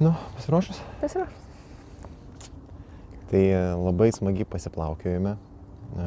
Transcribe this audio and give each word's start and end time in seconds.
Nu, 0.00 0.14
pasiruošus? 0.34 0.80
Pasiruošus. 1.00 1.40
Tai 3.30 3.42
e, 3.52 3.58
labai 3.76 4.08
smagiai 4.16 4.48
pasiplaukiojame. 4.48 5.34
E, 5.36 6.06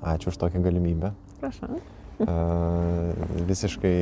Ačiū 0.00 0.32
už 0.32 0.38
tokią 0.40 0.62
galimybę. 0.64 1.10
Prašau. 1.42 1.76
E, 2.24 2.36
Visiškai 3.44 3.92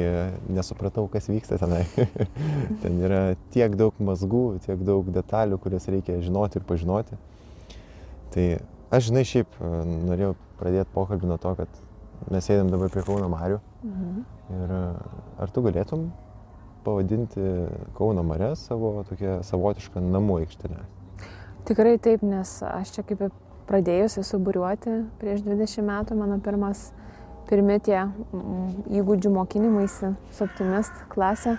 nesupratau, 0.47 1.09
kas 1.11 1.27
vyksta 1.27 1.59
tenai. 1.59 1.83
Ten 2.85 3.03
yra 3.03 3.35
tiek 3.51 3.75
daug 3.75 3.99
mazgų, 3.99 4.63
tiek 4.63 4.87
daug 4.87 5.11
detalių, 5.11 5.59
kurias 5.59 5.91
reikia 5.91 6.23
žinoti 6.23 6.63
ir 6.63 6.69
pažinoti. 6.71 7.19
Tai 8.33 8.49
aš, 8.95 9.11
žinai, 9.11 9.27
šiaip 9.27 9.59
norėjau 10.07 10.37
pradėti 10.63 10.95
pokalbį 10.95 11.35
nuo 11.35 11.43
to, 11.43 11.57
kad 11.59 11.83
mes 12.31 12.47
sėdėm 12.47 12.71
dabar 12.71 12.95
prie 12.95 13.03
Kauno 13.11 13.27
Marių. 13.35 13.59
Mhm. 13.83 14.27
Ir 14.55 14.77
ar 15.43 15.51
tu 15.51 15.67
galėtum 15.67 16.13
pavadinti 16.85 17.41
Kauno 17.97 18.25
Marę 18.27 18.53
savo 18.57 19.01
tokią 19.09 19.41
savotišką 19.47 20.03
namų 20.05 20.43
aikštelę? 20.43 20.83
Tikrai 21.69 21.97
taip, 22.03 22.25
nes 22.27 22.57
aš 22.67 22.97
čia 22.97 23.05
kaip 23.07 23.21
ir 23.23 23.35
pradėjusi 23.69 24.25
suburiuoti 24.27 24.97
prieš 25.21 25.45
20 25.47 25.87
metų, 25.87 26.17
mano 26.19 26.39
pirmas, 26.43 26.91
pirmi 27.51 27.79
tie 27.85 28.01
mm, 28.03 28.89
įgūdžių 29.01 29.31
mokinimaisi 29.35 30.13
su 30.35 30.45
optimist 30.45 31.05
klasė, 31.13 31.57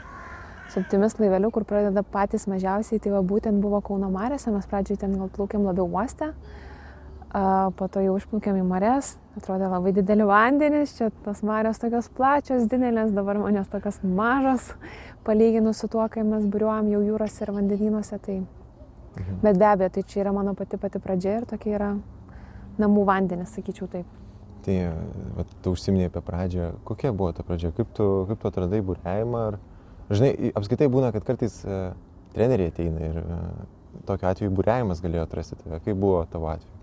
su 0.73 0.81
optimist 0.81 1.21
laiveliu, 1.21 1.51
kur 1.53 1.65
pradeda 1.69 2.03
patys 2.03 2.47
mažiausiai, 2.51 2.99
tai 2.99 3.13
va 3.15 3.23
būtent 3.23 3.63
buvo 3.63 3.79
Kauno 3.85 4.11
Marėse, 4.13 4.51
mes 4.51 4.67
pradžioj 4.69 4.99
ten 5.05 5.15
gal 5.19 5.31
plaukiam 5.33 5.65
labiau 5.67 5.87
uoste, 5.87 6.33
po 7.33 7.89
to 7.89 8.03
jau 8.03 8.17
išplaukėm 8.19 8.59
į 8.61 8.67
Marės, 8.67 9.15
atrodė 9.37 9.69
labai 9.71 9.93
dideli 9.95 10.25
vandenys, 10.29 10.95
čia 10.97 11.09
tos 11.25 11.41
Marės 11.45 11.79
tokios 11.81 12.09
plačios, 12.13 12.67
didelės, 12.69 13.13
dabar 13.15 13.37
manęs 13.41 13.69
tokios 13.71 13.99
mažos, 14.03 14.73
palyginus 15.25 15.79
su 15.81 15.87
tuo, 15.87 16.05
kai 16.09 16.23
mes 16.27 16.45
buriuojam 16.45 16.89
jau 16.93 17.01
jūrose 17.11 17.41
ir 17.47 17.51
vandenynuose, 17.55 18.19
tai 18.25 18.41
Mhm. 19.13 19.35
Bet 19.43 19.57
be 19.61 19.65
abejo, 19.65 19.89
tai 19.93 20.01
čia 20.09 20.21
yra 20.23 20.31
mano 20.33 20.55
pati 20.57 20.77
pati 20.77 20.97
pradžia 20.99 21.35
ir 21.37 21.45
tokia 21.45 21.75
yra 21.77 21.89
namų 22.81 23.03
vandenis, 23.05 23.51
sakyčiau 23.53 23.85
taip. 23.91 24.07
Tai 24.65 24.77
vat, 25.37 25.47
tu 25.61 25.73
užsiminėjai 25.75 26.09
apie 26.09 26.21
pradžią. 26.25 26.69
Kokia 26.87 27.11
buvo 27.13 27.29
ta 27.31 27.43
pradžia? 27.45 27.69
Kaip 27.77 27.91
tu, 27.93 28.07
kaip 28.31 28.39
tu 28.41 28.49
atradai 28.49 28.79
būrėjimą? 28.81 29.41
Ar... 29.51 29.59
Žinai, 30.09 30.31
i- 30.33 30.51
apskritai 30.57 30.87
būna, 30.89 31.11
kad 31.13 31.27
kartais 31.27 31.59
e, 31.61 31.77
treneriai 32.33 32.71
ateina 32.73 33.05
ir 33.05 33.19
e, 33.21 33.37
tokiu 34.09 34.31
atveju 34.31 34.55
būrėjimas 34.57 35.03
galėjo 35.05 35.27
atrasti 35.27 35.59
tave. 35.61 35.77
Kaip 35.85 36.01
buvo 36.01 36.23
tavo 36.33 36.49
atveju? 36.55 36.73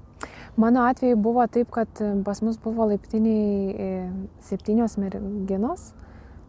Mano 0.57 0.83
atveju 0.89 1.17
buvo 1.17 1.47
taip, 1.47 1.71
kad 1.71 1.89
e, 2.01 2.11
pas 2.25 2.43
mus 2.43 2.59
buvo 2.59 2.89
laiptiniai 2.91 3.71
e, 3.71 3.91
septynios 4.43 4.97
merginos. 4.99 5.93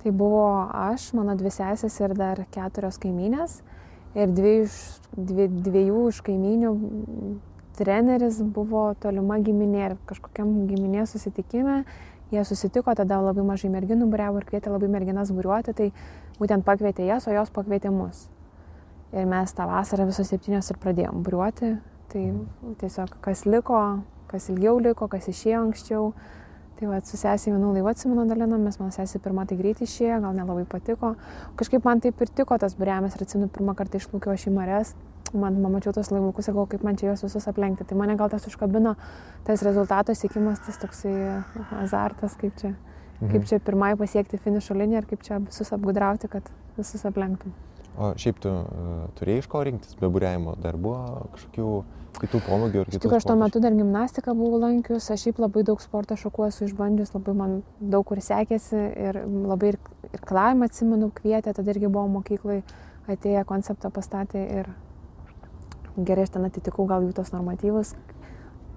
Tai 0.01 0.11
buvo 0.11 0.45
aš, 0.73 1.11
mano 1.13 1.35
dvi 1.37 1.51
sesės 1.53 1.99
ir 2.01 2.15
dar 2.17 2.41
keturios 2.53 2.97
kaimynės. 3.01 3.59
Ir 4.17 4.33
dviejų 4.33 4.63
iš, 4.65 4.77
dvi, 5.13 5.45
dviejų 5.67 6.07
iš 6.09 6.21
kaimynių 6.25 6.71
treneris 7.77 8.41
buvo 8.41 8.89
tolima 8.99 9.37
giminė 9.39 9.83
ir 9.85 9.95
kažkokiam 10.09 10.65
giminės 10.67 11.13
susitikime. 11.15 11.83
Jie 12.31 12.43
susitiko, 12.47 12.95
tada 12.95 13.19
labai 13.19 13.43
mažai 13.45 13.69
merginų 13.71 14.07
būriavo 14.11 14.39
ir 14.39 14.47
kvietė 14.47 14.71
labai 14.71 14.87
merginas 14.91 15.33
būriuoti, 15.35 15.75
tai 15.75 15.89
būtent 16.39 16.63
pakvietė 16.65 17.05
jas, 17.09 17.27
o 17.27 17.35
jos 17.35 17.51
pakvietė 17.53 17.91
mus. 17.91 18.29
Ir 19.11 19.27
mes 19.27 19.51
tą 19.53 19.67
vasarą 19.67 20.07
visos 20.07 20.31
septynios 20.31 20.71
ir 20.71 20.79
pradėjom 20.79 21.25
būriuoti. 21.25 21.73
Tai 22.11 22.23
tiesiog 22.81 23.13
kas 23.23 23.45
liko, 23.47 23.79
kas 24.27 24.49
ilgiau 24.51 24.79
liko, 24.83 25.07
kas 25.11 25.29
išėjo 25.31 25.61
anksčiau. 25.67 26.11
Tai 26.79 26.89
va, 26.89 26.97
su 27.05 27.15
sesė 27.19 27.51
vienu 27.53 27.69
laivu 27.75 27.91
atsimenu 27.91 28.25
dalinomės, 28.25 28.79
mano 28.81 28.91
sesė 28.95 29.21
pirmą 29.21 29.45
tai 29.47 29.55
greitai 29.59 29.85
išėjo, 29.85 30.17
gal 30.23 30.33
nelabai 30.33 30.65
patiko. 30.67 31.13
Kažkaip 31.59 31.85
man 31.85 32.01
taip 32.01 32.19
ir 32.25 32.33
tiko 32.41 32.57
tas 32.59 32.73
būriavimas 32.79 33.15
ir 33.15 33.23
atsimenu 33.27 33.51
pirmą 33.53 33.77
kartą 33.77 34.01
išplaukiau 34.01 34.33
aš 34.33 34.47
į 34.49 34.55
Marės. 34.55 34.95
Man 35.31 35.61
pamačiau 35.63 35.93
tos 35.95 36.09
laivukus 36.11 36.49
ir 36.49 36.55
galvoju, 36.57 36.71
kaip 36.73 36.83
man 36.83 36.97
čia 36.99 37.11
juos 37.11 37.21
visus 37.23 37.47
aplenkti. 37.47 37.85
Tai 37.87 37.99
mane 38.01 38.17
gal 38.19 38.33
tas 38.33 38.49
užkabino, 38.49 38.97
tas 39.47 39.63
rezultato 39.63 40.15
siekimas, 40.17 40.59
tas 40.65 40.81
toksai 40.81 41.13
azartas, 41.79 42.35
kaip 42.41 42.57
čia, 42.59 42.73
kaip 43.21 43.45
čia 43.47 43.61
pirmai 43.63 43.93
pasiekti 44.01 44.41
finišo 44.41 44.75
liniją 44.75 45.05
ir 45.05 45.11
kaip 45.13 45.23
čia 45.23 45.39
visus 45.45 45.71
apgudrauti, 45.77 46.33
kad 46.33 46.49
visus 46.75 47.05
aplenktum. 47.07 47.53
O 47.99 48.13
šiaip 48.19 48.37
tu 48.43 48.51
uh, 48.51 49.07
turėjai 49.19 49.41
iš 49.43 49.49
ko 49.51 49.63
rinktis 49.67 49.97
be 49.99 50.07
būrėjimo? 50.11 50.55
Dar 50.63 50.77
buvo 50.79 51.25
kažkokių 51.33 51.71
kitų 52.21 52.39
pomėgių 52.45 52.83
ir 52.83 52.89
kitų 52.91 52.99
tikrųjų, 53.03 53.17
aš 53.19 53.27
tuo 53.27 53.35
metu 53.39 53.61
dar 53.63 53.75
gimnastiką 53.75 54.35
buvau 54.37 54.59
lankius, 54.61 55.09
aš 55.13 55.25
šiaip 55.25 55.41
labai 55.41 55.63
daug 55.67 55.81
sporto 55.83 56.15
šakų 56.19 56.47
esu 56.47 56.67
išbandžius, 56.67 57.13
labai 57.15 57.35
man 57.37 57.57
daug 57.79 58.05
kur 58.07 58.21
sekėsi 58.23 58.79
ir 58.79 59.21
labai 59.27 59.73
ir, 59.73 59.79
ir 60.11 60.23
klavimą 60.27 60.69
atsimenu 60.69 61.11
kvietė, 61.17 61.55
tada 61.57 61.73
irgi 61.73 61.89
buvo 61.91 62.07
mokyklai 62.19 62.61
atėję 63.11 63.43
konceptą 63.49 63.91
pastatė 63.93 64.43
ir 64.59 64.71
gerai 65.97 66.25
aš 66.27 66.35
ten 66.35 66.47
atitikau 66.47 66.87
gal 66.89 67.05
jų 67.05 67.15
tos 67.17 67.33
normatyvus. 67.35 67.95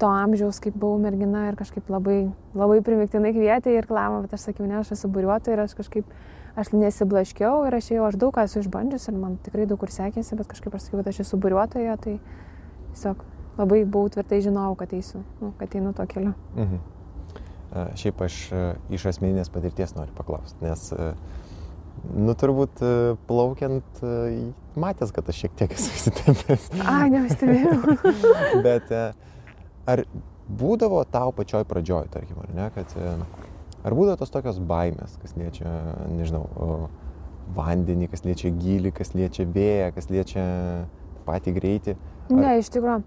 To 0.02 0.10
amžiaus, 0.10 0.58
kaip 0.62 0.74
buvau 0.74 0.98
mergina 0.98 1.48
ir 1.50 1.58
kažkaip 1.58 1.90
labai, 1.92 2.24
labai 2.58 2.80
primiktinai 2.86 3.30
kvietė 3.36 3.76
ir 3.76 3.86
klavimą, 3.86 4.24
bet 4.24 4.34
aš 4.34 4.48
sakiau, 4.48 4.66
ne, 4.66 4.80
aš 4.80 4.96
esu 4.96 5.10
buriuotoja 5.12 5.54
ir 5.54 5.62
aš 5.68 5.76
kažkaip, 5.78 6.08
aš 6.56 6.70
nesiblaškiau 6.74 7.64
ir 7.68 7.76
aš 7.78 7.90
jau, 7.94 8.06
aš 8.06 8.18
daug 8.20 8.34
ką 8.34 8.46
esu 8.46 8.62
išbandžius 8.62 9.08
ir 9.10 9.18
man 9.18 9.38
tikrai 9.44 9.66
daug 9.70 9.80
kur 9.82 9.92
sekėsi, 9.92 10.38
bet 10.38 10.50
kažkaip 10.50 10.74
aš 10.76 10.88
sakiau, 10.88 11.02
kad 11.02 11.10
aš 11.10 11.22
esu 11.26 11.38
buriuotoja, 11.42 11.96
tai 12.00 12.18
tiesiog 12.94 13.24
labai 13.58 13.84
buvau 13.84 14.10
tvirtai 14.14 14.40
žinojau, 14.44 14.74
kad 14.78 14.92
eisiu, 14.94 15.22
nu, 15.40 15.52
kad 15.58 15.74
einu 15.74 15.94
to 15.96 16.06
keliu. 16.10 16.34
Mhm. 16.56 16.82
Šiaip 17.98 18.20
aš 18.22 18.36
iš 18.94 19.08
asmeninės 19.10 19.50
patirties 19.50 19.96
noriu 19.96 20.14
paklausti, 20.14 20.62
nes, 20.62 20.84
nu, 22.14 22.34
turbūt 22.38 22.82
plaukiant, 23.26 24.04
matęs, 24.78 25.10
kad 25.14 25.30
aš 25.30 25.40
šiek 25.42 25.56
tiek 25.58 25.74
esu 25.74 25.90
įsitempęs. 25.98 26.68
Ai, 26.86 27.08
nepastebėjau. 27.10 27.96
Bet 28.66 28.94
ar 29.90 30.04
būdavo 30.46 31.02
tau 31.10 31.34
pačioj 31.34 31.66
pradžioj, 31.66 32.12
tarkim, 32.14 32.38
ar 32.44 32.54
ne, 32.54 32.70
kad 32.76 32.94
ar 33.84 33.96
būdavo 33.96 34.18
tos 34.20 34.32
tokios 34.32 34.58
baimės, 34.58 35.18
kas 35.22 35.36
liečia, 35.38 35.70
nežinau, 36.12 36.44
vandenį, 37.54 38.08
kas 38.12 38.24
liečia 38.24 38.52
gilį, 38.56 38.94
kas 38.96 39.12
liečia 39.14 39.44
vėją, 39.44 39.90
kas 39.96 40.10
liečia 40.10 40.44
patį 41.28 41.58
greitį? 41.58 41.98
ne, 42.32 42.58
iš 42.60 42.72
tikrųjų. 42.72 43.02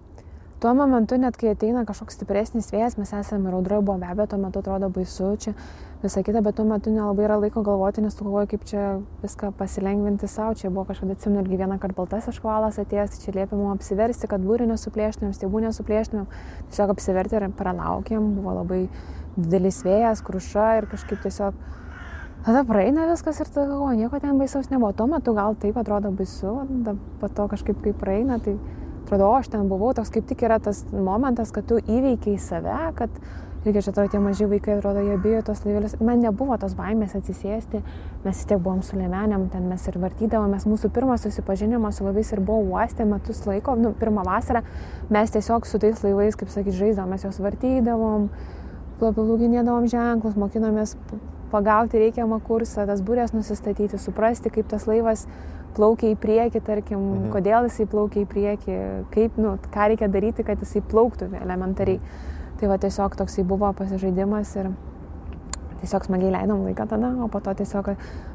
Tuo 0.58 0.72
momentu, 0.74 1.14
net 1.22 1.36
kai 1.38 1.52
ateina 1.52 1.84
kažkoks 1.86 2.16
stipresnis 2.18 2.72
vėjas, 2.74 2.96
mes 2.98 3.12
esame 3.14 3.46
ir 3.46 3.54
audroje 3.54 3.84
buvo 3.86 4.00
be 4.02 4.08
abejo, 4.10 4.32
tuo 4.32 4.38
metu 4.42 4.58
atrodo 4.58 4.88
baisu, 4.90 5.28
čia 5.38 5.52
visą 6.02 6.24
kitą, 6.26 6.40
bet 6.42 6.56
tuo 6.58 6.64
metu 6.66 6.90
nelabai 6.90 7.28
yra 7.28 7.36
laiko 7.38 7.62
galvoti, 7.62 8.02
nes 8.02 8.18
tu 8.18 8.26
galvoji, 8.26 8.48
kaip 8.50 8.64
čia 8.66 8.86
viską 9.22 9.52
pasilengvinti 9.54 10.26
savo. 10.26 10.56
Čia 10.58 10.72
buvo 10.74 10.88
kažkada 10.88 11.14
atsimenu 11.14 11.44
irgi 11.44 11.60
vieną 11.60 11.78
kartą 11.78 12.00
baltas 12.00 12.26
škvalas 12.34 12.80
atėjęs, 12.82 13.14
tai 13.14 13.22
čia 13.22 13.36
liepė 13.36 13.54
mums 13.54 13.76
apsiversti, 13.76 14.30
kad 14.34 14.42
būrį 14.42 14.66
nesuplėštumėm, 14.72 15.36
stiebų 15.38 15.62
nesuplėštumėm. 15.68 16.26
Tiesiog 16.72 16.94
apsiverti 16.96 17.38
ir 17.38 17.46
pralaukėm, 17.62 18.26
buvo 18.40 18.58
labai 18.58 18.82
didelis 19.38 19.80
vėjas, 19.86 20.24
kruša 20.26 20.70
ir 20.82 20.90
kažkaip 20.92 21.22
tiesiog 21.24 21.66
Tada 22.46 22.62
praeina 22.64 23.08
viskas 23.10 23.40
ir 23.42 23.48
tada 23.50 23.66
galvoju, 23.66 23.96
nieko 23.98 24.20
ten 24.22 24.38
baisaus 24.38 24.70
nebuvo. 24.70 24.92
Tuo 24.94 25.08
metu 25.10 25.34
gal 25.34 25.56
taip 25.58 25.76
atrodo 25.76 26.12
baisu, 26.14 26.52
po 27.20 27.28
to 27.28 27.48
kažkaip 27.50 27.80
kaip 27.82 27.98
praeina, 27.98 28.38
tai 28.38 28.54
atrodo, 29.02 29.26
o 29.26 29.34
aš 29.40 29.50
ten 29.50 29.66
buvau, 29.68 29.90
toks 29.96 30.12
kaip 30.14 30.28
tik 30.30 30.46
yra 30.46 30.60
tas 30.62 30.84
momentas, 30.92 31.50
kad 31.52 31.66
tu 31.66 31.80
įveikiai 31.82 32.38
save, 32.38 32.76
kad 32.96 33.18
irgi 33.66 33.82
čia 33.82 33.90
atrodo 33.90 34.12
tie 34.12 34.20
maži 34.22 34.46
vaikai, 34.48 34.76
atrodo, 34.78 35.02
jie 35.02 35.16
bijo 35.20 35.40
tos 35.48 35.64
laivelius. 35.66 35.96
Man 36.04 36.22
nebuvo 36.22 36.56
tos 36.62 36.76
baimės 36.78 37.16
atsisėsti, 37.18 37.80
mes 38.24 38.44
tiek 38.46 38.62
buvom 38.62 38.84
su 38.86 38.96
lėmenėm, 39.00 39.48
ten 39.52 39.66
mes 39.68 39.88
ir 39.90 39.98
vartydavomės, 39.98 40.68
mūsų 40.70 40.92
pirmas 40.94 41.26
susipažinimas 41.26 41.98
su 41.98 42.06
laivais 42.06 42.30
ir 42.32 42.44
buvo 42.44 42.78
uostė 42.78 43.08
metus 43.08 43.42
laiko, 43.50 43.74
nu, 43.80 43.90
pirmą 43.98 44.22
vasarą 44.28 44.62
mes 45.10 45.34
tiesiog 45.34 45.66
su 45.66 45.82
tais 45.82 46.06
laivais, 46.06 46.38
kaip 46.38 46.54
sakyt, 46.54 46.78
žaisdavom, 46.78 47.16
mes 47.16 47.26
juos 47.26 47.42
vartydavom, 47.42 48.30
plūginėdavom 49.00 49.86
ženklus, 49.90 50.36
mokinomės 50.38 50.96
pagauti 51.52 52.00
reikiamą 52.02 52.40
kursą, 52.44 52.86
tas 52.86 53.00
būrės 53.00 53.32
nusistatyti, 53.32 53.98
suprasti, 53.98 54.50
kaip 54.52 54.68
tas 54.68 54.86
laivas 54.86 55.26
plaukia 55.76 56.10
į 56.12 56.16
priekį, 56.18 56.60
tarkim, 56.64 56.98
Mhm. 56.98 57.22
mhm. 57.22 57.30
kodėl 57.32 57.68
jisai 57.68 57.86
plaukia 57.86 58.24
į 58.24 58.26
priekį, 58.26 58.76
kaip, 59.14 59.38
nu, 59.38 59.56
ką 59.74 59.88
reikia 59.92 60.08
daryti, 60.08 60.44
kad 60.44 60.58
jisai 60.58 60.82
plauktų 60.82 61.30
elementariai. 61.40 62.00
Tai 62.58 62.68
va 62.68 62.76
tiesiog 62.76 63.14
toksai 63.14 63.44
buvo 63.46 63.72
pasižaidimas 63.72 64.56
ir 64.56 64.72
tiesiog 65.80 66.04
smagiai 66.08 66.32
leidom 66.34 66.64
laiką 66.66 66.88
tada, 66.90 67.12
o 67.22 67.28
po 67.28 67.38
to 67.40 67.54
tiesiog 67.54 67.92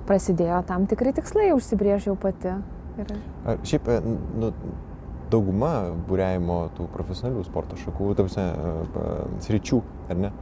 prasidėjo 0.07 0.63
tam 0.65 0.85
tikri 0.87 1.11
tikslai, 1.13 1.51
užsibrėžiau 1.51 2.15
pati. 2.15 2.53
Ir 2.97 3.13
Ar 3.45 3.57
šiaip, 3.63 3.87
e, 3.89 3.99
nu, 4.39 4.53
dauguma 5.33 5.73
būrėjimo 6.07 6.59
tų 6.77 6.87
profesionalių 6.93 7.45
sporto 7.47 7.77
šakų, 7.81 8.11
tarsi, 8.19 8.45
sričių, 9.45 9.81
ar 10.13 10.21
ne? 10.27 10.33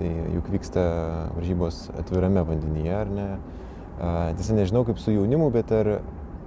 Tai 0.00 0.10
juk 0.36 0.48
vyksta 0.54 0.82
varžybos 1.36 1.82
atvirame 2.00 2.46
vandenyje, 2.48 2.94
ar 2.96 3.10
ne? 3.12 3.30
Tiesa, 4.38 4.54
nežinau 4.56 4.86
kaip 4.88 5.00
su 5.02 5.12
jaunimu, 5.12 5.50
bet 5.52 5.72
ar, 5.76 5.98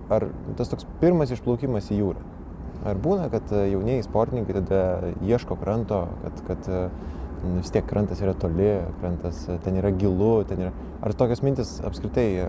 ar 0.09 0.31
tas 0.57 0.71
toks 0.71 0.87
pirmas 1.03 1.33
išplaukimas 1.35 1.91
į 1.93 1.99
jūrą? 1.99 2.23
Ar 2.83 2.99
būna, 2.99 3.29
kad 3.31 3.51
e, 3.55 3.67
jaunieji 3.71 4.03
sportininkai 4.03 4.57
tada 4.57 5.11
ieško 5.23 5.55
kranto, 5.61 6.01
kad, 6.23 6.41
kad 6.49 6.65
e, 6.67 6.79
vis 7.43 7.71
tiek 7.73 7.85
krantas 7.87 8.21
yra 8.23 8.33
toli, 8.39 8.69
krantas 9.01 9.43
ten 9.63 9.77
yra 9.79 9.91
gilu, 9.95 10.43
ten 10.47 10.65
yra... 10.65 10.71
Ar 11.03 11.11
tokios 11.19 11.41
mintis 11.43 11.73
apskritai 11.83 12.25
e, 12.39 12.47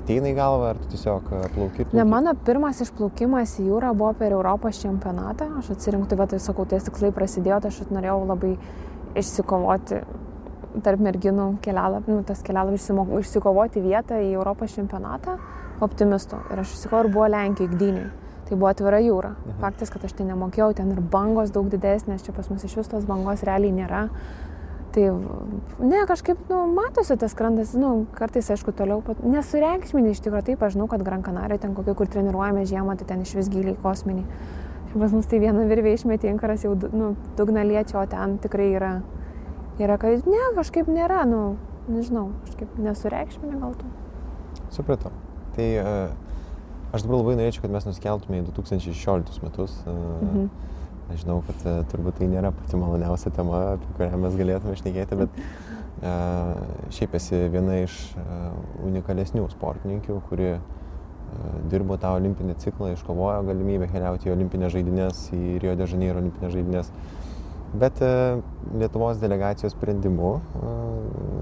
ateina 0.00 0.30
į 0.30 0.36
galvą, 0.38 0.70
ar 0.72 0.80
tu 0.80 0.88
tiesiog 0.94 1.28
e, 1.28 1.40
plauki? 1.52 1.86
Ne, 1.92 2.06
mano 2.08 2.32
pirmas 2.46 2.80
išplaukimas 2.84 3.58
į 3.60 3.68
jūrą 3.68 3.92
buvo 3.98 4.14
per 4.16 4.32
Europos 4.32 4.80
čempionatą. 4.80 5.50
Aš 5.60 5.74
atsirinkau, 5.76 6.08
tai 6.08 6.20
va, 6.22 6.28
tai 6.32 6.40
sakau, 6.40 6.64
tie 6.68 6.80
tikslai 6.80 7.12
prasidėjo, 7.14 7.60
tai 7.60 7.72
aš 7.74 7.82
norėjau 7.92 8.18
labai 8.24 8.54
išsikovoti 9.20 10.00
tarp 10.82 11.04
merginų 11.04 11.52
kelialapį, 11.62 12.16
nu, 12.16 12.24
tas 12.26 12.40
kelialapis 12.42 12.88
išsikovoti 13.20 13.84
vietą 13.84 14.18
į 14.18 14.32
Europos 14.34 14.74
čempionatą 14.74 15.36
optimistų. 15.84 16.40
Ir 16.50 16.64
aš 16.64 16.74
išsikovau 16.78 17.04
ir 17.04 17.12
buvo 17.14 17.30
Lenkijai, 17.30 17.70
Gdyniai. 17.70 18.23
Tai 18.44 18.56
buvo 18.58 18.68
atvira 18.68 19.00
jūra. 19.00 19.34
Mhm. 19.34 19.60
Faktas, 19.62 19.92
kad 19.92 20.04
aš 20.04 20.16
ten 20.18 20.28
nemokėjau, 20.32 20.74
ten 20.76 20.90
ir 20.92 21.00
bangos 21.00 21.52
daug 21.54 21.70
didesnės, 21.72 22.24
čia 22.26 22.34
pas 22.36 22.50
mus 22.52 22.64
iš 22.66 22.76
vis 22.80 22.90
tos 22.92 23.06
bangos 23.08 23.44
realiai 23.46 23.72
nėra. 23.72 24.08
Tai 24.94 25.04
ne, 25.82 26.04
kažkaip, 26.06 26.38
nu, 26.52 26.60
matosi 26.70 27.16
tas 27.18 27.32
krantas, 27.34 27.72
nu, 27.74 28.04
kartais, 28.14 28.46
aišku, 28.54 28.70
toliau, 28.78 29.00
pat, 29.02 29.24
nesureikšminį 29.26 30.12
iš 30.14 30.20
tikrųjų, 30.22 30.44
taip, 30.52 30.62
aš 30.62 30.76
žinau, 30.76 30.86
kad 30.92 31.02
Gran 31.02 31.24
Canaria, 31.26 31.58
ten 31.58 31.74
kokie, 31.74 31.96
kur 31.98 32.06
treniruojame 32.06 32.62
žiemą, 32.70 32.94
tai 33.00 33.08
ten 33.08 33.24
iš 33.24 33.32
vis 33.34 33.50
giliai 33.50 33.74
kosminiai. 33.82 34.22
Pas 34.94 35.10
mus 35.10 35.26
tai 35.26 35.40
vieną 35.42 35.64
virvę 35.66 35.96
išmetė, 35.96 36.30
inkaras 36.30 36.62
jau, 36.62 36.76
nu, 36.94 37.16
dugna 37.34 37.64
liečia, 37.66 37.98
o 37.98 38.06
ten 38.06 38.38
tikrai 38.38 38.68
yra, 38.76 38.92
yra, 39.82 39.98
kad, 39.98 40.28
ne, 40.30 40.44
kažkaip 40.60 40.86
nėra, 40.86 41.24
nu, 41.26 41.56
nežinau, 41.90 42.28
kažkaip 42.46 42.78
nesureikšminį 42.86 43.64
gal 43.64 43.74
tu. 43.80 43.90
Supratau. 44.78 45.10
Tai 45.58 45.66
uh 45.82 46.23
Aš 46.94 47.02
dabar 47.02 47.18
labai 47.18 47.34
norėčiau, 47.40 47.64
kad 47.64 47.72
mes 47.74 47.86
nuskeltume 47.88 48.38
į 48.38 48.46
2016 48.52 49.42
metus. 49.42 49.80
Mhm. 49.90 50.46
Aš 51.12 51.24
žinau, 51.24 51.40
kad 51.44 51.64
turbūt 51.90 52.20
tai 52.20 52.28
nėra 52.30 52.52
pati 52.54 52.78
maloniausia 52.80 53.32
tema, 53.34 53.58
apie 53.74 53.90
kurią 53.98 54.20
mes 54.22 54.36
galėtume 54.38 54.76
išnekėti, 54.76 55.18
bet 55.20 55.34
šiaip 56.94 57.18
esi 57.18 57.42
viena 57.52 57.80
iš 57.82 57.98
unikalesnių 58.86 59.44
sportininkių, 59.52 60.16
kuri 60.30 60.54
dirbo 61.68 61.98
tą 62.00 62.14
olimpinį 62.16 62.56
ciklą, 62.62 62.94
iškovojo 62.94 63.44
galimybę 63.50 63.90
keliauti 63.92 64.30
į 64.30 64.34
olimpinės 64.36 64.74
žaidynės, 64.78 65.22
į 65.34 65.58
Rio 65.64 65.76
de 65.76 65.88
Janeiro 65.90 66.22
olimpinės 66.22 66.56
žaidynės. 66.56 66.90
Bet 67.74 68.00
Lietuvos 68.78 69.18
delegacijos 69.20 69.74
sprendimu 69.74 70.36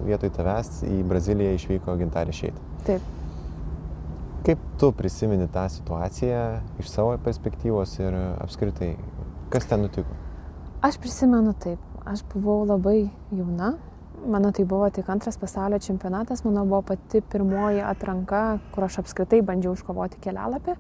vietoj 0.09 0.33
tavęs 0.39 0.81
į 0.89 1.03
Braziliją 1.07 1.59
išvyko 1.59 1.99
Gintarė 2.01 2.35
Šeit. 2.35 2.63
Taip. 2.89 3.22
Kaip 4.43 4.59
tu 4.79 4.89
prisimeni 4.93 5.47
tą 5.55 5.69
situaciją 5.71 6.43
iš 6.83 6.89
savo 6.91 7.15
perspektyvos 7.23 7.93
ir 8.01 8.17
apskritai, 8.43 8.97
kas 9.55 9.69
ten 9.71 9.85
nutiko? 9.85 10.17
Aš 10.83 10.99
prisimenu 10.99 11.53
taip. 11.63 11.79
Aš 12.11 12.25
buvau 12.33 12.65
labai 12.67 13.05
jauna. 13.31 13.77
Mano 14.27 14.51
tai 14.51 14.65
buvo 14.67 14.89
tik 14.91 15.07
antras 15.15 15.39
pasaulio 15.39 15.79
čempionatas, 15.79 16.43
mano 16.45 16.65
buvo 16.67 16.83
pati 16.91 17.21
pirmoji 17.21 17.85
atranka, 17.87 18.59
kur 18.75 18.89
aš 18.89 18.99
apskritai 19.05 19.41
bandžiau 19.47 19.77
iškovoti 19.79 20.19
kelialapį. 20.27 20.75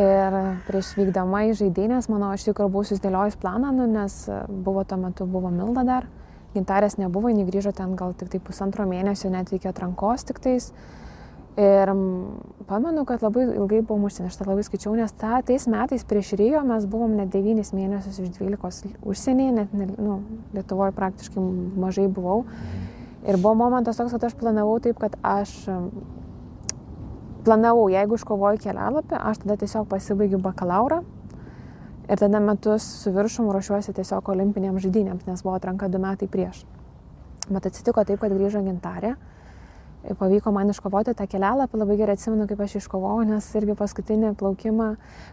Ir 0.00 0.40
prieš 0.64 0.94
vykdama 0.96 1.44
į 1.50 1.54
žaidynės, 1.60 2.08
manau, 2.08 2.32
aš 2.32 2.48
tikrai 2.48 2.66
buvau 2.72 2.88
susidėliojus 2.88 3.36
planą, 3.44 3.76
nu, 3.76 3.86
nes 3.92 4.16
buvo 4.48 4.88
tuo 4.88 4.98
metu, 5.04 5.28
buvo 5.28 5.52
Milda 5.52 5.84
dar, 5.84 6.08
gintarės 6.56 6.96
nebuvo, 6.96 7.28
jinai 7.28 7.44
grįžo 7.48 7.76
ten 7.76 7.92
gal 7.96 8.16
tik 8.16 8.32
tai 8.32 8.40
pusantro 8.40 8.88
mėnesio, 8.88 9.28
net 9.30 9.52
iki 9.52 9.68
atrankos 9.68 10.24
tik 10.24 10.40
tais. 10.40 10.72
Ir 11.54 11.90
pamenu, 12.66 13.04
kad 13.06 13.22
labai 13.22 13.44
ilgai 13.54 13.78
buvom 13.86 14.08
užsienį, 14.08 14.26
aš 14.26 14.40
tą 14.40 14.46
labai 14.48 14.64
skaičiau, 14.66 14.96
nes 14.98 15.12
ta, 15.14 15.38
tais 15.46 15.68
metais 15.70 16.02
prieš 16.02 16.32
Rio 16.40 16.64
mes 16.66 16.86
buvom 16.90 17.12
net 17.14 17.30
9 17.30 17.68
mėnesius 17.76 18.16
iš 18.18 18.32
12 18.40 18.96
užsienyje, 19.06 19.52
net 19.60 19.76
ne, 19.76 19.86
nu, 19.94 20.16
Lietuvoje 20.56 20.90
praktiškai 20.96 21.44
mažai 21.78 22.08
buvau. 22.10 22.40
Ir 23.22 23.38
buvo 23.38 23.54
momentas 23.60 24.00
toks, 24.00 24.16
kad 24.16 24.26
aš 24.26 24.34
planavau 24.40 24.80
taip, 24.82 24.98
kad 24.98 25.14
aš 25.22 25.52
planavau, 27.46 27.86
jeigu 27.92 28.18
iškovoju 28.18 28.58
kelialapį, 28.64 29.20
aš 29.20 29.44
tada 29.44 29.58
tiesiog 29.60 29.86
pasibaigiu 29.92 30.40
bakalauro 30.42 31.04
ir 32.08 32.18
tada 32.18 32.40
metus 32.42 32.82
su 33.04 33.12
viršum 33.14 33.52
ruošiuosi 33.54 33.94
tiesiog 33.94 34.26
olimpinėms 34.34 34.82
žaidynėms, 34.82 35.28
nes 35.28 35.46
buvo 35.46 35.54
atranka 35.60 35.86
du 35.92 36.02
metai 36.02 36.28
prieš. 36.28 36.64
Bet 37.46 37.70
atsitiko 37.70 38.02
taip, 38.02 38.18
kad 38.24 38.34
grįžo 38.34 38.64
gintarė 38.64 39.14
pavyko 40.18 40.52
man 40.52 40.70
iškovoti 40.70 41.14
tą 41.16 41.26
kelialapį, 41.30 41.78
labai 41.80 41.96
gerai 41.98 42.16
atsimenu, 42.18 42.46
kaip 42.50 42.60
aš 42.64 42.76
iškovojau, 42.82 43.24
nes 43.28 43.46
irgi 43.56 43.76
paskutinį 43.78 44.34
plaukimą, 44.40 44.90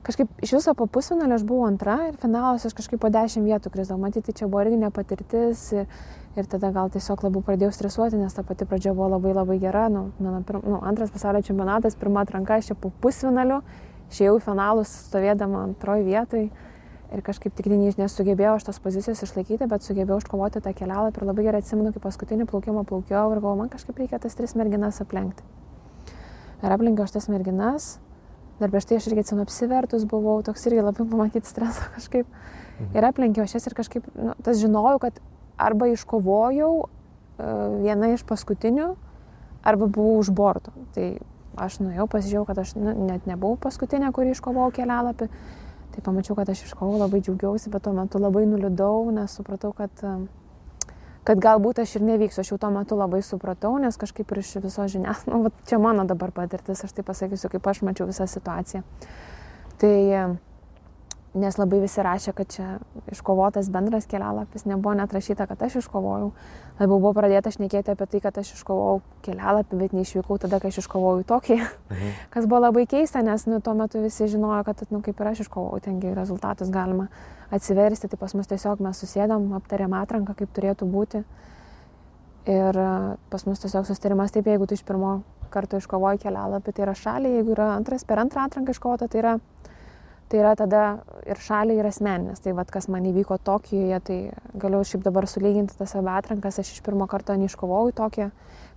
kažkaip 0.07 0.31
iš 0.45 0.55
viso 0.57 0.73
po 0.77 0.87
pusfinalio 0.87 1.35
aš 1.37 1.45
buvau 1.47 1.67
antra 1.67 1.97
ir 2.07 2.17
finalas 2.21 2.65
aš 2.67 2.75
kažkaip 2.77 3.01
po 3.03 3.11
dešimt 3.11 3.47
vietų 3.49 3.73
krizdavau, 3.73 4.01
matyti, 4.05 4.35
čia 4.37 4.47
buvo 4.47 4.63
irgi 4.63 4.79
nepatirtis 4.79 5.65
ir, 5.75 5.91
ir 6.39 6.49
tada 6.51 6.71
gal 6.75 6.91
tiesiog 6.93 7.27
labiau 7.27 7.43
pradėjau 7.47 7.73
stresuoti, 7.75 8.19
nes 8.21 8.33
ta 8.37 8.45
pati 8.47 8.67
pradžia 8.69 8.95
buvo 8.95 9.11
labai 9.17 9.35
labai 9.35 9.59
gera, 9.59 9.87
nu, 9.91 10.09
mano 10.19 10.43
pir, 10.47 10.61
nu, 10.63 10.79
antras 10.87 11.11
pasaulio 11.11 11.43
čempionatas, 11.45 11.99
pirma 11.99 12.23
atranka, 12.23 12.61
aš 12.61 12.71
čia 12.71 12.79
po 12.79 12.93
pusfinaliu, 13.03 13.61
išėjau 14.11 14.39
į 14.39 14.45
finalus 14.47 14.95
stovėdama 15.07 15.67
antroji 15.69 16.07
vietoj 16.07 16.49
ir 17.11 17.23
kažkaip 17.25 17.55
tik 17.55 17.67
nesugebėjau 17.99 18.55
aš 18.55 18.67
tos 18.69 18.79
pozicijos 18.83 19.23
išlaikyti, 19.25 19.67
bet 19.67 19.83
sugebėjau 19.83 20.21
iškovoti 20.21 20.61
tą 20.63 20.73
kelialapį 20.75 21.21
ir 21.21 21.27
labai 21.27 21.45
gerai 21.47 21.61
atsimenu, 21.63 21.91
kaip 21.91 22.05
paskutinį 22.05 22.47
plaukimą 22.47 22.85
plaukiau 22.87 23.33
ir 23.33 23.41
galvoju, 23.41 23.59
man 23.59 23.71
kažkaip 23.73 23.99
reikia 23.99 24.19
tas 24.21 24.37
tris 24.37 24.55
merginas 24.55 25.01
aplenkti. 25.03 25.43
Ir 26.61 26.71
aplenkiau 26.71 27.07
aš 27.07 27.17
tas 27.17 27.27
merginas, 27.31 27.91
dar 28.61 28.71
prieš 28.71 28.87
tai 28.87 28.99
aš 29.01 29.09
irgi 29.09 29.25
atsimenu 29.25 29.47
apsivertus 29.47 30.05
buvau, 30.07 30.39
toks 30.45 30.67
irgi 30.69 30.85
labai 30.85 31.07
pamatyti 31.09 31.49
stresą 31.49 31.89
kažkaip. 31.97 32.29
Mhm. 32.29 32.91
Ir 32.95 33.09
aplenkiau 33.09 33.45
aš 33.45 33.57
jas 33.57 33.67
ir 33.67 33.77
kažkaip, 33.77 34.07
nu, 34.15 34.35
tas 34.45 34.61
žinojau, 34.61 35.01
kad 35.03 35.19
arba 35.61 35.91
iškovojau 35.91 36.71
uh, 36.81 36.87
vieną 37.81 38.13
iš 38.15 38.23
paskutinių, 38.29 38.93
arba 39.63 39.87
buvau 39.87 40.21
už 40.21 40.31
borto. 40.33 40.73
Tai 40.95 41.09
aš 41.61 41.81
nuėjau, 41.83 42.07
pasižiūrėjau, 42.09 42.45
kad 42.47 42.61
aš 42.63 42.75
nu, 42.79 42.93
net 43.09 43.27
nebuvau 43.27 43.59
paskutinė, 43.59 44.13
kuri 44.15 44.31
iškovojau 44.31 44.71
kelialapį 44.79 45.27
Tai 45.91 46.03
pamačiau, 46.05 46.37
kad 46.37 46.49
aš 46.49 46.65
iškovau, 46.69 46.99
labai 47.01 47.19
džiaugiausi, 47.23 47.71
bet 47.71 47.83
tuo 47.83 47.91
metu 47.95 48.19
labai 48.21 48.45
nuliūdau, 48.47 49.09
nes 49.15 49.33
supratau, 49.35 49.73
kad, 49.75 49.91
kad 51.27 51.41
galbūt 51.43 51.81
aš 51.83 51.97
ir 51.99 52.05
nevyksiu. 52.07 52.43
Aš 52.45 52.53
jau 52.53 52.59
tuo 52.61 52.69
metu 52.71 52.99
labai 52.99 53.19
supratau, 53.25 53.73
nes 53.81 53.99
kažkaip 53.99 54.31
ir 54.31 54.43
iš 54.43 54.53
viso 54.63 54.87
žinias, 54.93 55.25
nu, 55.27 55.51
čia 55.67 55.81
mano 55.83 56.07
dabar 56.07 56.31
patirtis, 56.35 56.85
aš 56.87 56.95
tai 56.95 57.03
pasakysiu, 57.07 57.51
kaip 57.51 57.67
aš 57.67 57.83
mačiau 57.87 58.07
visą 58.07 58.29
situaciją. 58.29 58.85
Tai 59.81 59.97
nes 61.37 61.55
labai 61.55 61.79
visi 61.79 62.03
rašė, 62.03 62.33
kad 62.35 62.49
čia 62.51 62.65
iškovotas 63.11 63.69
bendras 63.71 64.07
kelialapis, 64.11 64.65
nebuvo 64.67 64.93
net 64.99 65.13
rašyta, 65.15 65.47
kad 65.47 65.61
aš 65.63 65.77
iškovojau. 65.79 66.31
Labiau 66.79 66.97
buvo 66.97 67.13
pradėta 67.15 67.53
šnekėti 67.53 67.93
apie 67.93 68.07
tai, 68.11 68.19
kad 68.23 68.39
aš 68.41 68.51
iškovojau 68.57 68.99
kelialapį, 69.23 69.79
bet 69.79 69.95
neišvykau 69.95 70.39
tada, 70.43 70.59
kai 70.59 70.73
aš 70.73 70.81
iškovojau 70.83 71.23
tokį. 71.29 71.57
Mhm. 71.61 72.15
Kas 72.33 72.47
buvo 72.51 72.63
labai 72.65 72.83
keista, 72.89 73.23
nes 73.23 73.47
nu, 73.47 73.61
tuo 73.63 73.75
metu 73.79 74.03
visi 74.03 74.27
žinojo, 74.31 74.63
kad 74.67 74.83
nu, 74.91 74.99
kaip 75.05 75.21
ir 75.23 75.31
aš 75.31 75.45
iškovojau, 75.45 75.79
tengi 75.87 76.11
rezultatus 76.17 76.73
galima 76.73 77.07
atsiversti. 77.51 78.11
Tai 78.11 78.19
pas 78.19 78.35
mus 78.35 78.51
tiesiog 78.51 78.83
mes 78.83 78.99
susėdam, 78.99 79.51
aptarėm 79.55 79.95
atranką, 80.01 80.35
kaip 80.35 80.51
turėtų 80.51 80.89
būti. 80.91 81.23
Ir 82.51 82.83
pas 83.31 83.45
mus 83.45 83.61
tiesiog 83.61 83.85
sustarimas 83.87 84.33
taip, 84.33 84.49
jeigu 84.49 84.67
tu 84.67 84.75
iš 84.75 84.83
pirmo 84.83 85.21
karto 85.51 85.77
iškovoji 85.79 86.23
kelialapį, 86.23 86.73
tai 86.73 86.87
yra 86.87 86.95
šaliai, 86.97 87.37
jeigu 87.39 87.53
yra 87.53 87.75
antras 87.75 88.05
per 88.07 88.21
antrą 88.23 88.47
atranką 88.47 88.73
iškovota, 88.73 89.07
tai 89.11 89.19
yra 89.21 89.33
tai 90.31 90.39
yra 90.39 90.53
tada 90.55 90.81
ir 91.27 91.39
šaliai, 91.43 91.81
ir 91.81 91.87
asmeninės. 91.89 92.39
Tai 92.43 92.53
vad, 92.55 92.69
kas 92.71 92.87
man 92.91 93.03
įvyko 93.09 93.35
Tokijoje, 93.43 93.99
tai 94.07 94.17
galiu 94.59 94.79
šiaip 94.87 95.03
dabar 95.03 95.27
sulyginti 95.27 95.75
tas 95.79 95.93
abi 95.99 96.13
atrankas, 96.13 96.61
aš 96.61 96.71
iš 96.77 96.79
pirmo 96.85 97.07
karto 97.11 97.35
neiškovojau 97.39 97.91
Tokiją, 97.97 98.29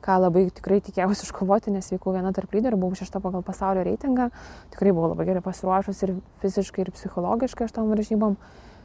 ką 0.05 0.19
labai 0.25 0.49
tikrai 0.55 0.81
tikėjausi 0.85 1.29
iškovoti, 1.29 1.73
nes 1.75 1.93
vykau 1.95 2.17
viena 2.17 2.35
tarp 2.35 2.53
lyderių, 2.55 2.81
buvau 2.83 2.99
šešta 2.99 3.23
pagal 3.23 3.47
pasaulio 3.47 3.87
reitingą, 3.87 4.29
tikrai 4.75 4.93
buvau 4.93 5.15
labai 5.15 5.31
gerai 5.31 5.45
pasiruošus 5.47 6.05
ir 6.05 6.17
fiziškai, 6.43 6.85
ir 6.85 6.95
psichologiškai 6.99 7.69
aš 7.69 7.79
tom 7.79 7.95
varžybom. 7.95 8.39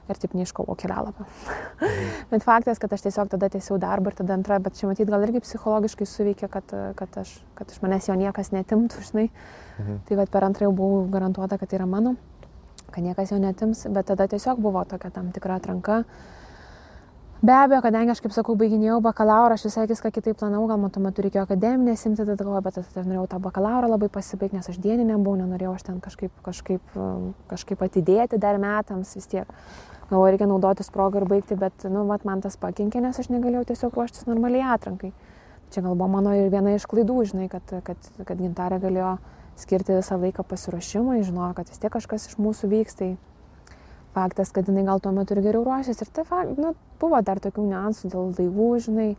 Ir 0.09 0.17
taip 0.17 0.31
neiškovau 0.33 0.73
kelialapą. 0.73 1.21
Mhm. 1.21 2.07
bet 2.31 2.41
faktas, 2.41 2.79
kad 2.81 2.93
aš 2.95 3.03
tiesiog 3.03 3.29
tada 3.29 3.45
tiesiau 3.53 3.75
darbą 3.77 4.09
ir 4.09 4.17
tada 4.17 4.33
antrą, 4.33 4.57
bet 4.65 4.79
čia 4.79 4.89
matyt 4.89 5.05
gal 5.05 5.21
irgi 5.21 5.43
psichologiškai 5.45 6.07
suveikė, 6.09 6.49
kad, 6.49 6.73
kad, 6.97 7.19
aš, 7.21 7.35
kad 7.53 7.69
iš 7.69 7.83
manęs 7.85 8.09
jo 8.09 8.15
niekas 8.17 8.49
netimtų, 8.55 9.05
žinai. 9.05 9.27
Mhm. 9.77 10.01
Tai 10.09 10.17
vad 10.23 10.33
per 10.33 10.49
antrą 10.49 10.65
jau 10.65 10.73
buvau 10.81 11.05
garantuota, 11.13 11.61
kad 11.61 11.69
tai 11.69 11.77
yra 11.77 11.85
mano 11.85 12.15
kad 12.93 13.05
niekas 13.05 13.31
jo 13.33 13.39
netims, 13.41 13.85
bet 13.93 14.09
tada 14.11 14.27
tiesiog 14.27 14.59
buvo 14.61 14.83
tokia 14.85 15.11
tam 15.13 15.31
tikra 15.35 15.59
atranka. 15.59 16.03
Be 17.41 17.53
abejo, 17.55 17.79
kadangi 17.85 18.11
aš, 18.11 18.19
kaip 18.19 18.33
sakau, 18.35 18.51
baiginėjau 18.59 18.97
bakalauro, 18.99 19.55
aš 19.55 19.61
visai 19.69 19.85
viską 19.87 20.09
kitaip 20.11 20.35
planavau, 20.41 20.65
gal 20.67 20.79
man 20.81 20.91
tuo 20.91 20.99
metu 20.99 21.23
reikėjo 21.23 21.45
akademinę 21.45 21.93
simti, 21.95 22.25
tada 22.27 22.35
galvoju, 22.35 22.63
bet 22.65 22.79
aš 22.81 22.97
norėjau 22.97 23.29
tą 23.31 23.39
bakalauro 23.45 23.87
labai 23.87 24.09
pasibaigti, 24.11 24.57
nes 24.59 24.67
aš 24.67 24.81
dieninė 24.83 25.15
buvau, 25.15 25.37
nenorėjau 25.39 25.71
aš 25.77 25.85
ten 25.87 26.01
kažkaip, 26.03 26.33
kažkaip, 26.43 26.97
kažkaip 27.47 27.85
atidėti 27.87 28.41
dar 28.43 28.59
metams 28.59 29.15
vis 29.15 29.31
tiek. 29.31 29.47
Galvoju, 30.09 30.33
reikia 30.33 30.49
naudotis 30.51 30.91
progą 30.91 31.21
ir 31.21 31.29
baigti, 31.31 31.55
bet, 31.55 31.87
nu, 31.87 32.03
mat, 32.11 32.27
man 32.27 32.43
tas 32.43 32.59
pakenkė, 32.59 32.99
nes 33.07 33.23
aš 33.23 33.31
negalėjau 33.31 33.69
tiesiog 33.71 33.95
ruoštis 33.95 34.27
normaliai 34.27 34.73
atrankai. 34.75 35.13
Čia 35.71 35.85
gal 35.85 35.95
buvo 35.95 36.11
mano 36.17 36.35
ir 36.35 36.51
viena 36.51 36.75
iš 36.75 36.89
klaidų, 36.91 37.21
žinai, 37.31 37.47
kad, 37.47 37.71
kad, 37.87 38.11
kad 38.19 38.35
gintarė 38.35 38.81
galėjo 38.83 39.15
skirti 39.59 39.97
visą 39.97 40.17
laiką 40.21 40.45
pasiruošimui, 40.47 41.23
žinojo, 41.27 41.53
kad 41.57 41.71
vis 41.71 41.81
tiek 41.81 41.93
kažkas 41.93 42.29
iš 42.29 42.37
mūsų 42.41 42.69
vyks. 42.71 42.99
Tai 42.99 43.09
faktas, 44.15 44.53
kad 44.55 44.69
jinai 44.69 44.85
gal 44.87 45.01
tuo 45.03 45.13
metu 45.15 45.35
ir 45.35 45.43
geriau 45.45 45.65
ruošėsi. 45.67 46.05
Ir 46.05 46.13
tai 46.15 46.43
nu, 46.57 46.73
buvo 47.01 47.19
dar 47.25 47.41
tokių 47.43 47.67
niuansų 47.69 48.11
dėl 48.13 48.31
laivų, 48.39 48.69
žinai, 48.87 49.09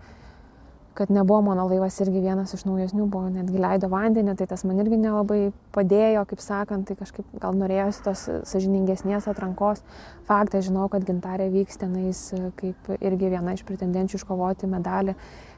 kad 0.94 1.10
nebuvo 1.10 1.40
mano 1.42 1.64
laivas 1.70 1.96
irgi 2.02 2.20
vienas 2.20 2.54
iš 2.56 2.64
naujesnių, 2.66 3.06
buvo 3.10 3.28
netgi 3.30 3.60
leido 3.62 3.88
vandenį, 3.92 4.34
tai 4.36 4.46
tas 4.50 4.64
man 4.66 4.80
irgi 4.82 4.98
nelabai 5.00 5.38
padėjo, 5.74 6.24
kaip 6.30 6.42
sakant, 6.42 6.88
tai 6.88 6.96
kažkaip 6.98 7.36
gal 7.40 7.56
norėjosi 7.56 8.02
tos 8.04 8.24
sažiningesnės 8.50 9.28
atrankos. 9.30 9.84
Faktas, 10.28 10.66
žinau, 10.66 10.88
kad 10.92 11.06
gintarė 11.06 11.48
vyks 11.54 11.80
tenais 11.80 12.24
kaip 12.60 12.90
irgi 12.98 13.32
viena 13.32 13.54
iš 13.56 13.64
pretendenčių 13.68 14.20
iškovoti 14.20 14.70
medalį, 14.70 15.14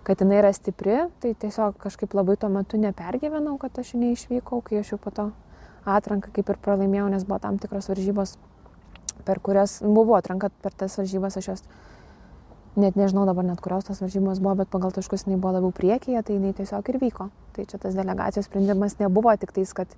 kad 0.07 0.21
jinai 0.21 0.43
yra 0.43 0.53
stipri, 0.55 1.01
tai 1.25 1.35
tiesiog 1.35 1.81
kažkaip 1.81 2.15
labai 2.19 2.37
tuo 2.37 2.53
metu 2.53 2.81
nepergyvenau, 2.81 3.57
kad 3.63 3.83
aš 3.83 3.95
neišvykau, 3.99 4.61
kai 4.67 4.83
aš 4.85 4.95
jau 4.95 5.01
po 5.03 5.15
to 5.17 5.31
atranką 5.89 6.31
kaip 6.35 6.53
ir 6.53 6.63
pralaimėjau, 6.63 7.09
nes 7.11 7.27
buvo 7.27 7.41
tam 7.43 7.59
tikros 7.63 7.89
varžybos 7.91 8.37
per 9.25 9.41
kurias 9.41 9.81
buvo 9.83 10.17
atranka 10.19 10.51
per 10.63 10.75
tas 10.75 10.99
varžybas, 10.99 11.39
aš 11.39 11.49
jos 11.49 11.65
net 12.77 12.97
nežinau 12.97 13.27
dabar 13.29 13.45
net 13.47 13.61
kurios 13.61 13.87
tos 13.89 14.01
varžybos 14.03 14.41
buvo, 14.43 14.57
bet 14.63 14.71
pagal 14.73 14.93
taškus 14.95 15.27
jinai 15.27 15.39
buvo 15.41 15.55
labiau 15.57 15.73
priekyje, 15.77 16.23
tai 16.23 16.39
jinai 16.39 16.53
tiesiog 16.57 16.91
ir 16.93 16.99
vyko. 17.03 17.29
Tai 17.57 17.65
čia 17.69 17.81
tas 17.81 17.97
delegacijos 17.99 18.49
sprendimas 18.49 18.99
nebuvo 19.01 19.35
tik 19.37 19.53
tais, 19.57 19.73
kad 19.77 19.93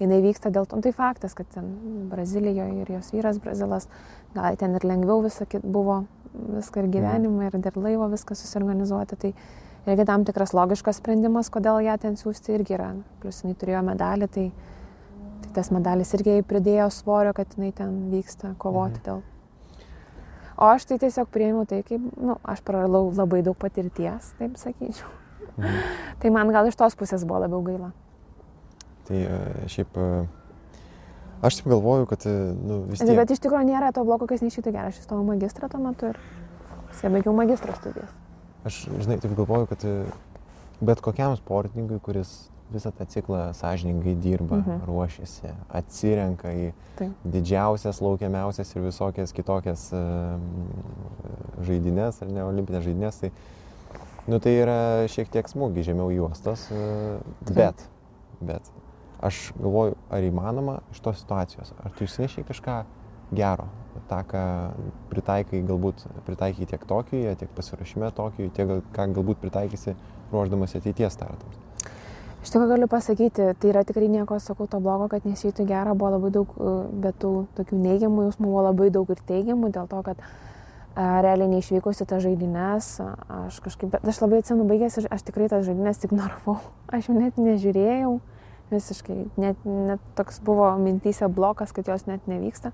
jinai 0.00 0.20
vyksta 0.24 0.52
dėl 0.52 0.68
to, 0.68 0.78
nu, 0.78 0.84
tai 0.84 0.92
faktas, 0.96 1.36
kad 1.36 1.48
ten 1.54 1.70
Brazilijoje 2.12 2.82
ir 2.82 2.92
jos 2.96 3.12
vyras 3.14 3.40
Brazilas, 3.40 3.88
gal 4.34 4.56
ten 4.60 4.76
ir 4.76 4.86
lengviau 4.88 5.24
visą 5.24 5.46
buvo, 5.64 6.04
viską 6.32 6.84
ir 6.84 6.92
gyvenimą, 6.96 7.48
ir 7.48 7.58
dėl 7.60 7.80
laivo 7.84 8.10
viską 8.12 8.36
susiorganizuoti. 8.36 9.20
Tai 9.20 9.32
irgi 9.88 10.08
tam 10.08 10.24
tikras 10.28 10.52
logiškas 10.56 11.00
sprendimas, 11.00 11.52
kodėl 11.52 11.80
ją 11.84 11.96
ten 12.00 12.20
siūsti 12.20 12.56
irgi 12.58 12.76
yra. 12.76 12.92
Plus 13.20 13.42
jinai 13.44 13.56
turėjo 13.60 13.86
medalį, 13.92 14.28
tai 14.28 14.50
Tai 15.40 15.56
tas 15.56 15.70
medalis 15.74 16.12
irgi 16.14 16.40
pridėjo 16.46 16.86
svorio, 16.94 17.32
kad 17.34 17.56
jinai 17.56 17.72
ten 17.76 17.94
vyksta 18.12 18.54
kovoti 18.60 19.00
mhm. 19.00 19.04
dėl. 19.06 19.22
O 20.60 20.68
aš 20.68 20.84
tai 20.90 20.98
tiesiog 21.00 21.30
priėmiau 21.32 21.64
tai, 21.68 21.80
kaip, 21.86 22.02
na, 22.20 22.34
nu, 22.34 22.36
aš 22.44 22.60
praradau 22.66 23.08
labai 23.16 23.40
daug 23.46 23.56
patirties, 23.56 24.34
taip 24.36 24.58
sakyčiau. 24.60 25.08
Mhm. 25.56 25.78
tai 26.20 26.30
man 26.32 26.52
gal 26.52 26.68
iš 26.68 26.76
tos 26.78 26.94
pusės 26.96 27.24
buvo 27.26 27.40
labiau 27.42 27.62
gaila. 27.64 27.90
Tai 29.08 29.18
e, 29.18 29.38
šiaip, 29.72 29.96
e, 29.96 30.84
aš 31.48 31.60
taip 31.60 31.70
galvoju, 31.72 32.06
kad, 32.12 32.26
e, 32.28 32.52
nu, 32.54 32.82
vis 32.90 33.00
tiek. 33.00 33.16
Bet 33.16 33.32
iš 33.32 33.40
tikrųjų 33.40 33.70
nėra 33.72 33.90
to 33.96 34.04
bloko, 34.04 34.28
kas 34.30 34.44
neišytų 34.44 34.74
gerai. 34.76 34.92
Aš 34.92 35.00
įstojau 35.02 35.24
magistrą 35.26 35.70
tuo 35.72 35.80
metu 35.82 36.12
ir 36.12 36.20
baigiau 37.16 37.34
magistro 37.36 37.74
studijas. 37.80 38.12
Aš, 38.68 38.82
žinai, 39.00 39.16
taip 39.22 39.32
galvoju, 39.32 39.70
kad 39.72 39.88
bet 40.84 41.00
kokiam 41.04 41.32
sportininkui, 41.40 42.00
kuris 42.04 42.36
visą 42.72 42.92
tą 42.92 43.06
ciklą 43.10 43.52
sąžiningai 43.56 44.16
dirba, 44.16 44.60
mhm. 44.60 44.84
ruošiasi, 44.88 45.52
atsirenka 45.68 46.52
į 46.54 46.66
Taip. 46.98 47.24
didžiausias, 47.36 48.02
laukiamiausias 48.04 48.74
ir 48.76 48.86
visokias 48.86 49.34
kitokias 49.36 49.88
uh, 49.96 50.36
žaidynės, 51.66 52.22
ar 52.24 52.30
ne 52.34 52.44
olimpinės 52.46 52.86
žaidynės, 52.86 53.22
tai, 53.24 53.32
nu, 54.30 54.38
tai 54.38 54.54
yra 54.62 54.78
šiek 55.10 55.32
tiek 55.32 55.50
smūgi 55.50 55.86
žemiau 55.90 56.12
juostos, 56.14 56.68
uh, 56.74 57.18
bet, 57.50 57.86
bet 58.40 58.72
aš 59.20 59.50
galvoju, 59.58 59.98
ar 60.10 60.24
įmanoma 60.24 60.80
iš 60.94 61.02
tos 61.04 61.20
situacijos, 61.20 61.74
ar 61.84 61.92
tu 61.96 62.06
išsinešiai 62.06 62.46
kažką 62.48 62.80
gero, 63.36 63.68
tą, 64.10 64.20
ką 64.26 64.44
pritaikai, 65.10 65.62
galbūt 65.66 66.04
pritaikai 66.26 66.68
tiek 66.70 66.86
Tokijuje, 66.88 67.34
tiek 67.42 67.52
pasirašyme 67.56 68.10
Tokijuje, 68.16 68.52
tiek 68.56 68.72
ką 68.94 69.10
galbūt 69.18 69.42
pritaikysi 69.42 69.94
ruoždamas 70.32 70.74
ateities 70.78 71.14
startams. 71.18 71.69
Iš 72.40 72.54
tikrųjų 72.54 72.70
galiu 72.70 72.86
pasakyti, 72.88 73.50
tai 73.60 73.68
yra 73.68 73.82
tikrai 73.84 74.06
nieko, 74.08 74.38
sakau, 74.40 74.64
to 74.70 74.78
blogo, 74.80 75.10
kad 75.12 75.26
nesieitų 75.28 75.66
gera, 75.68 75.92
buvo 75.92 76.14
labai 76.14 76.30
daug, 76.32 76.54
e, 76.56 76.76
bet 77.02 77.18
tų 77.20 77.32
tokių 77.58 77.80
neigiamų 77.82 78.30
jausmų 78.30 78.48
buvo 78.48 78.62
labai 78.64 78.88
daug 78.94 79.10
ir 79.12 79.20
teigiamų, 79.28 79.68
dėl 79.74 79.90
to, 79.90 80.00
kad 80.06 80.22
a, 80.24 80.24
e, 80.24 81.08
realiai 81.26 81.50
neišvykusi 81.52 82.06
tą 82.08 82.22
žaidynės, 82.24 82.88
aš 83.42 83.60
kažkaip, 83.66 83.92
bet 83.92 84.08
aš 84.08 84.22
labai 84.24 84.40
atsimenu 84.40 84.64
baigęs 84.70 84.96
ir 85.02 85.08
aš 85.12 85.26
tikrai 85.28 85.50
tas 85.52 85.66
žaidynės 85.68 86.00
ignoravau, 86.08 86.56
aš 86.96 87.10
jau 87.10 87.18
net 87.18 87.36
nežiūrėjau, 87.36 88.14
visiškai, 88.70 89.18
net, 89.42 89.60
net 89.66 90.00
toks 90.16 90.40
buvo 90.46 90.70
mintysė 90.80 91.28
blokas, 91.28 91.74
kad 91.76 91.90
jos 91.92 92.06
net 92.08 92.24
nevyksta. 92.30 92.72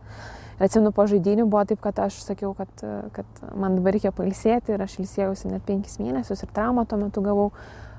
Ir 0.61 0.69
atsimenu 0.69 0.93
po 0.95 1.09
žaidinių 1.11 1.49
buvo 1.51 1.65
taip, 1.67 1.81
kad 1.83 1.99
aš 2.05 2.21
sakiau, 2.23 2.53
kad, 2.55 2.71
kad 3.17 3.43
man 3.57 3.81
dabar 3.81 3.97
reikia 3.97 4.15
pailsėti 4.15 4.77
ir 4.77 4.85
aš 4.85 5.01
ilsėjausi 5.03 5.51
net 5.51 5.67
penkis 5.67 5.99
mėnesius 5.99 6.45
ir 6.45 6.55
traumą 6.55 6.87
tuo 6.87 7.01
metu 7.01 7.25
gavau 7.25 7.51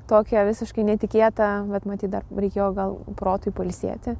tokia 0.10 0.46
visiškai 0.48 0.86
netikėta, 0.88 1.50
bet 1.72 1.88
matyt, 1.90 2.12
dar 2.14 2.28
reikėjo 2.32 2.70
gal 2.78 2.96
protui 3.20 3.54
palisėti. 3.56 4.16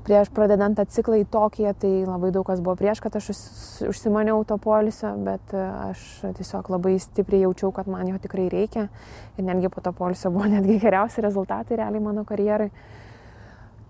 Prieš 0.00 0.30
pradedant 0.32 0.78
tą 0.78 0.86
ciklą 0.88 1.18
į 1.20 1.26
Tokiją, 1.28 1.74
tai 1.76 1.90
labai 2.06 2.30
daug 2.32 2.46
kas 2.48 2.62
buvo 2.64 2.72
prieš, 2.80 3.02
kad 3.04 3.18
aš 3.18 3.28
užsimaniau 3.90 4.40
to 4.48 4.56
polisio, 4.62 5.10
bet 5.26 5.52
e, 5.52 5.60
aš 5.90 6.06
tiesiog 6.38 6.70
labai 6.72 6.94
stipriai 7.02 7.44
jaučiau, 7.44 7.68
kad 7.76 7.90
man 7.90 8.08
jo 8.08 8.16
tikrai 8.22 8.48
reikia. 8.52 8.86
Ir 9.36 9.44
netgi 9.44 9.68
po 9.68 9.84
to 9.84 9.92
polisio 9.92 10.32
buvo 10.32 10.48
netgi 10.54 10.78
geriausi 10.80 11.24
rezultatai 11.26 11.82
realiai 11.82 12.04
mano 12.06 12.24
karjerai. 12.24 12.70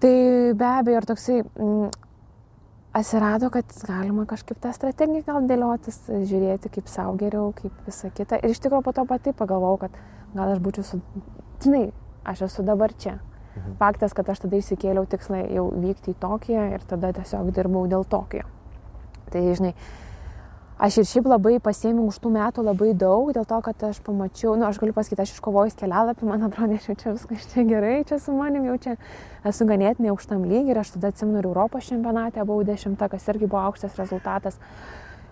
Tai 0.02 0.14
be 0.56 0.66
abejo, 0.66 0.98
ir 0.98 1.06
toksai 1.12 1.38
mm, 1.44 1.90
atsirado, 2.98 3.50
kad 3.54 3.70
galima 3.86 4.26
kažkaip 4.26 4.58
tą 4.58 4.72
strategiją 4.74 5.22
gal 5.26 5.46
dėliotis, 5.46 6.02
žiūrėti 6.10 6.72
kaip 6.74 6.90
savo 6.90 7.14
geriau, 7.20 7.52
kaip 7.54 7.84
visą 7.86 8.10
kitą. 8.16 8.40
Ir 8.42 8.54
iš 8.54 8.62
tikrųjų 8.64 8.86
po 8.86 8.94
to 8.96 9.04
pati 9.06 9.34
pagalvojau, 9.36 9.84
kad 9.84 10.00
gal 10.34 10.54
aš 10.54 10.62
būčiau 10.62 10.86
su, 10.86 11.00
žinai, 11.62 11.90
aš 12.24 12.46
esu 12.48 12.64
dabar 12.66 12.94
čia. 12.94 13.18
Mhm. 13.56 13.74
Faktas, 13.80 14.14
kad 14.14 14.28
aš 14.30 14.44
tada 14.44 14.60
įsikėliau 14.60 15.08
tikslai 15.10 15.42
jau 15.50 15.66
vykti 15.74 16.14
į 16.14 16.20
Tokiją 16.22 16.68
ir 16.76 16.86
tada 16.86 17.10
tiesiog 17.16 17.50
dirbau 17.54 17.86
dėl 17.90 18.06
Tokijo. 18.06 18.46
Tai, 19.30 19.42
žinai, 19.58 19.72
aš 20.78 21.00
ir 21.02 21.08
šiaip 21.10 21.26
labai 21.30 21.56
pasėmiau 21.62 22.06
už 22.10 22.20
tų 22.22 22.32
metų 22.34 22.64
labai 22.66 22.92
daug, 22.98 23.32
dėl 23.34 23.44
to, 23.50 23.58
kad 23.66 23.82
aš 23.90 24.00
pamačiau, 24.06 24.54
na, 24.54 24.62
nu, 24.62 24.68
aš 24.70 24.78
galiu 24.82 24.94
pasakyti, 24.94 25.26
aš 25.26 25.34
iškovojus 25.34 25.76
kelialapį, 25.82 26.30
man 26.30 26.46
atrodo, 26.46 26.78
aš 26.78 26.88
jau 26.90 26.96
čia 27.02 27.14
viskas 27.16 27.50
čia 27.52 27.66
gerai, 27.66 27.98
čia 28.06 28.20
su 28.22 28.34
manim 28.34 28.70
jau 28.70 28.78
čia 28.86 28.96
esu 29.50 29.66
ganėtinai 29.66 30.14
aukštam 30.14 30.46
lygiai 30.46 30.74
ir 30.74 30.82
aš 30.82 30.94
tada 30.96 31.10
atsimenu 31.10 31.42
ir 31.42 31.50
Europos 31.50 31.90
čempionate 31.90 32.46
buvau 32.46 32.66
dešimta, 32.66 33.10
kas 33.10 33.28
irgi 33.34 33.50
buvo 33.50 33.66
aukštas 33.66 33.98
rezultatas. 33.98 34.58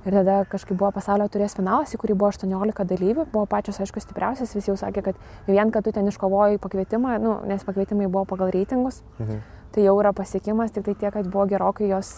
Ir 0.09 0.15
tada 0.17 0.39
kažkaip 0.49 0.79
buvo 0.81 0.89
pasaulio 0.97 1.27
turės 1.29 1.53
finalas, 1.59 1.93
į 1.93 1.99
kurį 2.01 2.15
buvo 2.17 2.31
18 2.33 2.87
dalyvių, 2.89 3.27
buvo 3.29 3.45
pačios, 3.51 3.77
aišku, 3.85 4.01
stipriausias, 4.01 4.55
visi 4.57 4.71
jau 4.71 4.77
sakė, 4.81 5.03
kad 5.11 5.19
vien, 5.45 5.69
kad 5.75 5.85
tu 5.85 5.93
ten 5.93 6.09
iškovojai 6.09 6.57
pakvietimą, 6.63 7.19
nu, 7.21 7.35
nes 7.51 7.67
pakvietimai 7.67 8.09
buvo 8.09 8.25
pagal 8.31 8.49
reitingus, 8.55 9.03
mhm. 9.19 9.43
tai 9.75 9.85
jau 9.85 9.99
yra 10.01 10.15
pasiekimas, 10.17 10.73
tik 10.73 10.87
tai 10.89 10.95
tiek, 10.97 11.13
kad 11.13 11.29
buvo 11.29 11.45
gerokai 11.51 11.91
jos 11.93 12.15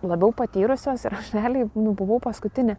labiau 0.00 0.32
patyrusios 0.36 1.04
ir 1.04 1.18
aš 1.18 1.34
realiai 1.36 1.68
nu, 1.74 1.92
buvau 1.98 2.22
paskutinė. 2.24 2.78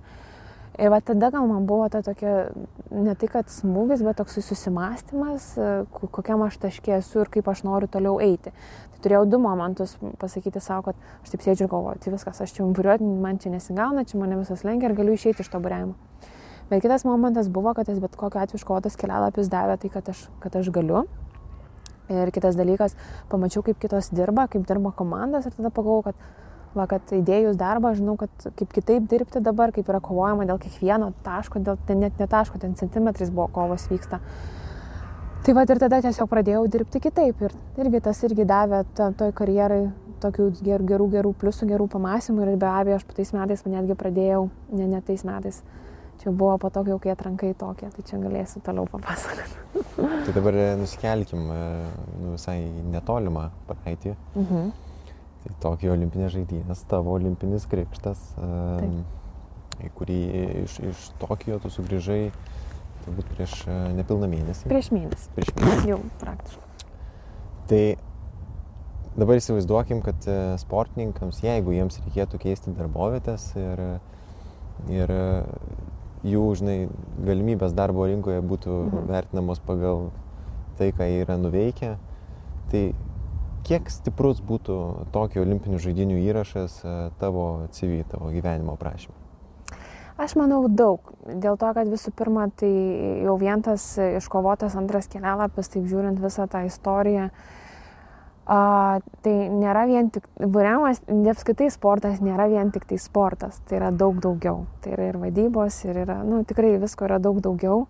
Ir 0.78 0.92
va 0.94 1.00
tada 1.02 1.32
gal 1.34 1.46
man 1.50 1.66
buvo 1.66 1.88
ta 1.90 2.04
tokia, 2.06 2.50
ne 2.94 3.14
tai 3.18 3.30
kad 3.34 3.50
smūgis, 3.50 4.04
bet 4.06 4.20
toks 4.20 4.38
susimastymas, 4.46 5.48
kokiam 5.94 6.44
aš 6.46 6.60
taškė 6.62 7.00
esu 7.00 7.24
ir 7.24 7.32
kaip 7.34 7.50
aš 7.50 7.64
noriu 7.66 7.90
toliau 7.90 8.20
eiti. 8.22 8.54
Turėjau 9.04 9.26
du 9.30 9.40
momentus 9.42 9.96
pasakyti 10.22 10.62
savo, 10.64 10.90
kad 10.90 11.24
aš 11.24 11.34
taip 11.34 11.46
sėdžiu 11.46 11.68
ir 11.68 11.72
galvoju, 11.72 12.02
tai 12.04 12.14
viskas, 12.16 12.42
aš 12.42 12.56
čia 12.56 12.64
umburiuoti, 12.66 13.06
man 13.24 13.38
čia 13.42 13.52
nesigauna, 13.54 14.06
čia 14.10 14.18
mane 14.22 14.40
visas 14.40 14.64
lenkia 14.66 14.90
ir 14.90 14.98
galiu 14.98 15.14
išeiti 15.14 15.46
iš 15.46 15.52
to 15.54 15.62
būrėjimo. 15.62 15.94
Bet 16.72 16.82
kitas 16.84 17.06
momentas 17.08 17.48
buvo, 17.48 17.72
kad 17.78 17.88
jis 17.88 18.02
bet 18.04 18.18
kokiu 18.20 18.42
atveju 18.42 18.60
iškovotas 18.60 18.98
kelialapis 19.00 19.48
davė 19.54 19.78
tai, 19.80 19.92
kad 19.94 20.10
aš, 20.12 20.26
kad 20.44 20.58
aš 20.60 20.72
galiu. 20.76 21.06
Ir 22.12 22.32
kitas 22.36 22.56
dalykas, 22.56 22.96
pamačiau, 23.32 23.62
kaip 23.68 23.80
kitos 23.84 24.10
dirba, 24.16 24.48
kaip 24.52 24.66
dirba 24.68 24.92
komandas 24.96 25.48
ir 25.48 25.56
tada 25.56 25.72
pagalvojau, 25.76 26.10
kad 26.10 26.28
va, 26.76 26.86
kad 26.92 27.14
įdėjus 27.16 27.58
darbą, 27.60 27.94
žinau, 27.98 28.16
kad 28.20 28.48
kaip 28.60 28.72
kitaip 28.76 29.08
dirbti 29.12 29.42
dabar, 29.44 29.74
kaip 29.76 29.90
yra 29.92 30.00
kovojama 30.04 30.48
dėl 30.48 30.60
kiekvieno 30.64 31.12
taško, 31.26 31.62
dėl 31.64 31.80
ten 31.88 32.02
net 32.04 32.20
ne 32.20 32.28
taško, 32.32 32.60
ten 32.64 32.76
centimetrais 32.80 33.32
buvo 33.34 33.48
kovos 33.54 33.88
vyksta. 33.92 34.22
Tai 35.48 35.54
va 35.56 35.64
ir 35.64 35.80
tada 35.80 36.02
tiesiog 36.04 36.28
pradėjau 36.28 36.66
dirbti 36.68 37.00
kitaip 37.00 37.40
ir 37.48 37.54
irgi 37.80 38.02
tas 38.04 38.18
irgi 38.28 38.44
davė 38.44 38.82
toj 39.00 39.30
karjerai 39.32 39.86
tokių 40.20 40.48
gerų, 40.60 40.88
gerų, 40.90 41.06
gerų 41.14 41.32
pliusų, 41.40 41.70
gerų 41.70 41.86
pamąstymų 41.94 42.44
ir 42.44 42.58
be 42.60 42.68
abejo 42.68 42.98
aš 43.00 43.06
po 43.08 43.16
tais 43.16 43.32
metais 43.32 43.64
netgi 43.64 43.96
pradėjau, 43.96 44.42
ne, 44.76 44.90
ne 44.92 45.00
tais 45.08 45.24
metais, 45.24 45.62
čia 46.20 46.34
buvo 46.36 46.58
po 46.60 46.68
to, 46.68 46.84
kai 47.00 47.14
atrankai 47.14 47.54
tokie, 47.56 47.88
tai 47.96 48.04
čia 48.10 48.20
galėsiu 48.20 48.60
toliau 48.66 48.90
papasakoti. 48.92 49.88
tai 50.26 50.36
dabar 50.36 50.60
e, 50.60 50.68
nusikelkim 50.82 51.48
e, 51.48 51.62
nu, 52.18 52.34
visai 52.34 52.58
netolimą 52.92 53.48
praeitį. 53.72 54.18
Mhm. 54.36 54.70
Tai 55.46 55.56
Tokijo 55.64 55.96
olimpinės 55.96 56.36
žaidynės, 56.36 56.84
tavo 56.92 57.16
olimpinis 57.16 57.70
krikštas, 57.72 58.34
um, 58.36 59.00
į 59.80 59.96
kurį 59.96 60.22
iš, 60.66 60.80
iš 60.92 61.10
Tokijo 61.24 61.64
tu 61.64 61.72
sugrįžai 61.72 62.26
turbūt 63.08 63.32
prieš 63.36 63.56
e, 63.68 63.78
nepilną 63.98 64.28
mėnesį. 64.32 64.68
Prieš 64.72 64.92
mėnesį. 64.94 65.32
Prieš 65.38 65.54
mėnesį. 65.56 65.90
Jau 65.94 66.00
praktiškai. 66.22 66.92
Tai 67.68 67.82
dabar 69.18 69.40
įsivaizduokim, 69.40 70.04
kad 70.06 70.28
e, 70.30 70.38
sportininkams, 70.62 71.42
jeigu 71.46 71.76
jiems 71.76 72.00
reikėtų 72.04 72.42
keisti 72.44 72.76
darbovietės 72.78 73.50
ir, 73.60 73.84
ir 74.92 75.14
e, 75.16 75.26
jų, 76.28 76.46
žinai, 76.60 76.78
galimybės 77.28 77.76
darbo 77.78 78.08
rinkoje 78.10 78.44
būtų 78.46 78.80
mhm. 78.86 79.12
vertinamos 79.12 79.64
pagal 79.64 80.10
tai, 80.80 80.92
ką 80.94 81.08
jie 81.10 81.22
yra 81.24 81.40
nuveikę, 81.42 81.96
tai 82.72 82.84
kiek 83.68 83.88
stiprus 83.92 84.44
būtų 84.46 84.76
tokio 85.16 85.42
olimpinių 85.44 85.80
žaidinių 85.84 86.20
įrašas 86.28 86.82
tavo 87.20 87.48
CV, 87.76 88.04
tavo 88.12 88.30
gyvenimo 88.32 88.78
aprašymą? 88.78 89.27
Aš 90.18 90.34
manau 90.34 90.64
daug. 90.66 91.12
Dėl 91.30 91.60
to, 91.62 91.70
kad 91.78 91.90
visų 91.92 92.10
pirma, 92.18 92.48
tai 92.58 92.72
jau 93.22 93.36
vien 93.38 93.62
tas 93.62 93.84
iškovotas 94.02 94.74
antras 94.80 95.06
kelialapis, 95.12 95.70
taip 95.70 95.86
žiūrint 95.86 96.18
visą 96.18 96.48
tą 96.50 96.64
istoriją, 96.66 97.28
a, 98.50 98.60
tai 99.22 99.36
nėra 99.54 99.86
vien 99.86 100.10
tik, 100.16 100.26
būriamas, 100.42 101.04
apskaitai 101.06 101.70
sportas 101.70 102.18
nėra 102.26 102.48
vien 102.50 102.74
tik 102.74 102.88
tai 102.90 102.98
sportas, 102.98 103.62
tai 103.70 103.78
yra 103.78 103.92
daug 103.94 104.18
daugiau. 104.24 104.66
Tai 104.82 104.96
yra 104.98 105.12
ir 105.12 105.22
vadybos, 105.22 105.84
ir 105.86 106.02
yra, 106.08 106.24
nu, 106.26 106.42
tikrai 106.50 106.74
visko 106.82 107.06
yra 107.06 107.22
daug 107.22 107.38
daugiau. 107.46 107.86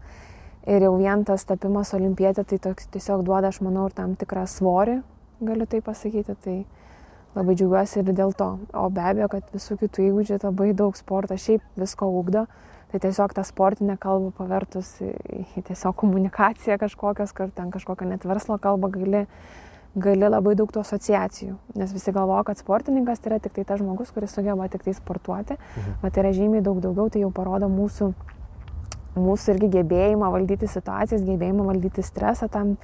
Ir 0.67 0.83
jau 0.83 0.97
vien 0.99 1.23
tas 1.23 1.47
tapimas 1.47 1.93
olimpietė, 1.95 2.43
tai 2.43 2.59
toks 2.59 2.89
tiesiog 2.91 3.23
duoda, 3.23 3.53
aš 3.53 3.61
manau, 3.63 3.87
ir 3.87 3.95
tam 3.95 4.17
tikrą 4.19 4.43
svorį, 4.51 4.99
galiu 5.47 5.69
tai 5.71 5.79
pasakyti. 5.85 6.35
Tai, 6.43 6.57
labai 7.37 7.55
džiaugiuosi 7.57 8.01
ir 8.01 8.15
dėl 8.17 8.33
to. 8.37 8.49
O 8.73 8.87
be 8.93 9.03
abejo, 9.03 9.29
kad 9.35 9.53
visų 9.53 9.77
kitų 9.83 10.09
įgūdžių 10.09 10.39
labai 10.43 10.71
daug 10.77 10.97
sportas 10.97 11.45
šiaip 11.45 11.63
visko 11.77 12.09
ūkdo. 12.19 12.47
Tai 12.87 12.99
tiesiog 13.03 13.33
tą 13.35 13.43
sportinę 13.43 13.97
kalbą 13.99 14.31
pavertus 14.37 14.93
į 15.03 15.63
tiesiog 15.67 15.95
komunikaciją 15.99 16.77
kažkokios, 16.79 17.33
kur 17.35 17.49
ten 17.55 17.71
kažkokią 17.73 18.07
net 18.07 18.23
verslo 18.23 18.55
kalbą 18.63 18.87
gali, 18.93 19.25
gali 19.99 20.29
labai 20.29 20.53
daug 20.55 20.71
tų 20.71 20.85
asociacijų. 20.85 21.57
Nes 21.75 21.91
visi 21.91 22.13
galvoja, 22.15 22.45
kad 22.47 22.61
sportininkas 22.61 23.19
tai 23.19 23.33
yra 23.33 23.41
tik 23.43 23.57
tai 23.57 23.65
tas 23.67 23.81
žmogus, 23.81 24.13
kuris 24.15 24.31
sugeba 24.31 24.69
tik 24.71 24.87
tai 24.87 24.95
sportuoti. 24.95 25.59
Mhm. 25.59 25.97
Bet 26.05 26.15
tai 26.15 26.23
yra 26.23 26.31
žymiai 26.37 26.63
daug 26.63 26.79
daugiau, 26.83 27.11
tai 27.11 27.25
jau 27.25 27.31
parodo 27.35 27.67
mūsų, 27.67 28.13
mūsų 29.19 29.57
irgi 29.57 29.71
gebėjimą 29.75 30.31
valdyti 30.31 30.71
situacijas, 30.71 31.27
gebėjimą 31.27 31.67
valdyti 31.67 32.05
stresą, 32.07 32.47
tam 32.47 32.77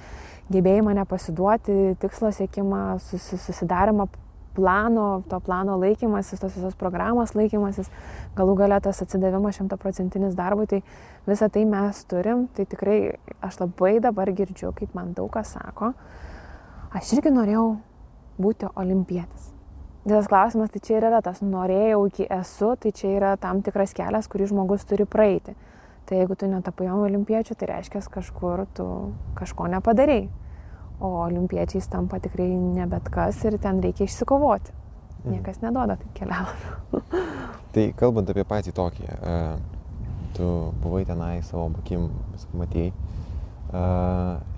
gebėjimą 0.52 0.98
nepasiduoti, 1.00 1.96
tikslo 2.02 2.28
siekimą, 2.34 2.84
susidarimą 3.00 4.10
plano, 4.54 5.22
to 5.28 5.40
plano 5.40 5.76
laikymasis, 5.80 6.40
tos 6.40 6.54
visos 6.56 6.76
programos 6.78 7.34
laikymasis, 7.34 7.90
galų 8.38 8.56
galia 8.58 8.80
tas 8.82 9.02
atsidavimas 9.02 9.58
šimtaprocentinis 9.58 10.36
darbui, 10.38 10.66
tai 10.70 10.82
visą 11.28 11.50
tai 11.52 11.64
mes 11.68 12.04
turim, 12.10 12.46
tai 12.54 12.66
tikrai 12.70 12.98
aš 13.44 13.60
labai 13.64 13.98
dabar 14.04 14.30
girdžiu, 14.30 14.72
kaip 14.76 14.94
man 14.94 15.12
daug 15.16 15.32
kas 15.34 15.56
sako, 15.56 15.92
aš 16.94 17.16
irgi 17.18 17.34
norėjau 17.34 17.66
būti 18.40 18.70
olimpietis. 18.74 19.50
Dėl 20.04 20.24
klausimas, 20.28 20.68
tai 20.70 20.82
čia 20.84 20.98
ir 20.98 21.08
yra 21.08 21.22
tas 21.24 21.40
norėjau 21.40 22.02
iki 22.10 22.26
esu, 22.28 22.74
tai 22.76 22.92
čia 22.92 23.14
yra 23.16 23.34
tam 23.40 23.62
tikras 23.64 23.96
kelias, 23.96 24.28
kurį 24.28 24.50
žmogus 24.52 24.84
turi 24.84 25.08
praeiti. 25.08 25.56
Tai 26.04 26.18
jeigu 26.18 26.36
tu 26.36 26.44
netapai 26.44 26.90
olimpiečių, 26.92 27.56
tai 27.56 27.70
reiškia 27.70 28.02
kažkur 28.12 28.66
tu 28.76 28.86
kažko 29.38 29.70
nepadarėjai 29.72 30.43
o 31.04 31.10
olimpiečiais 31.24 31.88
tampa 31.92 32.20
tikrai 32.24 32.48
ne 32.56 32.86
bet 32.88 33.10
kas 33.12 33.42
ir 33.44 33.58
ten 33.62 33.82
reikia 33.84 34.08
išsikovoti. 34.08 34.72
Mhm. 35.24 35.32
Niekas 35.34 35.60
neduoda 35.64 35.98
taip 36.00 36.12
kelialapių. 36.18 37.02
tai 37.74 37.88
kalbant 37.98 38.30
apie 38.32 38.44
patį 38.48 38.74
tokį, 38.76 39.08
tu 40.36 40.48
buvai 40.82 41.04
tenai 41.08 41.38
savo 41.46 41.70
akim, 41.80 42.08
matėjai, 42.56 42.92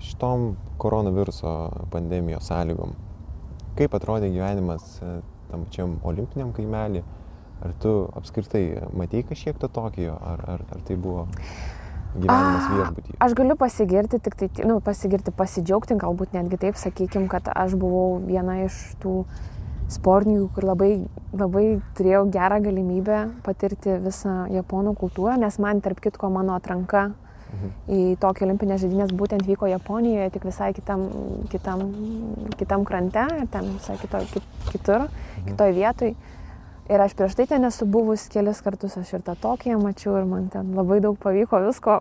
šitom 0.03 0.51
koronaviruso 0.81 1.53
pandemijos 1.93 2.49
sąlygom, 2.51 2.93
kaip 3.77 3.95
atrodė 3.97 4.29
gyvenimas 4.33 4.97
tam 5.47 5.63
pačiam 5.65 5.95
olimpiniam 6.05 6.51
kaimelį, 6.53 7.03
ar 7.65 7.73
tu 7.81 7.93
apskritai 8.19 8.63
matėjai 8.97 9.29
kažkiek 9.31 9.59
to 9.61 9.71
Tokijo, 9.73 10.17
ar, 10.19 10.43
ar, 10.57 10.65
ar 10.75 10.83
tai 10.85 10.99
buvo 11.01 11.27
gyvenimas 12.15 12.69
viešbutyje? 12.71 13.17
Aš 13.23 13.35
galiu 13.37 13.57
pasigirti, 13.59 14.19
tik 14.23 14.39
tai, 14.39 14.49
nu, 14.69 14.79
pasigirti, 14.83 15.33
pasidžiaugti, 15.35 15.97
galbūt 15.99 16.33
netgi 16.37 16.59
taip, 16.61 16.79
sakykime, 16.79 17.27
kad 17.31 17.49
aš 17.53 17.77
buvau 17.79 18.17
viena 18.23 18.61
iš 18.65 18.79
tų 19.03 19.21
sportininkų, 19.91 20.49
kur 20.55 20.67
labai, 20.67 20.91
labai 21.35 21.65
turėjau 21.97 22.25
gerą 22.31 22.59
galimybę 22.65 23.21
patirti 23.45 23.95
visą 24.03 24.43
japonų 24.51 24.97
kultūrą, 24.99 25.37
nes 25.39 25.59
man, 25.63 25.81
tarp 25.83 26.01
kitko, 26.03 26.29
mano 26.33 26.57
atranka 26.59 27.09
mhm. 27.09 27.75
į 27.87 28.01
tokį 28.23 28.47
olimpinę 28.49 28.79
žaidynės 28.81 29.13
būtent 29.15 29.47
vyko 29.47 29.69
Japonijoje, 29.71 30.31
tik 30.35 30.47
visai 30.49 30.73
kitam, 30.75 31.07
kitam, 31.53 31.85
kitam 32.59 32.87
krante 32.87 33.27
ir 33.37 33.47
ten 33.53 33.71
visai 33.77 33.95
kito, 34.01 34.23
kit, 34.33 34.57
kitur, 34.71 35.07
mhm. 35.07 35.51
kitoj 35.51 35.77
vietoj. 35.79 36.17
Ir 36.87 37.01
aš 37.03 37.17
prieš 37.19 37.35
tai 37.35 37.43
ten 37.49 37.67
esu 37.67 37.83
buvus 37.83 38.29
kelis 38.31 38.61
kartus, 38.63 38.93
aš 38.95 39.17
ir 39.17 39.23
tą 39.25 39.33
Tokiją 39.35 39.75
mačiau 39.81 40.13
ir 40.21 40.27
man 40.29 40.47
ten 40.47 40.71
labai 40.75 41.01
daug 41.03 41.17
pavyko 41.19 41.59
visko 41.65 41.97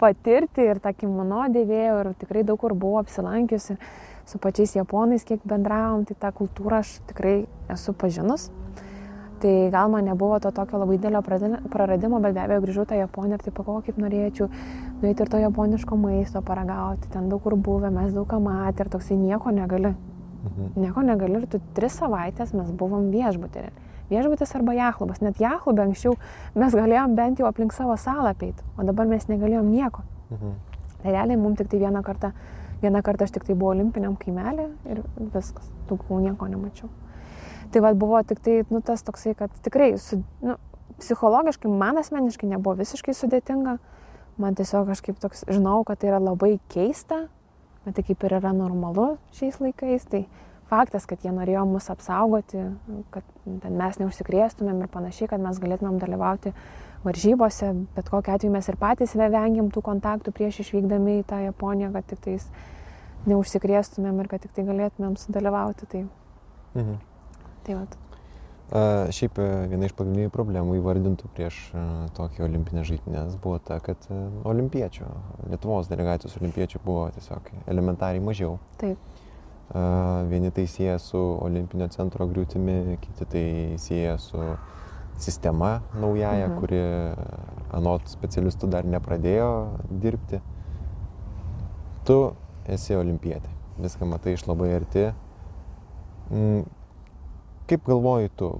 patirti 0.00 0.64
ir 0.66 0.80
tą 0.82 0.90
kimono 0.98 1.44
dėvėjau 1.52 2.00
ir 2.00 2.10
tikrai 2.18 2.42
daug 2.48 2.58
kur 2.58 2.74
buvau 2.74 3.04
apsilankiusi 3.04 3.76
su 4.26 4.40
pačiais 4.42 4.74
japonais, 4.74 5.22
kiek 5.22 5.44
bendravom, 5.46 6.02
tai 6.08 6.16
tą 6.18 6.32
kultūrą 6.34 6.80
aš 6.82 6.96
tikrai 7.12 7.36
esu 7.70 7.94
pažinus. 7.94 8.48
Tai 9.38 9.54
gal 9.70 9.92
man 9.92 10.08
nebuvo 10.08 10.40
to 10.42 10.50
tokio 10.50 10.80
labai 10.80 10.98
didelio 10.98 11.22
praradimo, 11.22 12.18
bet 12.24 12.34
be 12.34 12.42
abejo 12.42 12.64
grįžau 12.64 12.86
tą 12.88 12.98
Japoniją 12.98 13.38
ir 13.38 13.46
taip 13.46 13.54
pagalvojau, 13.60 13.86
kaip 13.86 14.02
norėčiau 14.02 14.50
nueiti 15.04 15.22
ir 15.22 15.30
to 15.30 15.38
japoniško 15.44 16.02
maisto 16.02 16.42
paragauti, 16.42 17.12
ten 17.12 17.28
daug 17.30 17.44
kur 17.44 17.54
buvę, 17.54 17.92
mes 17.94 18.16
daug 18.16 18.26
ką 18.26 18.40
matė 18.42 18.86
ir 18.86 18.94
toksai 18.96 19.20
nieko 19.20 19.54
negali. 19.54 19.94
Mhm. 20.46 20.72
Nieko 20.80 21.04
negali 21.04 21.42
ir 21.42 21.50
tu 21.52 21.60
tris 21.76 22.00
savaitės 22.00 22.56
mes 22.56 22.72
buvom 22.72 23.12
viešbutė 23.12 23.68
viešbutis 24.10 24.54
arba 24.58 24.74
jahlubas. 24.76 25.22
Net 25.24 25.40
jahlubė 25.42 25.86
anksčiau 25.86 26.16
mes 26.54 26.76
galėjom 26.76 27.16
bent 27.18 27.40
jau 27.40 27.48
aplink 27.48 27.74
savo 27.76 27.96
salą 28.00 28.32
apeiti, 28.34 28.64
o 28.78 28.86
dabar 28.86 29.08
mes 29.10 29.26
negalėjom 29.30 29.70
nieko. 29.72 30.04
Mhm. 30.30 30.54
Tai 31.02 31.14
realiai 31.14 31.38
mums 31.40 31.58
tik 31.58 31.70
tai 31.70 31.80
vieną 31.82 32.02
kartą, 32.02 32.32
vieną 32.82 33.02
kartą 33.02 33.26
aš 33.26 33.34
tik 33.36 33.44
tai 33.46 33.54
buvau 33.54 33.74
olimpiniam 33.74 34.16
kaimelį 34.16 34.68
ir 34.90 35.02
viskas, 35.34 35.68
daugiau 35.88 36.20
nieko 36.22 36.48
nemačiau. 36.50 36.88
Tai 37.72 37.82
vad 37.82 37.98
buvo 37.98 38.22
tik 38.22 38.40
tai, 38.40 38.62
nu, 38.70 38.80
tas 38.80 39.02
toksai, 39.02 39.34
kad 39.34 39.52
tikrai, 39.62 39.96
su, 39.98 40.22
nu, 40.42 40.56
psichologiškai 40.98 41.70
man 41.70 41.98
asmeniškai 42.00 42.48
nebuvo 42.48 42.76
visiškai 42.78 43.14
sudėtinga, 43.14 43.76
man 44.40 44.56
tiesiog 44.56 44.88
kažkaip 44.92 45.18
toks, 45.20 45.44
žinau, 45.50 45.82
kad 45.86 46.00
tai 46.00 46.12
yra 46.12 46.20
labai 46.22 46.56
keista, 46.72 47.26
bet 47.84 47.98
tai 47.98 48.04
kaip 48.06 48.24
ir 48.26 48.36
yra 48.38 48.52
normalu 48.56 49.16
šiais 49.36 49.58
laikais, 49.62 50.06
tai 50.10 50.24
faktas, 50.70 51.06
kad 51.08 51.22
jie 51.24 51.32
norėjo 51.34 51.64
mus 51.68 51.90
apsaugoti, 51.92 52.62
kad 53.14 53.26
mes 53.46 54.00
neužsikrėstumėm 54.02 54.84
ir 54.84 54.92
panašiai, 54.92 55.30
kad 55.30 55.42
mes 55.42 55.60
galėtumėm 55.62 55.98
dalyvauti 56.02 56.54
varžybose, 57.06 57.72
bet 57.96 58.08
kokiu 58.10 58.34
atveju 58.34 58.54
mes 58.54 58.70
ir 58.70 58.78
patys 58.80 59.14
vengiam 59.18 59.70
tų 59.70 59.82
kontaktų 59.86 60.34
prieš 60.34 60.64
išvykdami 60.64 61.20
į 61.20 61.26
tą 61.30 61.42
Japoniją, 61.44 61.92
kad 61.94 62.08
tik 62.10 62.24
tais 62.24 62.48
neužsikrėstumėm 63.30 64.22
ir 64.22 64.32
kad 64.32 64.42
tik 64.42 64.56
tai 64.56 64.66
galėtumėm 64.66 65.14
sudalyvauti. 65.20 65.86
Tai, 65.92 66.02
mhm. 66.74 66.98
tai 67.66 67.78
vat. 67.78 67.96
A, 68.66 69.06
šiaip 69.14 69.36
e, 69.38 69.44
viena 69.70 69.86
iš 69.86 69.92
pagrindinių 69.94 70.30
problemų 70.34 70.80
įvardintų 70.80 71.28
prieš 71.36 71.58
e, 71.70 71.82
tokį 72.16 72.42
olimpinę 72.48 72.82
žaidynės 72.88 73.36
buvo 73.42 73.60
ta, 73.62 73.78
kad 73.78 74.08
e, 74.10 74.18
olimpiečių, 74.50 75.06
Lietuvos 75.52 75.86
delegacijos 75.86 76.34
olimpiečių 76.40 76.80
buvo 76.82 77.04
tiesiog 77.14 77.52
elementariai 77.70 78.24
mažiau. 78.26 78.56
Taip. 78.80 79.15
Vieni 80.30 80.52
tai 80.54 80.66
sieja 80.70 80.98
su 81.02 81.18
olimpinio 81.18 81.88
centro 81.90 82.26
griūtimi, 82.30 82.98
kiti 83.02 83.26
tai 83.32 83.46
sieja 83.82 84.14
su 84.22 84.38
sistema 85.18 85.80
naujaja, 85.96 86.48
mhm. 86.48 86.60
kuri 86.60 86.80
anot 87.74 88.06
specialistų 88.12 88.70
dar 88.70 88.86
nepradėjo 88.86 89.50
dirbti. 89.90 90.40
Tu 92.06 92.18
esi 92.70 92.94
olimpietė, 92.94 93.50
viską 93.82 94.06
matai 94.06 94.36
iš 94.36 94.46
labai 94.46 94.70
arti. 94.76 95.08
Mm, 96.30 96.62
kaip 97.70 97.84
galvoji 97.86 98.30
tu, 98.38 98.52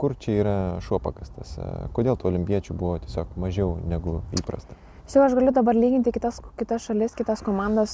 kur 0.00 0.16
čia 0.20 0.40
yra 0.40 0.56
šuo 0.84 1.00
pakastas? 1.04 1.56
Kodėl 1.96 2.16
tų 2.16 2.30
olimpiečių 2.32 2.76
buvo 2.76 2.96
tiesiog 3.04 3.36
mažiau 3.40 3.76
negu 3.88 4.22
įprasta? 4.36 4.76
Šiaip 5.06 5.22
aš 5.22 5.34
galiu 5.38 5.52
dabar 5.54 5.76
lyginti 5.78 6.10
kitas, 6.10 6.40
kitas 6.58 6.82
šalis, 6.82 7.12
kitas 7.14 7.38
komandas, 7.46 7.92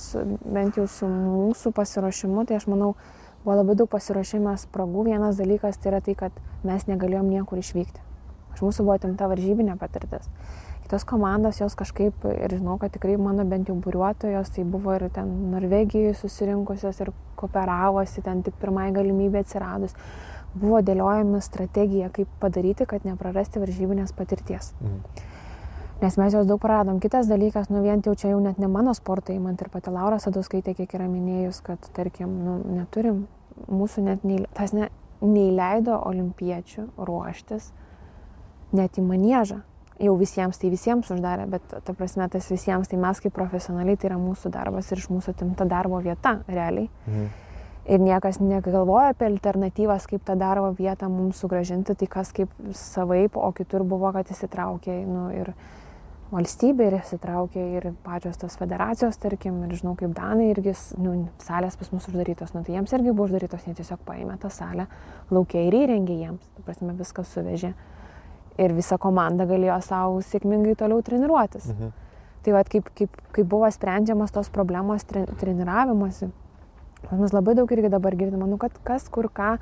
bent 0.48 0.79
jau 0.81 0.87
su 0.88 1.05
mūsų 1.05 1.75
pasiruošimu, 1.77 2.46
tai 2.48 2.57
aš 2.57 2.64
manau, 2.72 2.94
buvo 3.42 3.57
labai 3.59 3.75
daug 3.77 3.90
pasiruošimo 3.92 4.55
spragų. 4.62 5.05
Vienas 5.11 5.37
dalykas 5.37 5.77
tai 5.77 5.90
yra 5.90 5.98
tai, 6.01 6.14
kad 6.16 6.38
mes 6.64 6.87
negalėjom 6.88 7.29
niekur 7.29 7.61
išvykti. 7.61 8.01
Iš 8.57 8.62
mūsų 8.64 8.87
buvo 8.87 8.94
atimta 8.96 9.29
varžybinė 9.29 9.75
patirtis. 9.81 10.31
Kitos 10.87 11.05
komandos 11.09 11.61
jos 11.61 11.77
kažkaip, 11.77 12.25
ir 12.33 12.57
žinau, 12.57 12.79
kad 12.81 12.94
tikrai 12.96 13.18
mano 13.20 13.44
bent 13.48 13.68
jau 13.68 13.77
buriuotojos, 13.77 14.48
tai 14.57 14.64
buvo 14.64 14.96
ir 14.96 15.05
ten 15.12 15.29
Norvegijoje 15.53 16.14
susirinkusios 16.16 17.03
ir 17.05 17.12
kooperavosi, 17.37 18.25
ten 18.25 18.40
tik 18.46 18.57
pirmai 18.62 18.88
galimybė 18.96 19.44
atsiradus. 19.44 19.92
Buvo 20.57 20.81
dėliojama 20.81 21.44
strategija, 21.44 22.09
kaip 22.16 22.33
padaryti, 22.40 22.88
kad 22.88 23.05
neprarasti 23.05 23.61
varžybinės 23.61 24.16
patirties. 24.16 24.72
Mhm. 24.81 25.29
Nes 26.03 26.17
mes 26.19 26.35
jos 26.35 26.49
daug 26.49 26.59
praradom. 26.59 26.99
Kitas 26.99 27.29
dalykas, 27.31 27.69
nu 27.71 27.83
vien 27.85 28.01
jau 28.03 28.17
čia 28.19 28.33
jau 28.33 28.41
net 28.43 28.59
ne 28.59 28.67
mano 28.67 28.91
sportai, 28.95 29.37
man 29.38 29.55
ir 29.55 29.71
pati 29.71 29.93
Laura 29.95 30.19
Sadauskaitė 30.19 30.75
kiek 30.75 30.97
yra 30.99 31.07
minėjus, 31.07 31.61
kad 31.62 31.79
tarkim, 31.95 32.33
nu, 32.43 32.57
neturim, 32.81 33.29
mūsų 33.71 34.03
net 34.09 34.25
nei, 34.27 34.41
tas 34.57 34.75
ne, 34.75 34.88
neįleido 35.23 36.01
olimpiečių 36.11 36.88
ruoštis 36.99 37.71
net 38.75 38.99
į 38.99 39.05
manėžą. 39.07 39.61
Jau 40.03 40.17
visiems 40.19 40.59
tai 40.59 40.73
visiems 40.73 41.11
uždarė, 41.15 41.45
bet 41.53 41.71
ta 41.71 41.95
prasme 41.95 42.27
tas 42.33 42.49
visiems 42.51 42.91
tai 42.91 42.99
mes 42.99 43.21
kaip 43.23 43.35
profesionaliai 43.37 44.01
tai 44.01 44.11
yra 44.11 44.19
mūsų 44.19 44.51
darbas 44.51 44.88
ir 44.91 44.99
iš 44.99 45.07
mūsų 45.12 45.37
timta 45.38 45.69
darbo 45.69 46.01
vieta 46.03 46.41
realiai. 46.49 46.91
Mhm. 47.07 47.31
ir 47.85 47.99
niekas 47.99 48.38
negalvoja 48.38 49.11
apie 49.11 49.27
alternatyvas, 49.27 50.07
kaip 50.07 50.23
tą 50.27 50.37
darbo 50.38 50.69
vietą 50.79 51.09
mums 51.11 51.41
sugražinti, 51.43 51.97
tai 51.99 52.07
kas 52.07 52.31
kaip 52.33 52.51
savaip, 52.79 53.37
o 53.37 53.53
kitur 53.53 53.83
buvo, 53.83 54.12
kad 54.15 54.31
įsitraukė 54.31 55.01
nu, 55.07 55.25
ir 55.35 55.51
valstybė 56.33 56.88
ir 56.88 56.97
įsitraukė 56.97 57.62
ir 57.77 57.87
pačios 58.05 58.38
tos 58.40 58.57
federacijos, 58.61 59.18
tarkim, 59.21 59.59
ir 59.66 59.75
žinau, 59.77 59.95
kaip 59.99 60.14
Danai 60.16 60.49
irgi, 60.53 60.75
nu, 61.03 61.14
salės 61.45 61.77
pas 61.79 61.90
mus 61.92 62.09
uždarytos, 62.09 62.55
nu, 62.57 62.62
tai 62.64 62.77
jiems 62.77 62.95
irgi 62.97 63.12
buvo 63.12 63.29
uždarytos, 63.29 63.66
jie 63.68 63.75
tiesiog 63.79 64.01
paėmė 64.09 64.38
tą 64.40 64.51
salę, 64.53 64.88
laukia 65.33 65.64
ir 65.66 65.77
įrengė 65.83 66.16
jiems, 66.23 66.47
ta 66.57 66.64
prasme, 66.66 66.95
viskas 66.99 67.33
suvežė. 67.37 67.75
Ir 68.61 68.75
visa 68.77 68.99
komanda 69.01 69.47
galėjo 69.49 69.79
savo 69.85 70.21
sėkmingai 70.29 70.75
toliau 70.81 71.05
treniruotis. 71.05 71.71
Mhm. 71.73 71.92
Tai 72.42 72.57
vad, 72.57 72.68
kaip, 72.68 72.88
kaip, 72.99 73.21
kaip 73.33 73.47
buvo 73.49 73.68
sprendžiamas 73.71 74.33
tos 74.35 74.51
problemos 74.53 75.05
tre, 75.09 75.25
treniravimuose, 75.40 76.33
mus 77.12 77.33
labai 77.33 77.55
daug 77.59 77.71
irgi 77.73 77.92
dabar 77.92 78.16
girdima, 78.18 78.49
nu, 78.51 78.59
kad 78.61 78.75
kas 78.85 79.07
kur 79.12 79.29
ką 79.33 79.55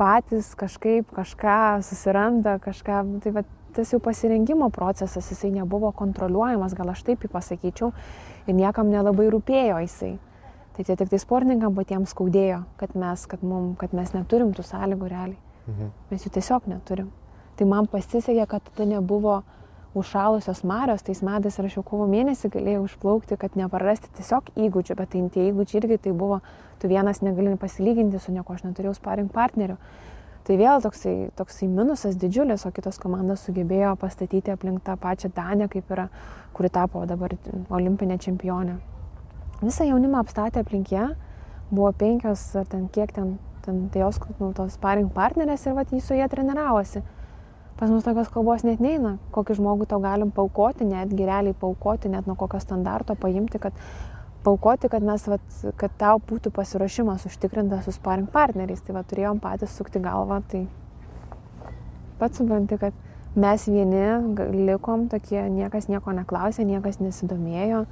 patys 0.00 0.52
kažkaip 0.58 1.10
kažką 1.16 1.80
susiranda, 1.84 2.58
kažką, 2.62 3.00
tai 3.24 3.32
va, 3.36 3.44
tas 3.74 3.92
jau 3.94 4.00
pasirinkimo 4.02 4.70
procesas, 4.74 5.28
jisai 5.32 5.52
nebuvo 5.54 5.92
kontroliuojamas, 5.96 6.74
gal 6.78 6.92
aš 6.92 7.04
taip 7.06 7.24
jį 7.24 7.30
pasakyčiau, 7.32 7.92
ir 8.46 8.58
niekam 8.58 8.90
nelabai 8.92 9.28
rūpėjo 9.32 9.78
jisai. 9.84 10.16
Tai 10.76 10.86
tie 10.86 10.96
tik 10.96 11.10
tai 11.12 11.18
sportininkam 11.20 11.74
patiems 11.76 12.14
skaudėjo, 12.14 12.62
kad 12.80 12.94
mes, 12.98 13.24
kad, 13.30 13.42
mum, 13.44 13.72
kad 13.80 13.94
mes 13.96 14.12
neturim 14.14 14.52
tų 14.56 14.64
sąlygų 14.64 15.08
realiai. 15.10 15.40
Mhm. 15.66 15.94
Mes 16.10 16.26
jų 16.26 16.34
tiesiog 16.38 16.68
neturim. 16.70 17.10
Tai 17.58 17.66
man 17.68 17.88
pasisekė, 17.90 18.46
kad 18.48 18.70
tai 18.76 18.86
nebuvo 18.88 19.42
užšalusios 19.94 20.62
marios, 20.64 21.02
tais 21.02 21.20
metais 21.22 21.58
ir 21.58 21.66
aš 21.66 21.76
jau 21.80 21.82
kovo 21.86 22.06
mėnesį 22.10 22.50
galėjau 22.54 22.84
užplaukti, 22.86 23.36
kad 23.40 23.56
neprarasti 23.58 24.10
tiesiog 24.16 24.52
įgūdžių, 24.54 24.96
bet 24.96 25.10
tai 25.14 25.24
tie 25.34 25.48
įgūdžiai 25.50 25.80
irgi 25.82 25.98
tai 26.06 26.12
buvo, 26.14 26.38
tu 26.78 26.88
vienas 26.88 27.20
negali 27.26 27.56
pasilyginti 27.58 28.22
su 28.22 28.32
nieko, 28.32 28.54
aš 28.54 28.68
neturėjau 28.68 28.94
sparring 28.94 29.32
partnerių. 29.34 29.76
Tai 30.48 30.56
vėl 30.56 30.80
toksai, 30.80 31.14
toksai 31.36 31.68
minusas 31.68 32.16
didžiulis, 32.18 32.64
o 32.64 32.70
kitos 32.72 32.96
komandos 33.02 33.42
sugebėjo 33.44 33.92
pastatyti 34.00 34.52
aplink 34.52 34.80
tą 34.86 34.96
pačią 35.00 35.28
Danę, 35.36 35.68
kaip 35.68 35.90
yra, 35.92 36.08
kuri 36.56 36.70
tapo 36.72 37.04
dabar 37.06 37.34
olimpinė 37.68 38.16
čempionė. 38.24 38.78
Visą 39.60 39.84
jaunimą 39.84 40.22
apstatė 40.24 40.62
aplink 40.64 40.92
ją, 40.94 41.10
buvo 41.70 41.92
penkios 41.92 42.42
ar 42.56 42.64
ten 42.72 42.88
kiek 42.88 43.12
ten, 43.12 43.34
ten 43.66 43.88
tai 43.92 44.00
jos 44.00 44.16
nu, 44.38 44.54
tos 44.56 44.78
sparring 44.78 45.12
partnerės 45.12 45.66
ir 45.68 45.76
vat 45.76 45.92
jį 45.92 46.00
su 46.00 46.16
jie 46.16 46.28
treniravosi. 46.32 47.04
Pas 47.76 47.92
mus 47.92 48.04
tokios 48.04 48.28
kalbos 48.32 48.64
net 48.64 48.80
neina, 48.80 49.14
kokį 49.32 49.54
žmogų 49.56 49.86
tau 49.88 50.00
galim 50.04 50.32
paukoti, 50.36 50.88
net 50.88 51.12
realiai 51.16 51.56
paukoti, 51.56 52.10
net 52.12 52.26
nuo 52.28 52.34
kokio 52.40 52.60
standarto 52.60 53.16
paimti, 53.16 53.60
kad 53.60 53.76
paukoti, 54.44 54.88
kad, 54.92 55.04
mes, 55.04 55.26
vat, 55.28 55.58
kad 55.80 55.94
tau 56.00 56.16
būtų 56.30 56.52
pasiruošimas 56.56 57.26
užtikrintas 57.28 57.86
su 57.86 57.94
sparring 57.96 58.30
partneriais. 58.32 58.82
Tai 58.86 58.96
va 58.98 59.04
turėjom 59.06 59.42
patys 59.42 59.76
sukti 59.76 60.02
galvą, 60.02 60.40
tai 60.50 60.64
pats 62.20 62.40
supranti, 62.40 62.78
kad 62.80 62.96
mes 63.38 63.68
vieni 63.70 64.64
likom 64.66 65.08
tokie, 65.12 65.42
niekas 65.52 65.88
nieko 65.92 66.16
neklausė, 66.16 66.66
niekas 66.68 66.98
nesidomėjo 67.02 67.84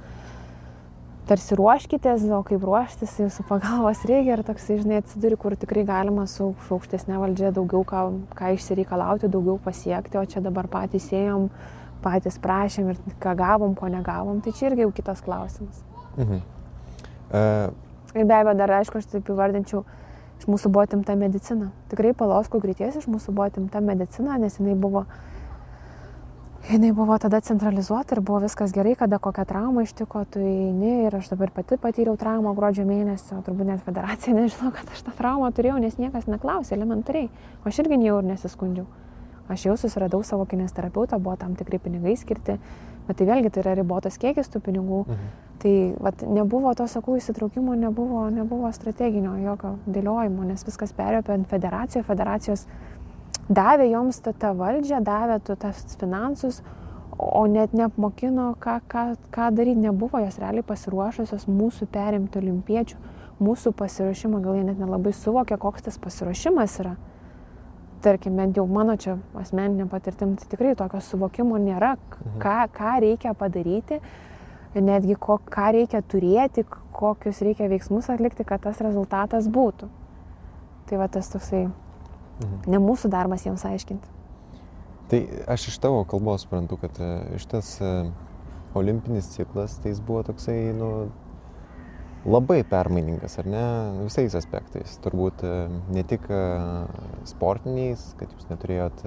tarsi 1.29 1.53
ruoškitės, 1.59 2.23
o 2.33 2.39
kaip 2.45 2.63
ruoštis, 2.65 3.19
jūsų 3.21 3.43
pagalbos 3.49 4.01
reikia 4.09 4.33
ir 4.33 4.41
toks, 4.47 4.65
žinai, 4.81 5.03
atsiduri, 5.03 5.37
kur 5.37 5.53
tikrai 5.59 5.83
galima 5.85 6.25
su 6.29 6.49
aukštesnė 6.73 7.19
valdžia 7.21 7.51
daugiau 7.53 7.83
ką, 7.85 8.05
ką 8.39 8.53
išsireikalauti, 8.55 9.29
daugiau 9.29 9.59
pasiekti, 9.61 10.17
o 10.17 10.25
čia 10.25 10.41
dabar 10.45 10.69
patys 10.71 11.11
ėjom, 11.13 11.45
patys 12.01 12.41
prašėm 12.41 12.89
ir 12.95 13.03
ką 13.21 13.35
gavom, 13.37 13.77
ko 13.77 13.91
negavom, 13.93 14.41
tai 14.41 14.55
čia 14.57 14.71
irgi 14.71 14.87
jau 14.87 14.95
kitas 15.01 15.21
klausimas. 15.25 15.88
Mhm. 16.17 16.41
Uh... 17.29 18.17
Ir 18.17 18.25
be 18.25 18.33
abejo, 18.33 18.57
dar 18.57 18.71
aišku, 18.79 18.97
aš 18.97 19.09
taip 19.11 19.27
įvardinčiau, 19.29 19.83
iš 20.39 20.47
mūsų 20.49 20.71
buvo 20.73 20.85
timta 20.89 21.13
medicina. 21.19 21.69
Tikrai 21.91 22.15
Palovsko 22.17 22.61
greities 22.63 22.97
iš 22.97 23.05
mūsų 23.11 23.35
buvo 23.37 23.49
timta 23.53 23.83
medicina, 23.85 24.39
nes 24.41 24.57
jinai 24.57 24.73
buvo 24.73 25.05
jinai 26.69 26.91
buvo 26.93 27.17
tada 27.17 27.39
centralizuota 27.41 28.15
ir 28.15 28.21
buvo 28.21 28.39
viskas 28.43 28.73
gerai, 28.75 28.95
kada 28.95 29.17
kokią 29.17 29.45
traumą 29.47 29.83
ištiko, 29.85 30.23
tu 30.29 30.41
eini 30.43 31.05
ir 31.07 31.15
aš 31.15 31.31
dabar 31.31 31.51
pati 31.55 31.77
patyriau 31.81 32.17
traumą 32.19 32.53
gruodžio 32.57 32.85
mėnesio, 32.85 33.39
turbūt 33.45 33.71
net 33.71 33.85
federacija 33.85 34.35
nežino, 34.37 34.71
kad 34.75 34.91
aš 34.93 35.01
tą 35.07 35.15
traumą 35.17 35.49
turėjau, 35.55 35.79
nes 35.81 35.97
niekas 35.97 36.27
neklausė 36.29 36.75
elementariai, 36.77 37.29
o 37.63 37.71
aš 37.71 37.81
irgi 37.83 38.01
jau 38.05 38.19
ir 38.19 38.29
nesiskundžiau. 38.33 38.85
Aš 39.49 39.65
jau 39.65 39.77
susiradau 39.81 40.21
savo 40.21 40.45
kinesterapeutą, 40.45 41.17
buvo 41.17 41.33
tam 41.41 41.55
tikrai 41.57 41.79
pinigai 41.81 42.13
skirti, 42.21 42.59
bet 43.09 43.19
tai 43.19 43.27
vėlgi 43.29 43.51
tai 43.53 43.65
yra 43.65 43.75
ribotas 43.81 44.19
kiekis 44.21 44.51
tų 44.53 44.61
pinigų. 44.69 45.03
Mhm. 45.09 45.29
Tai 45.59 45.73
vat, 45.99 46.21
nebuvo 46.23 46.71
to, 46.77 46.85
sakau, 46.87 47.17
įsitraukimo, 47.19 47.73
nebuvo, 47.75 48.21
nebuvo 48.31 48.69
strateginio 48.71 49.33
jokio 49.43 49.73
dėliojimo, 49.91 50.45
nes 50.47 50.63
viskas 50.63 50.93
perėjo 50.95 51.25
apie 51.25 51.35
federaciją, 51.51 52.05
federacijos 52.07 52.63
davė 53.49 53.89
joms 53.89 54.21
tą, 54.23 54.31
tą 54.39 54.53
valdžią, 54.55 55.01
davė 55.03 55.41
tas 55.49 55.81
finansus, 55.99 56.61
o 57.19 57.43
net 57.51 57.73
neapmokino, 57.75 58.53
ką, 58.63 58.77
ką, 58.87 59.05
ką 59.35 59.49
daryti, 59.51 59.83
nebuvo 59.83 60.21
jos 60.23 60.39
realiai 60.39 60.63
pasiruošusios 60.63 61.49
mūsų 61.51 61.89
perimti 61.91 62.39
olimpiečių, 62.39 62.95
mūsų 63.43 63.73
pasiruošimą, 63.75 64.39
gal 64.45 64.59
jie 64.59 64.65
net 64.69 64.79
nelabai 64.79 65.11
suvokė, 65.15 65.59
koks 65.59 65.89
tas 65.89 65.99
pasiruošimas 65.99 66.79
yra. 66.85 66.95
Tarkim, 68.03 68.37
bent 68.39 68.55
jau 68.55 68.63
mano 68.69 68.95
čia 68.95 69.17
asmeninė 69.35 69.89
patirtim, 69.91 70.37
tai 70.39 70.47
tikrai 70.53 70.71
tokio 70.79 71.01
suvokimo 71.03 71.59
nėra, 71.59 71.95
mhm. 71.97 72.39
ką, 72.43 72.55
ką 72.75 72.95
reikia 73.03 73.35
padaryti, 73.35 73.99
netgi 74.75 75.17
ko, 75.19 75.41
ką 75.51 75.73
reikia 75.75 76.01
turėti, 76.05 76.63
kokius 76.95 77.43
reikia 77.43 77.67
veiksmus 77.71 78.07
atlikti, 78.13 78.47
kad 78.47 78.63
tas 78.63 78.79
rezultatas 78.85 79.51
būtų. 79.51 79.91
Tai 80.89 80.97
va 80.97 81.07
tas 81.11 81.27
toksai 81.29 81.67
Mhm. 82.39 82.71
Ne 82.71 82.79
mūsų 82.81 83.11
darbas 83.11 83.43
jiems 83.45 83.65
aiškinti. 83.67 84.17
Tai 85.09 85.19
aš 85.51 85.69
iš 85.71 85.79
tavo 85.83 86.03
kalbos 86.07 86.45
suprantu, 86.45 86.77
kad 86.79 86.99
e, 87.01 87.09
šitas 87.41 87.73
e, 87.81 87.93
olimpinis 88.77 89.31
ciklas, 89.33 89.79
tai 89.81 89.93
jis 89.93 90.01
buvo 90.05 90.21
toksai, 90.27 90.57
nu, 90.77 91.09
labai 92.27 92.63
permainingas, 92.67 93.37
ar 93.39 93.47
ne, 93.47 93.65
visais 94.03 94.35
aspektais. 94.35 94.97
Turbūt 95.03 95.43
e, 95.47 95.53
ne 95.95 96.03
tik 96.07 96.25
sportiniais, 97.29 98.09
kad 98.19 98.31
jūs 98.35 98.49
neturėjot 98.51 99.05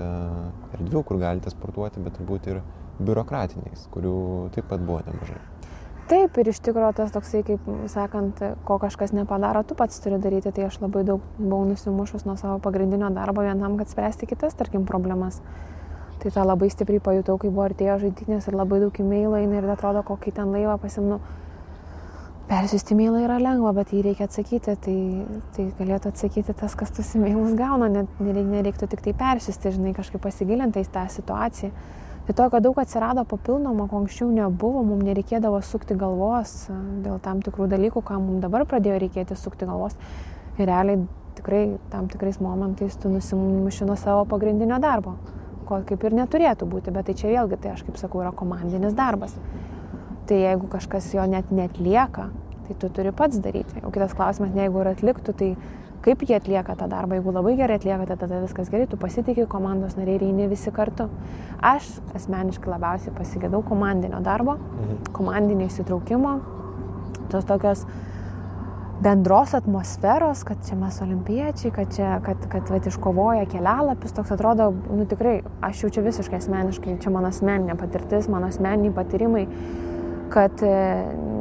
erdvių, 0.79 1.05
kur 1.09 1.21
galite 1.21 1.53
sportuoti, 1.53 2.03
bet 2.05 2.17
turbūt 2.21 2.49
ir 2.53 2.63
biurokratiniais, 3.03 3.89
kurių 3.93 4.17
taip 4.55 4.69
pat 4.71 4.85
buvo 4.85 5.03
nemažai. 5.07 5.41
Taip, 6.11 6.35
ir 6.43 6.49
iš 6.51 6.59
tikrųjų 6.67 6.93
tas 6.99 7.13
toksai, 7.15 7.41
kaip 7.47 7.69
sakant, 7.89 8.41
ko 8.67 8.77
kažkas 8.83 9.15
nepadaro, 9.17 9.63
tu 9.65 9.77
pats 9.79 10.01
turi 10.03 10.19
daryti, 10.21 10.51
tai 10.53 10.67
aš 10.67 10.81
labai 10.83 11.05
daug 11.09 11.23
buvau 11.39 11.63
nusimušus 11.69 12.27
nuo 12.27 12.35
savo 12.37 12.59
pagrindinio 12.61 13.09
darbo 13.15 13.45
vienam, 13.47 13.79
kad 13.79 13.89
spręsti 13.89 14.29
kitas, 14.29 14.57
tarkim, 14.59 14.85
problemas. 14.89 15.39
Tai 16.21 16.31
tą 16.35 16.45
labai 16.47 16.69
stipriai 16.71 17.01
pajutau, 17.03 17.39
kai 17.41 17.49
buvo 17.49 17.65
artėjo 17.65 17.97
žaidynės 18.03 18.51
ir 18.51 18.59
labai 18.59 18.83
daug 18.83 18.99
e-mailų 19.01 19.39
eina 19.41 19.63
ir 19.63 19.71
atrodo, 19.73 20.03
kokį 20.07 20.35
ten 20.37 20.53
laivą 20.55 20.77
pasimnu. 20.83 21.21
Persiųsti 22.51 22.93
e-mailą 22.97 23.23
yra 23.23 23.39
lengva, 23.41 23.71
bet 23.77 23.93
jį 23.95 24.03
reikia 24.09 24.27
atsakyti, 24.27 24.75
tai, 24.85 24.97
tai 25.55 25.67
galėtų 25.79 26.11
atsakyti 26.11 26.55
tas, 26.59 26.75
kas 26.79 26.91
tuos 26.93 27.13
e-mailus 27.17 27.55
gauna, 27.57 27.89
net 27.93 28.21
nereiktų 28.21 28.89
tik 28.93 29.05
tai 29.05 29.15
persiųsti, 29.17 29.77
žinai, 29.79 29.95
kažkaip 29.97 30.21
pasigilinti 30.25 30.83
į 30.83 30.91
tą 30.93 31.07
situaciją. 31.15 31.71
Tai 32.27 32.35
to, 32.39 32.45
kad 32.53 32.63
daug 32.63 32.77
atsirado 32.79 33.25
papildomo, 33.27 33.89
ko 33.91 34.03
anksčiau 34.03 34.29
nebuvo, 34.31 34.85
mums 34.87 35.07
nereikėdavo 35.07 35.59
sukti 35.67 35.97
galvos 35.99 36.69
dėl 37.03 37.19
tam 37.23 37.41
tikrų 37.43 37.67
dalykų, 37.73 38.03
ką 38.07 38.19
mums 38.23 38.45
dabar 38.45 38.63
pradėjo 38.71 39.01
reikėti 39.03 39.39
sukti 39.39 39.67
galvos. 39.67 39.97
Ir 40.59 40.69
realiai 40.71 41.01
tikrai 41.39 41.65
tam 41.91 42.07
tikrais 42.13 42.39
momentais 42.39 42.95
tu 43.03 43.11
nusimuši 43.11 43.89
nuo 43.89 43.97
savo 43.99 44.23
pagrindinio 44.31 44.79
darbo, 44.83 45.17
ko 45.67 45.81
kaip 45.89 46.07
ir 46.07 46.15
neturėtų 46.21 46.69
būti, 46.71 46.95
bet 46.95 47.09
tai 47.09 47.17
čia 47.19 47.33
vėlgi, 47.33 47.59
tai 47.63 47.75
aš 47.75 47.83
kaip 47.89 47.99
sakau, 47.99 48.23
yra 48.23 48.31
komandinis 48.37 48.95
darbas. 48.95 49.35
Tai 50.29 50.39
jeigu 50.39 50.69
kažkas 50.71 51.11
jo 51.15 51.25
net 51.27 51.51
netlieka, 51.51 52.29
tai 52.67 52.77
tu 52.79 52.91
turi 52.95 53.13
pats 53.13 53.41
daryti. 53.43 53.83
O 53.87 53.91
kitas 53.91 54.15
klausimas, 54.17 54.53
jeigu 54.57 54.83
ir 54.83 54.93
atliktų, 54.93 55.35
tai 55.39 55.49
kaip 56.03 56.23
jie 56.27 56.37
atlieka 56.37 56.77
tą 56.79 56.89
darbą. 56.91 57.19
Jeigu 57.19 57.35
labai 57.35 57.57
gerai 57.59 57.79
atliekate, 57.81 58.17
tada 58.21 58.41
viskas 58.43 58.71
gerai, 58.73 58.87
tu 58.91 58.99
pasitikė 59.01 59.47
komandos 59.51 59.97
nariai 59.99 60.19
ir 60.19 60.27
eini 60.29 60.49
visi 60.51 60.73
kartu. 60.75 61.09
Aš 61.63 61.89
asmeniškai 62.19 62.71
labiausiai 62.71 63.15
pasigėdau 63.19 63.63
komandinio 63.67 64.23
darbo, 64.25 64.57
mhm. 64.59 65.13
komandinio 65.15 65.69
įsitraukimo, 65.71 66.39
tos 67.33 67.47
tokios 67.49 67.87
bendros 69.03 69.55
atmosferos, 69.59 70.45
kad 70.47 70.61
čia 70.67 70.77
mes 70.79 70.99
olimpiečiai, 71.03 71.73
kad 71.75 71.95
čia, 71.95 72.11
kad, 72.23 72.45
kad 72.51 72.69
vat, 72.71 72.87
iškovoja 72.87 73.49
kelialapius, 73.51 74.15
toks 74.15 74.31
atrodo, 74.35 74.69
nu 74.95 75.07
tikrai, 75.11 75.41
aš 75.65 75.83
jau 75.83 75.91
čia 75.97 76.05
visiškai 76.07 76.39
asmeniškai, 76.39 77.01
čia 77.03 77.11
mano 77.11 77.33
asmeninė 77.33 77.75
patirtis, 77.81 78.29
mano 78.31 78.51
asmeniniai 78.53 78.95
patyrimai, 78.95 79.49
kad, 80.33 80.65
e, 80.65 80.79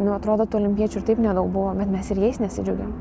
nu, 0.04 0.12
atrodo, 0.18 0.46
tų 0.46 0.62
olimpiečių 0.64 1.00
ir 1.00 1.08
taip 1.08 1.24
nedaug 1.24 1.48
buvo, 1.54 1.72
bet 1.80 1.92
mes 1.92 2.12
ir 2.12 2.22
jais 2.28 2.44
nesidžiaugiam 2.44 2.92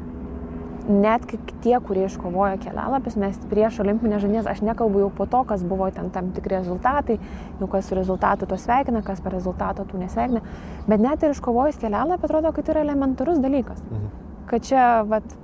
net 0.91 1.23
tie, 1.63 1.75
kurie 1.85 2.05
iškovojo 2.07 2.59
kelialapius, 2.65 3.17
mes 3.21 3.37
prieš 3.51 3.81
olimpinės 3.85 4.25
žaidynės, 4.25 4.49
aš 4.51 4.63
nekalbu 4.67 5.05
jau 5.05 5.11
po 5.15 5.27
to, 5.31 5.43
kas 5.49 5.63
buvo 5.67 5.91
ten 5.95 6.11
tam 6.15 6.33
tikri 6.37 6.57
rezultatai, 6.59 7.19
jau 7.61 7.69
kas 7.71 7.89
su 7.89 7.99
rezultatu 7.99 8.49
to 8.51 8.59
sveikina, 8.59 9.03
kas 9.07 9.23
per 9.23 9.35
rezultatą 9.37 9.87
tų 9.87 10.01
nesveikina, 10.03 10.43
bet 10.89 11.05
net 11.05 11.23
ir 11.23 11.37
iškovojus 11.37 11.79
kelialapį 11.83 12.29
atrodo, 12.29 12.53
kad 12.57 12.67
tai 12.67 12.75
yra 12.75 12.85
elementarus 12.89 13.39
dalykas. 13.43 13.83
Mhm. 13.87 14.11
Kad 14.51 14.67
čia, 14.67 14.89
vat, 15.07 15.37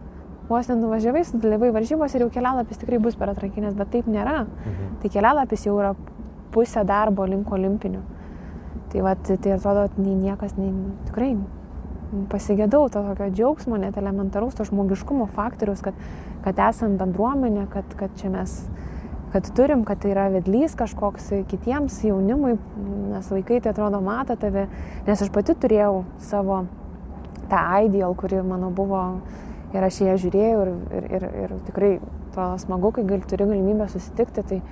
vos 0.49 0.69
nenuvažiavai, 0.71 1.23
sudalyvai 1.27 1.71
varžybos 1.75 2.15
ir 2.15 2.27
jau 2.27 2.33
kelialapis 2.35 2.83
tikrai 2.83 3.01
bus 3.03 3.19
per 3.19 3.31
atrankinės, 3.35 3.77
bet 3.79 3.93
taip 3.95 4.11
nėra. 4.11 4.45
Mhm. 4.47 4.99
Tai 5.03 5.15
kelialapis 5.15 5.67
jau 5.69 5.79
yra 5.79 5.95
pusė 6.55 6.85
darbo 6.87 7.27
link 7.29 7.51
olimpinių. 7.53 8.03
Tai, 8.97 9.03
va, 9.05 9.13
tai 9.21 9.53
atrodo, 9.53 9.91
nei 10.01 10.15
niekas, 10.17 10.55
nei 10.57 10.71
tikrai 11.05 11.35
pasigėdau 12.33 12.87
to 12.89 13.03
tokio 13.05 13.27
džiaugsmo, 13.29 13.77
net 13.77 13.99
elementaraus, 14.01 14.55
to 14.57 14.65
žmogiškumo 14.65 15.27
faktorius, 15.35 15.83
kad, 15.85 15.99
kad 16.47 16.63
esam 16.71 16.95
bendruomenė, 16.97 17.67
kad, 17.75 17.93
kad 18.01 18.15
čia 18.17 18.31
mes, 18.33 18.55
kad 19.35 19.51
turim, 19.59 19.83
kad 19.85 20.01
tai 20.01 20.15
yra 20.15 20.31
vedlys 20.33 20.79
kažkoks 20.81 21.29
kitiems 21.51 21.99
jaunimui, 22.09 22.55
nes 23.13 23.29
vaikai 23.35 23.61
tai 23.61 23.75
atrodo 23.75 24.01
mato 24.01 24.39
tave, 24.41 24.65
nes 25.05 25.27
aš 25.27 25.33
pati 25.35 25.53
turėjau 25.61 26.07
savo 26.31 26.63
tą 27.53 27.67
ideal, 27.85 28.17
kuri 28.17 28.41
mano 28.41 28.73
buvo 28.73 29.03
ir 29.77 29.85
aš 29.85 30.01
ją 30.07 30.17
žiūrėjau 30.25 30.65
ir, 30.65 30.75
ir, 31.03 31.13
ir, 31.19 31.31
ir 31.45 31.57
tikrai 31.69 31.93
to 32.33 32.49
smagu, 32.65 32.97
kai 32.97 33.05
gal, 33.13 33.29
turi 33.29 33.53
galimybę 33.53 33.93
susitikti, 33.93 34.49
tai 34.55 34.63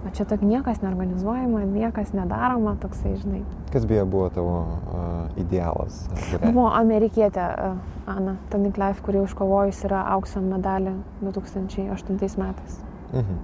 O 0.00 0.10
čia 0.16 0.24
tak 0.24 0.40
niekas 0.40 0.80
neorganizuojama, 0.80 1.66
niekas 1.68 2.14
nedaroma, 2.16 2.72
toksai, 2.80 3.18
žinai. 3.20 3.42
Kas 3.68 3.84
beje 3.84 4.06
buvo 4.08 4.30
tavo 4.32 4.54
uh, 4.64 5.28
idealas? 5.36 6.06
Būrelį? 6.08 6.52
Buvo 6.56 6.70
amerikietė 6.72 7.44
uh, 7.44 7.76
Ana 8.08 8.38
Tanikleif, 8.48 9.02
kuri 9.04 9.20
užkovojus 9.20 9.82
yra 9.90 10.06
aukso 10.16 10.40
medalį 10.40 10.96
2008 11.20 12.40
metais. 12.40 12.80
Mhm. 13.12 13.40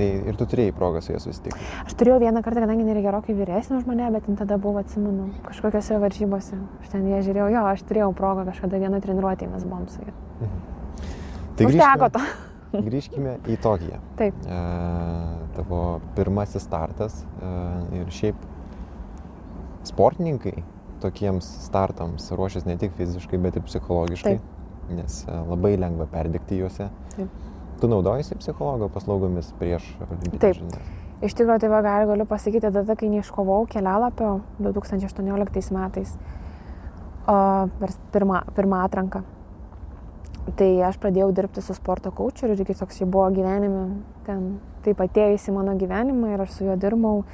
Tai 0.00 0.08
ir 0.32 0.36
tu 0.40 0.46
turėjai 0.48 0.72
progą 0.72 1.02
su 1.04 1.12
ja 1.12 1.20
susitikti. 1.20 1.60
Aš 1.84 1.92
turėjau 2.00 2.22
vieną 2.22 2.40
kartą, 2.46 2.62
kadangi 2.64 2.86
nėra 2.86 3.02
gerokai 3.04 3.36
vyresnė 3.36 3.82
už 3.82 3.88
mane, 3.90 4.06
bet 4.14 4.24
ten 4.24 4.38
tada 4.40 4.56
buvo, 4.56 4.80
atsimenu, 4.80 5.28
kažkokiose 5.44 5.98
varžybose. 6.00 6.56
Aš 6.80 6.94
ten 6.94 7.04
ją 7.10 7.20
žiūrėjau, 7.26 7.50
jo, 7.52 7.64
aš 7.74 7.84
turėjau 7.90 8.14
progą 8.16 8.46
kažkada 8.48 8.80
vieną 8.80 9.02
treniruotę, 9.04 9.50
mes 9.52 9.66
buvom 9.68 9.84
su 9.92 10.00
ja. 10.00 10.14
Mhm. 10.40 10.62
Tai 11.58 11.68
Užteko 11.68 12.08
grįžkime, 12.08 12.14
to. 12.16 12.49
Grįžkime 12.72 13.36
į 13.50 13.58
Tokiją. 13.62 14.00
Taip. 14.20 14.36
E, 14.46 14.60
tavo 15.56 15.82
pirmasis 16.16 16.64
startas 16.66 17.22
e, 17.22 17.52
ir 18.00 18.12
šiaip 18.14 18.46
sportininkai 19.88 20.60
tokiems 21.00 21.46
startams 21.64 22.28
ruošiasi 22.36 22.68
ne 22.68 22.76
tik 22.80 22.94
fiziškai, 22.98 23.40
bet 23.40 23.56
ir 23.56 23.64
psichologiškai, 23.66 24.36
Taip. 24.38 24.88
nes 24.98 25.20
e, 25.26 25.36
labai 25.50 25.74
lengva 25.80 26.06
perdegti 26.10 26.60
juose. 26.60 26.90
Taip. 27.16 27.46
Tu 27.80 27.88
naudojasi 27.88 28.36
psichologo 28.42 28.90
paslaugomis 28.92 29.54
prieš 29.60 29.86
olimpinės 30.04 30.42
Taip. 30.42 30.58
žinias? 30.60 30.96
Iš 31.20 31.34
tikrųjų, 31.36 31.60
tai 31.60 31.68
va, 31.68 31.82
gal, 31.84 32.06
galiu 32.08 32.24
pasakyti, 32.28 32.70
tada, 32.72 32.94
kai 32.96 33.10
neiškovau 33.12 33.66
kelialapio 33.68 34.38
2018 34.64 35.74
metais 35.76 36.14
o, 37.28 37.34
per 37.80 37.92
pirmą, 38.14 38.40
pirmą 38.56 38.78
atranką. 38.86 39.20
Tai 40.56 40.68
aš 40.88 40.96
pradėjau 41.02 41.30
dirbti 41.36 41.62
su 41.62 41.74
sporto 41.76 42.10
kočiu 42.16 42.48
ir 42.48 42.56
irgi 42.56 42.78
toks 42.78 43.00
jau 43.02 43.06
buvo 43.10 43.26
gyvenime, 43.34 44.00
ten 44.26 44.58
taip 44.84 45.02
atėjus 45.04 45.48
į 45.50 45.54
mano 45.54 45.74
gyvenimą 45.78 46.32
ir 46.32 46.42
aš 46.46 46.56
su 46.56 46.64
juo 46.64 46.76
dirbau, 46.80 47.24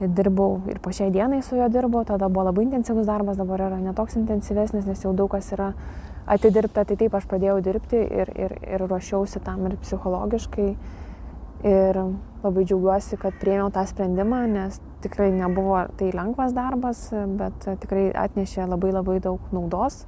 ir 0.00 0.12
dirbau 0.14 0.60
ir 0.70 0.78
po 0.82 0.92
šiai 0.94 1.10
dienai 1.14 1.42
su 1.42 1.58
juo 1.58 1.68
dirbau, 1.72 2.04
tada 2.06 2.30
buvo 2.30 2.46
labai 2.48 2.68
intensyvus 2.68 3.08
darbas, 3.08 3.40
dabar 3.40 3.66
yra 3.66 3.80
netoks 3.82 4.16
intensyvesnis, 4.20 4.86
nes 4.86 5.02
jau 5.02 5.12
daug 5.16 5.30
kas 5.34 5.50
yra 5.56 5.72
atidirbta, 6.30 6.86
tai 6.86 6.96
taip 7.00 7.16
aš 7.18 7.26
pradėjau 7.30 7.58
dirbti 7.66 7.98
ir, 7.98 8.30
ir, 8.38 8.56
ir 8.62 8.86
ruošiausi 8.86 9.42
tam 9.44 9.66
ir 9.68 9.78
psichologiškai. 9.82 10.68
Ir 11.62 11.98
labai 12.42 12.64
džiaugiuosi, 12.66 13.16
kad 13.22 13.36
priėmiau 13.38 13.68
tą 13.70 13.84
sprendimą, 13.86 14.40
nes 14.50 14.80
tikrai 15.02 15.28
nebuvo 15.34 15.84
tai 15.98 16.08
lengvas 16.14 16.54
darbas, 16.56 17.04
bet 17.38 17.68
tikrai 17.84 18.08
atnešė 18.24 18.66
labai 18.66 18.90
labai 18.94 19.20
daug 19.22 19.52
naudos. 19.54 20.00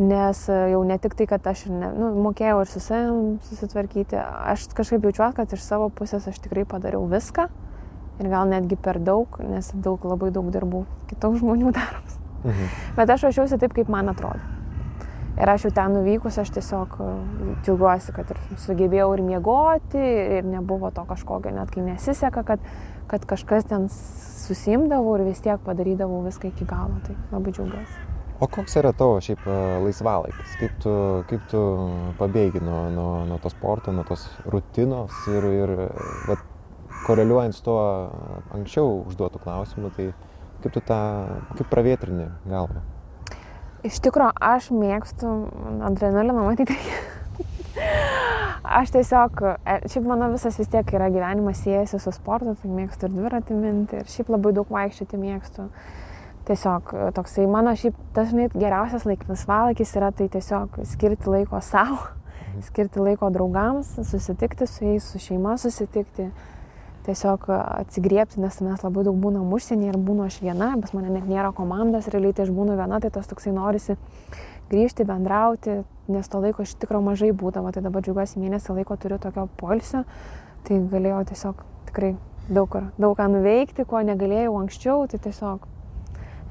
Nes 0.00 0.38
jau 0.48 0.80
ne 0.88 0.96
tik 0.96 1.14
tai, 1.18 1.26
kad 1.28 1.44
aš 1.46 1.66
ne, 1.68 1.90
nu, 1.92 2.14
mokėjau 2.24 2.62
ir 2.62 2.70
su 2.70 2.80
savim 2.80 3.34
susitvarkyti, 3.44 4.16
aš 4.16 4.70
kažkaip 4.72 5.04
jaučiuosi, 5.04 5.36
kad 5.36 5.52
iš 5.52 5.66
savo 5.66 5.90
pusės 5.92 6.24
aš 6.30 6.40
tikrai 6.40 6.64
padariau 6.68 7.04
viską 7.10 7.50
ir 8.22 8.30
gal 8.32 8.48
netgi 8.48 8.78
per 8.80 9.00
daug, 9.02 9.36
nes 9.44 9.68
daug 9.84 10.02
labai 10.08 10.30
daug 10.32 10.48
dirbau 10.54 10.86
kitų 11.10 11.34
žmonių 11.42 11.72
darbus. 11.78 12.18
Mhm. 12.42 12.74
Bet 12.96 13.12
aš 13.12 13.28
ruošiausi 13.28 13.60
taip, 13.60 13.76
kaip 13.76 13.92
man 13.92 14.08
atrodo. 14.12 14.40
Ir 15.32 15.48
aš 15.48 15.64
jau 15.64 15.72
ten 15.72 15.94
nuvykus, 15.96 16.36
aš 16.42 16.50
tiesiog 16.52 16.96
e, 17.00 17.06
džiaugiuosi, 17.64 18.12
kad 18.12 18.32
ir 18.34 18.40
sugebėjau 18.60 19.08
ir 19.16 19.22
miegoti, 19.24 20.02
ir 20.38 20.44
nebuvo 20.44 20.90
to 20.92 21.06
kažkokio, 21.08 21.54
net 21.56 21.72
kai 21.72 21.86
nesiseka, 21.86 22.44
kad, 22.44 22.64
kad 23.08 23.24
kažkas 23.30 23.68
ten 23.70 23.88
susimdavau 23.88 25.16
ir 25.16 25.30
vis 25.30 25.40
tiek 25.40 25.60
padarydavau 25.64 26.20
viską 26.26 26.52
iki 26.52 26.68
galo. 26.68 27.00
Tai 27.06 27.16
labai 27.32 27.54
džiaugiuosi. 27.56 28.11
O 28.40 28.48
koks 28.50 28.76
yra 28.80 28.92
tavo 28.96 29.18
šiaip 29.22 29.44
e, 29.46 29.58
laisvalaikis? 29.84 30.56
Kaip 30.60 30.78
tu, 30.82 30.94
kaip 31.30 31.44
tu 31.50 31.60
pabėgi 32.18 32.62
nuo, 32.64 32.80
nuo, 32.94 33.10
nuo 33.28 33.38
to 33.42 33.52
sporto, 33.52 33.92
nuo 33.94 34.06
tos 34.08 34.24
rutinos 34.50 35.14
ir, 35.30 35.46
ir 35.52 35.74
vat, 36.30 36.42
koreliuojant 37.06 37.56
su 37.56 37.64
tuo 37.66 37.78
anksčiau 38.56 39.02
užduotų 39.10 39.42
klausimų, 39.42 39.92
tai 39.96 40.08
kaip 40.62 40.74
tu 40.74 40.82
tą, 40.86 41.00
kaip 41.58 41.70
pravietrini 41.70 42.28
galvą? 42.48 42.82
Iš 43.86 43.98
tikrųjų, 44.04 44.34
aš 44.38 44.70
mėgstu 44.74 45.30
adrenaliną 45.88 46.44
matyti. 46.46 46.76
aš 48.80 48.92
tiesiog, 48.94 49.42
e, 49.66 49.78
šiaip 49.90 50.06
mano 50.06 50.28
visas 50.32 50.58
vis 50.60 50.70
tiek 50.70 50.94
yra 50.94 51.10
gyvenimas 51.12 51.62
siejasi 51.64 51.98
su 52.02 52.12
sportu, 52.14 52.54
tai 52.62 52.70
mėgstu 52.70 53.08
ir 53.08 53.16
dviratį 53.16 53.58
minti, 53.58 54.02
ir 54.02 54.12
šiaip 54.12 54.30
labai 54.32 54.54
daug 54.56 54.70
vaikščioti 54.70 55.20
mėgstu. 55.20 55.66
Tiesiog 56.46 56.94
e, 56.94 57.10
toksai 57.14 57.46
mano 57.46 57.74
šiaip 57.78 57.98
dažnai 58.16 58.48
geriausias 58.54 59.04
laikas 59.06 59.44
valakis 59.46 59.94
yra 59.98 60.10
tai 60.10 60.26
tiesiog 60.32 60.80
skirti 60.90 61.30
laiko 61.30 61.60
savo, 61.62 62.00
skirti 62.66 63.02
laiko 63.02 63.30
draugams, 63.30 63.94
susitikti 64.08 64.66
su 64.66 64.84
jais, 64.84 65.06
su 65.06 65.20
šeima 65.22 65.54
susitikti, 65.58 66.30
tiesiog 67.06 67.46
atsigriepti, 67.50 68.40
nes 68.42 68.58
mes 68.62 68.82
labai 68.82 69.04
daug 69.06 69.18
būnam 69.18 69.54
užsienyje 69.54 69.94
ir 69.94 69.98
būnu 69.98 70.26
aš 70.26 70.40
viena, 70.42 70.72
pas 70.80 70.92
mane 70.94 71.10
net 71.10 71.26
nėra 71.30 71.52
komandos, 71.54 72.10
realiai 72.12 72.34
tai 72.36 72.46
aš 72.46 72.52
būnu 72.54 72.76
viena, 72.78 73.00
tai 73.02 73.10
tas 73.14 73.30
toksai 73.30 73.54
norisi 73.54 73.96
grįžti, 74.70 75.06
bendrauti, 75.06 75.80
nes 76.12 76.30
to 76.30 76.40
laiko 76.42 76.66
iš 76.66 76.76
tikrųjų 76.82 77.06
mažai 77.10 77.32
būdavo, 77.36 77.72
tai 77.74 77.82
dabar 77.84 78.04
džiugiuosi 78.04 78.42
mėnesį 78.42 78.78
laiko 78.78 78.96
turiu 78.98 79.18
tokio 79.22 79.48
polsio, 79.60 80.04
tai 80.66 80.78
galėjau 80.92 81.24
tiesiog 81.32 81.66
tikrai 81.90 82.14
daug, 82.48 82.78
daug 82.98 83.16
ką 83.18 83.28
nuveikti, 83.34 83.86
ko 83.88 84.02
negalėjau 84.06 84.54
anksčiau, 84.62 85.06
tai 85.10 85.20
tiesiog 85.26 85.66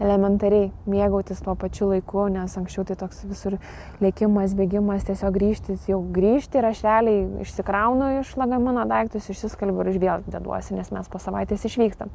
elementariai 0.01 0.69
mėgautis 0.89 1.41
tuo 1.45 1.53
pačiu 1.59 1.91
laiku, 1.91 2.25
nes 2.33 2.55
anksčiau 2.57 2.85
tai 2.87 2.97
toks 2.99 3.21
visur 3.29 3.57
lėkimas, 4.01 4.55
bėgimas, 4.57 5.05
tiesiog 5.07 5.35
grįžti, 5.35 5.77
jau 5.89 5.99
grįžti 6.15 6.59
ir 6.59 6.69
aš 6.71 6.81
realiai 6.85 7.43
išsikraunu 7.45 8.09
iš 8.21 8.33
lagamino 8.39 8.85
daiktus, 8.89 9.29
išsiskalbiu 9.31 9.85
ir 9.85 9.91
iš 9.93 10.01
vėl 10.01 10.25
deduosi, 10.25 10.75
nes 10.77 10.89
mes 10.93 11.11
po 11.11 11.21
savaitės 11.21 11.67
išvykstam. 11.69 12.11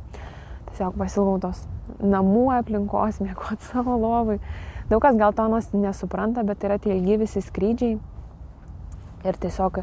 Tiesiog 0.73 0.99
pasilgau 0.99 1.39
tos 1.47 1.63
namų 2.03 2.49
aplinkos, 2.59 3.21
mėgoti 3.25 3.71
savo 3.71 3.97
lovai. 4.03 4.41
Daug 4.91 5.03
kas 5.03 5.19
gal 5.19 5.35
to 5.35 5.47
nesupranta, 5.79 6.47
bet 6.47 6.63
yra 6.67 6.79
tie 6.83 6.95
ilgi 6.95 7.23
visi 7.23 7.43
skrydžiai 7.43 7.97
ir 9.27 9.39
tiesiog 9.43 9.81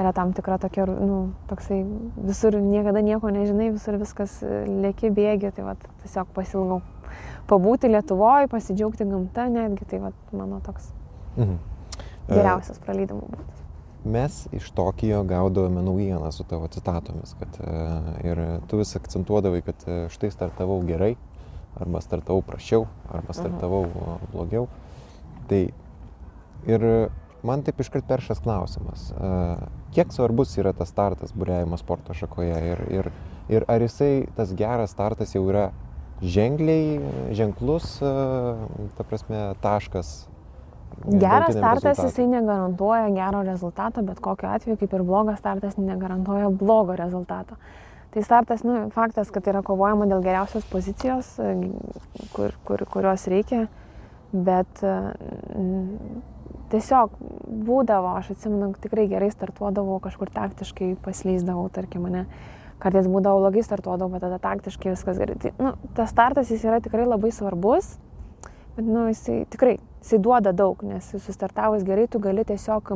yra 0.00 0.12
tam 0.16 0.30
tikra 0.32 0.56
tokia, 0.60 0.86
nu, 0.86 1.32
toksai 1.50 1.82
visur 2.16 2.56
niekada 2.56 3.02
nieko 3.04 3.28
nežinai, 3.32 3.72
visur 3.74 3.98
viskas 4.00 4.38
lėki 4.40 5.10
bėgi, 5.12 5.50
tai 5.56 5.66
va 5.66 5.76
tiesiog 6.04 6.30
pasilgau 6.36 6.80
pabūti 7.50 7.90
Lietuvoje, 7.90 8.48
pasidžiaugti 8.52 9.08
gamta 9.08 9.48
netgi, 9.52 9.88
tai 9.90 10.02
va 10.04 10.14
mano 10.32 10.62
toks 10.64 10.92
Mhm. 11.36 11.58
E, 12.28 12.34
geriausias 12.34 12.80
praleidimo 12.82 13.26
būdas. 13.30 13.64
Mes 14.10 14.36
iš 14.56 14.70
Tokijo 14.72 15.20
gaudavome 15.28 15.82
naujieną 15.84 16.30
su 16.32 16.44
tavo 16.48 16.68
citatomis, 16.72 17.34
kad 17.38 17.58
e, 17.60 18.28
ir 18.30 18.42
tu 18.70 18.80
vis 18.80 18.94
akcentuodavai, 18.96 19.62
kad 19.66 19.86
e, 19.86 20.00
štai 20.12 20.30
startavau 20.32 20.80
gerai, 20.88 21.14
arba 21.80 22.00
startavau 22.02 22.42
prašiau, 22.46 22.86
arba 23.12 23.36
startavau 23.36 23.84
o, 23.86 24.16
blogiau. 24.32 24.68
Tai 25.50 25.62
ir 26.70 26.86
man 27.46 27.62
taip 27.66 27.80
iškart 27.80 28.04
peršas 28.08 28.42
klausimas, 28.44 29.06
kiek 29.96 30.12
svarbus 30.12 30.52
yra 30.60 30.74
tas 30.76 30.90
startas 30.92 31.32
būrėjimo 31.32 31.78
sporto 31.80 32.14
šakoje 32.14 32.58
ir, 32.72 32.82
ir, 32.92 33.08
ir 33.48 33.64
ar 33.70 33.80
jisai 33.80 34.28
tas 34.36 34.52
geras 34.54 34.92
startas 34.92 35.32
jau 35.34 35.46
yra 35.48 35.70
ženkliai, 36.22 37.00
ženklus, 37.36 37.96
e, 38.02 38.12
ta 38.96 39.04
prasme, 39.04 39.50
taškas. 39.60 40.28
Geras 41.06 41.54
startas 41.54 41.84
rezultatui? 41.84 42.08
jisai 42.10 42.26
negarantuoja 42.28 43.10
gero 43.14 43.42
rezultato, 43.46 44.02
bet 44.02 44.18
kokiu 44.20 44.50
atveju, 44.50 44.76
kaip 44.80 44.96
ir 44.96 45.04
blogas 45.06 45.38
startas, 45.38 45.78
negarantuoja 45.80 46.50
blogo 46.50 46.96
rezultato. 46.98 47.56
Tai 48.10 48.24
startas, 48.26 48.64
nu, 48.66 48.88
faktas, 48.90 49.30
kad 49.30 49.46
yra 49.46 49.62
kovojama 49.62 50.08
dėl 50.10 50.24
geriausios 50.24 50.66
pozicijos, 50.68 51.36
e, 51.38 51.54
kur, 52.34 52.56
kur, 52.66 52.84
kurios 52.90 53.28
reikia, 53.30 53.68
bet 54.32 54.82
e, 54.82 54.96
tiesiog 56.70 57.16
būdavo, 57.66 58.16
aš 58.18 58.34
atsimenu, 58.34 58.72
tikrai 58.82 59.06
gerai 59.10 59.30
startuodavau, 59.32 60.00
kažkur 60.02 60.30
taktiškai 60.34 60.94
paslyzdavau, 61.04 61.68
tarkim, 61.72 62.06
mane. 62.06 62.26
Kartais 62.80 63.08
būdavo 63.10 63.42
blogai 63.42 63.64
startuodavau, 63.64 64.14
bet 64.14 64.24
tada 64.24 64.38
taktiškai 64.40 64.94
viskas 64.94 65.18
gerai. 65.20 65.36
Tai, 65.40 65.52
nu, 65.60 65.74
tas 65.96 66.12
startas 66.14 66.52
jis 66.52 66.64
yra 66.64 66.80
tikrai 66.80 67.04
labai 67.04 67.32
svarbus, 67.34 67.98
nu, 68.80 69.06
jisai 69.10 69.42
tikrai, 69.52 69.76
jisai 70.00 70.20
duoda 70.24 70.54
daug, 70.56 70.80
nes 70.86 71.10
sustartavus 71.26 71.84
gerai, 71.84 72.08
tu 72.08 72.22
gali 72.22 72.46
tiesiog 72.48 72.94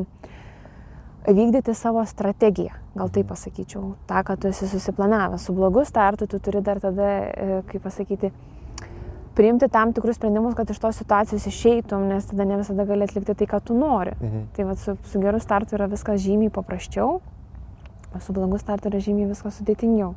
vykdyti 1.25 1.73
savo 1.73 2.03
strategiją, 2.05 2.73
gal 2.97 3.09
taip 3.13 3.29
pasakyčiau, 3.29 3.95
tą, 4.09 4.21
kad 4.25 4.41
tu 4.41 4.49
esi 4.49 4.67
susiplanavęs. 4.69 5.45
Su 5.45 5.53
blogu 5.53 5.85
startu 5.85 6.27
tu 6.29 6.39
turi 6.39 6.61
dar 6.61 6.81
tada, 6.81 7.09
e, 7.25 7.61
kaip 7.69 7.85
pasakyti, 7.85 8.31
priimti 9.35 9.69
tam 9.69 9.93
tikrus 9.93 10.19
sprendimus, 10.19 10.55
kad 10.55 10.69
iš 10.69 10.79
tos 10.79 10.99
situacijos 11.01 11.47
išeitum, 11.49 12.07
nes 12.09 12.29
tada 12.29 12.45
ne 12.45 12.59
visada 12.61 12.85
gali 12.85 13.07
atlikti 13.07 13.35
tai, 13.35 13.47
ką 13.49 13.61
tu 13.65 13.77
nori. 13.77 14.13
Mhm. 14.21 14.43
Tai 14.55 14.67
va, 14.69 14.75
su, 14.75 14.97
su 15.03 15.21
geru 15.21 15.41
startu 15.41 15.77
yra 15.77 15.89
viskas 15.91 16.21
žymiai 16.23 16.53
paprasčiau, 16.53 17.19
su 18.21 18.33
blogu 18.33 18.59
startu 18.61 18.91
yra 18.91 19.01
žymiai 19.03 19.29
viskas 19.31 19.59
sudėtingiau. 19.59 20.13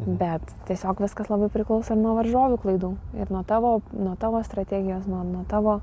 Mhm. 0.00 0.16
Bet 0.20 0.54
tiesiog 0.68 1.02
viskas 1.04 1.28
labai 1.28 1.50
priklauso 1.52 1.94
ir 1.94 2.00
nuo 2.00 2.14
varžovių 2.16 2.60
klaidų, 2.62 2.94
ir 3.20 3.32
nuo 3.32 3.42
tavo, 3.44 3.80
nuo 3.92 4.14
tavo 4.20 4.40
strategijos, 4.46 5.06
nuo, 5.10 5.24
nuo 5.24 5.44
tavo 5.48 5.80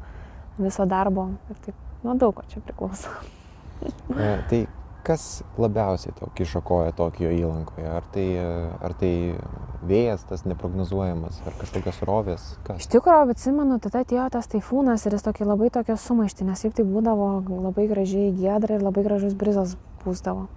viso 0.58 0.86
darbo. 0.90 1.30
Ir 1.52 1.62
taip, 1.68 1.86
nuo 2.04 2.18
daug 2.18 2.34
ko 2.40 2.48
čia 2.50 2.64
priklauso. 2.66 3.14
e, 4.18 4.34
tai 4.50 4.66
kas 5.08 5.44
labiausiai 5.58 6.16
tau 6.20 6.28
kišakoja 6.36 6.92
Tokijo 6.98 7.32
įlankoje? 7.32 7.88
Ar 7.88 8.08
tai, 8.12 8.26
ar 8.84 8.96
tai 9.00 9.12
vėjas 9.88 10.26
tas 10.28 10.44
neprognozuojamas, 10.50 11.40
ar 11.48 11.56
kažkokios 11.62 12.02
rovės? 12.10 12.48
Kas? 12.68 12.84
Iš 12.84 12.92
tikrųjų, 12.92 13.32
atsimenu, 13.36 13.80
tada 13.84 14.04
atėjo 14.04 14.28
tas 14.34 14.52
taifūnas 14.52 15.08
ir 15.08 15.16
jis 15.16 15.28
tokį 15.30 15.48
labai 15.48 15.72
tokia 15.78 15.96
sumaišti, 16.02 16.48
nes 16.48 16.66
taip 16.66 16.76
tai 16.78 16.88
būdavo 16.88 17.30
labai 17.70 17.88
gražiai 17.92 18.34
giedra 18.36 18.80
ir 18.80 18.84
labai 18.84 19.06
gražus 19.08 19.38
brizas 19.38 19.78
pūsdavo. 20.04 20.48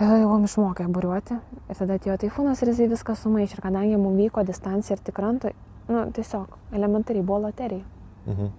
Jau 0.00 0.40
išmokę 0.42 0.88
buriuoti. 0.90 1.36
Ir 1.70 1.78
tada 1.78 1.94
atėjo 2.00 2.16
taifūnas 2.18 2.62
ir 2.62 2.72
jisai 2.72 2.90
viską 2.90 3.14
sumaišė. 3.14 3.58
Ir 3.58 3.62
kadangi 3.62 3.98
mums 4.00 4.18
vyko 4.18 4.42
distancija 4.46 4.96
ir 4.96 5.02
tikrantui, 5.06 5.52
nu, 5.86 6.02
tiesiog 6.16 6.58
elementariai 6.74 7.22
buvo 7.22 7.44
loterija. 7.46 7.84
Mhm. 8.26 8.50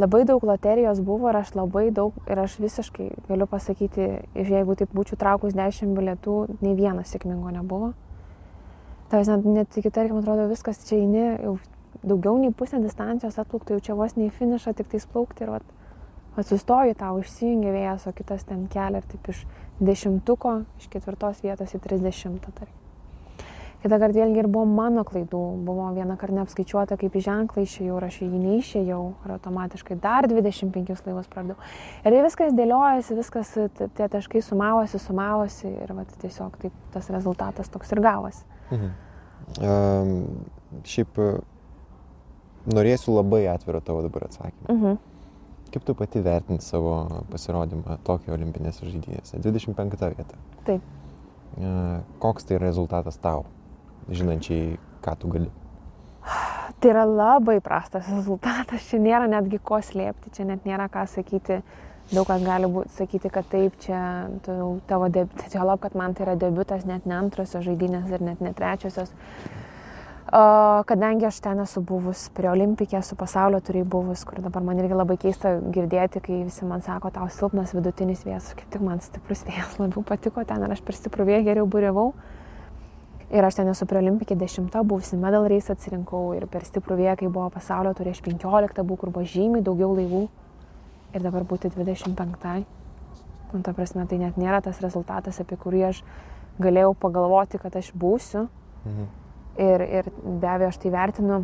Labai 0.00 0.22
daug 0.24 0.44
loterijos 0.46 1.00
buvo 1.04 1.28
ir 1.28 1.36
aš 1.36 1.50
labai 1.58 1.90
daug, 1.90 2.14
ir 2.30 2.38
aš 2.38 2.54
visiškai 2.62 3.08
galiu 3.28 3.46
pasakyti, 3.50 4.06
jeigu 4.34 4.76
taip 4.78 4.94
būčiau 4.96 5.18
traukus 5.18 5.52
10 5.52 5.92
bilietų, 5.96 6.36
nei 6.62 6.76
vienas 6.78 7.10
sėkmingo 7.12 7.50
nebuvo. 7.52 7.92
Tai 9.10 9.20
net, 9.26 9.44
net 9.44 9.76
iki, 9.76 9.90
tarkim, 9.90 10.22
atrodo, 10.22 10.46
viskas 10.48 10.80
čia 10.86 11.02
eini, 11.02 11.24
jau 11.42 11.58
daugiau 12.06 12.38
nei 12.38 12.54
pusę 12.54 12.80
distancijos 12.80 13.36
atplaukti, 13.42 13.74
jau 13.74 13.84
čia 13.90 13.98
vos 13.98 14.16
nei 14.16 14.30
finišą, 14.30 14.72
tik 14.78 14.88
tais 14.88 15.04
plaukti 15.10 15.44
ir 15.44 15.50
vat, 15.56 15.66
atsistoji, 16.38 16.94
tau 16.96 17.18
išsijungia 17.20 17.74
vėjas, 17.74 18.06
o 18.06 18.14
kitas 18.16 18.46
ten 18.48 18.68
kelia 18.72 19.02
ir 19.02 19.10
taip 19.10 19.32
iš 19.34 19.42
dešimtuko, 19.80 20.60
iš 20.80 20.90
ketvirtos 20.92 21.42
vietos 21.44 21.74
į 21.74 21.80
trisdešimtą. 21.84 22.68
Kita 23.80 23.96
kart 23.96 24.12
vėlgi 24.12 24.42
ir 24.42 24.48
buvo 24.52 24.66
mano 24.68 25.06
klaidų, 25.08 25.40
buvo 25.64 25.86
vieną 25.96 26.18
kartą 26.20 26.36
neapskaičiuota, 26.36 26.98
kaip 27.00 27.14
į 27.16 27.22
ženklą 27.24 27.62
išėjau, 27.64 27.96
ir 27.96 28.06
aš 28.10 28.18
į 28.20 28.26
jį 28.28 28.40
neišėjau, 28.42 29.04
ir 29.24 29.32
automatiškai 29.38 29.96
dar 30.02 30.28
25 30.28 31.06
laivus 31.06 31.30
pradėjau. 31.32 31.56
Ir 32.02 32.12
tai 32.12 32.24
viskas 32.26 32.52
dėliojasi, 32.58 33.16
viskas 33.16 33.54
tie 33.80 34.08
taškai 34.12 34.42
sumavosi, 34.44 35.00
sumavosi 35.00 35.70
ir 35.70 35.94
va, 35.96 36.04
tiesiog 36.20 36.60
taip 36.60 36.76
tas 36.92 37.08
rezultatas 37.14 37.72
toks 37.72 37.96
ir 37.96 38.04
gavosi. 38.04 38.44
Mhm. 38.68 38.92
Um, 39.64 40.12
šiaip 40.86 41.16
norėsiu 42.68 43.16
labai 43.16 43.46
atviro 43.48 43.80
tavo 43.80 44.04
dabar 44.04 44.28
atsakymą. 44.28 44.68
Mhm. 44.76 45.00
Kaip 45.70 45.84
tu 45.86 45.94
pati 45.94 46.22
vertinti 46.24 46.66
savo 46.66 47.22
pasirodymą 47.30 48.00
Tokijo 48.06 48.34
olimpinėse 48.34 48.88
žaidynėse? 48.88 49.38
25 49.38 50.08
vieta. 50.16 50.38
Taip. 50.66 50.82
Koks 52.22 52.46
tai 52.46 52.58
rezultatas 52.62 53.18
tau, 53.22 53.44
žinančiai, 54.10 54.78
ką 55.04 55.14
tu 55.18 55.30
gali? 55.30 55.50
Tai 56.80 56.90
yra 56.90 57.04
labai 57.04 57.58
prastas 57.60 58.08
rezultatas, 58.08 58.86
čia 58.88 58.98
nėra 59.02 59.26
netgi 59.30 59.58
ko 59.62 59.80
slėpti, 59.84 60.32
čia 60.36 60.46
net 60.48 60.66
nėra 60.68 60.88
ką 60.92 61.06
sakyti. 61.10 61.60
Daug 62.10 62.26
kas 62.26 62.42
gali 62.42 62.66
būti, 62.66 62.90
sakyti, 62.96 63.30
kad 63.30 63.46
taip, 63.46 63.76
čia 63.84 63.98
tu, 64.42 64.54
tavo 64.90 65.06
debiutas, 65.12 65.52
jo 65.54 65.62
lab, 65.62 65.78
kad 65.84 65.94
man 65.94 66.16
tai 66.16 66.24
yra 66.24 66.34
debiutas, 66.40 66.82
net 66.88 67.04
ne 67.06 67.14
antrosios 67.14 67.62
žaidynės 67.62 68.08
ir 68.10 68.24
net 68.26 68.40
ne 68.42 68.50
trečiosios. 68.56 69.12
Kadangi 70.28 71.26
aš 71.26 71.40
ten 71.42 71.58
esu 71.58 71.80
buvus 71.82 72.28
prie 72.36 72.50
olimpikė, 72.52 73.00
su 73.02 73.16
pasaulio 73.18 73.58
turiai 73.64 73.86
buvus, 73.88 74.22
kur 74.28 74.38
dabar 74.44 74.62
man 74.62 74.78
irgi 74.78 74.94
labai 74.94 75.16
keista 75.18 75.56
girdėti, 75.74 76.20
kai 76.22 76.42
visi 76.44 76.68
man 76.68 76.84
sako, 76.86 77.10
tau 77.10 77.26
silpnas 77.32 77.72
vidutinis 77.74 78.22
vėjas, 78.26 78.52
kaip 78.54 78.68
tik 78.70 78.84
man 78.86 79.00
stiprus 79.02 79.42
vėjas 79.48 79.80
labiau 79.80 80.04
patiko 80.06 80.44
ten 80.46 80.62
ir 80.62 80.76
aš 80.76 80.84
per 80.86 80.98
stiprų 80.98 81.26
vėją 81.32 81.42
geriau 81.48 81.66
būrėvau. 81.66 82.12
Ir 83.30 83.46
aš 83.46 83.60
ten 83.60 83.70
esu 83.70 83.86
prie 83.86 83.98
olimpikė 84.02 84.36
10, 84.38 84.70
buvusi 84.86 85.18
medal 85.18 85.46
reis 85.50 85.70
atsirinkau 85.70 86.32
ir 86.34 86.46
per 86.50 86.66
stiprų 86.66 86.98
vėją, 86.98 87.16
kai 87.18 87.30
buvo 87.30 87.46
pasaulio 87.54 87.94
turė 87.94 88.14
aš 88.14 88.22
15 88.26 88.82
buvau, 88.82 88.98
kur 88.98 89.12
buvo 89.14 89.26
žymiai 89.26 89.62
daugiau 89.66 89.94
laivų. 89.94 90.24
Ir 91.14 91.22
dabar 91.26 91.46
būti 91.46 91.70
25. 91.74 92.66
Nu, 93.50 93.62
ta 93.66 93.74
prasme, 93.74 94.06
tai 94.06 94.18
net 94.18 94.38
nėra 94.38 94.60
tas 94.62 94.78
rezultatas, 94.82 95.38
apie 95.42 95.58
kurį 95.58 95.88
aš 95.88 96.04
galėjau 96.62 96.94
pagalvoti, 96.98 97.58
kad 97.62 97.78
aš 97.78 97.90
būsiu. 97.94 98.46
Mhm. 98.84 99.19
Ir, 99.60 99.82
ir 99.84 100.06
be 100.24 100.48
abejo, 100.48 100.70
aš 100.70 100.78
tai 100.80 100.92
vertinu. 100.94 101.42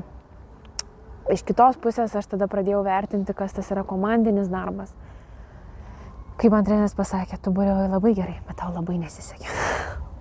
Iš 1.33 1.42
kitos 1.44 1.76
pusės 1.83 2.14
aš 2.16 2.29
tada 2.31 2.46
pradėjau 2.48 2.85
vertinti, 2.87 3.35
kas 3.37 3.52
tas 3.52 3.68
yra 3.74 3.83
komandinis 3.85 4.48
darbas. 4.48 4.94
Kaip 6.40 6.52
man 6.52 6.66
treneris 6.66 6.94
pasakė, 6.96 7.38
tu 7.42 7.50
buriuoji 7.57 7.90
labai 7.90 8.12
gerai, 8.16 8.37
bet 8.46 8.59
tau 8.61 8.70
labai 8.72 8.98
nesisekė. 9.00 9.48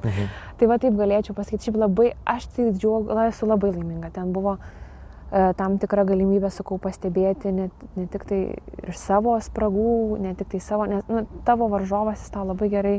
Mhm. 0.06 0.32
tai 0.60 0.70
va 0.72 0.80
taip 0.82 0.96
galėčiau 0.98 1.36
pasakyti, 1.38 1.70
šiaip 1.70 1.80
labai, 1.82 2.14
aš 2.26 2.50
tai 2.56 2.72
džiugu, 2.72 3.16
esu 3.28 3.48
labai 3.50 3.74
laiminga. 3.76 4.12
Ten 4.16 4.32
buvo 4.36 4.56
e, 4.58 5.52
tam 5.60 5.78
tikra 5.82 6.06
galimybė, 6.08 6.50
sakau, 6.56 6.80
pastebėti 6.82 7.52
ne, 7.56 7.70
ne 8.00 8.08
tik 8.12 8.26
tai 8.30 8.40
ir 8.56 8.98
savo 8.98 9.36
spragų, 9.44 10.18
ne 10.24 10.34
tik 10.40 10.56
tai 10.56 10.64
savo, 10.64 10.88
nes 10.90 11.06
nu, 11.12 11.26
tavo 11.48 11.70
varžovas 11.72 12.24
jis 12.24 12.34
tau 12.34 12.48
labai 12.48 12.72
gerai 12.74 12.98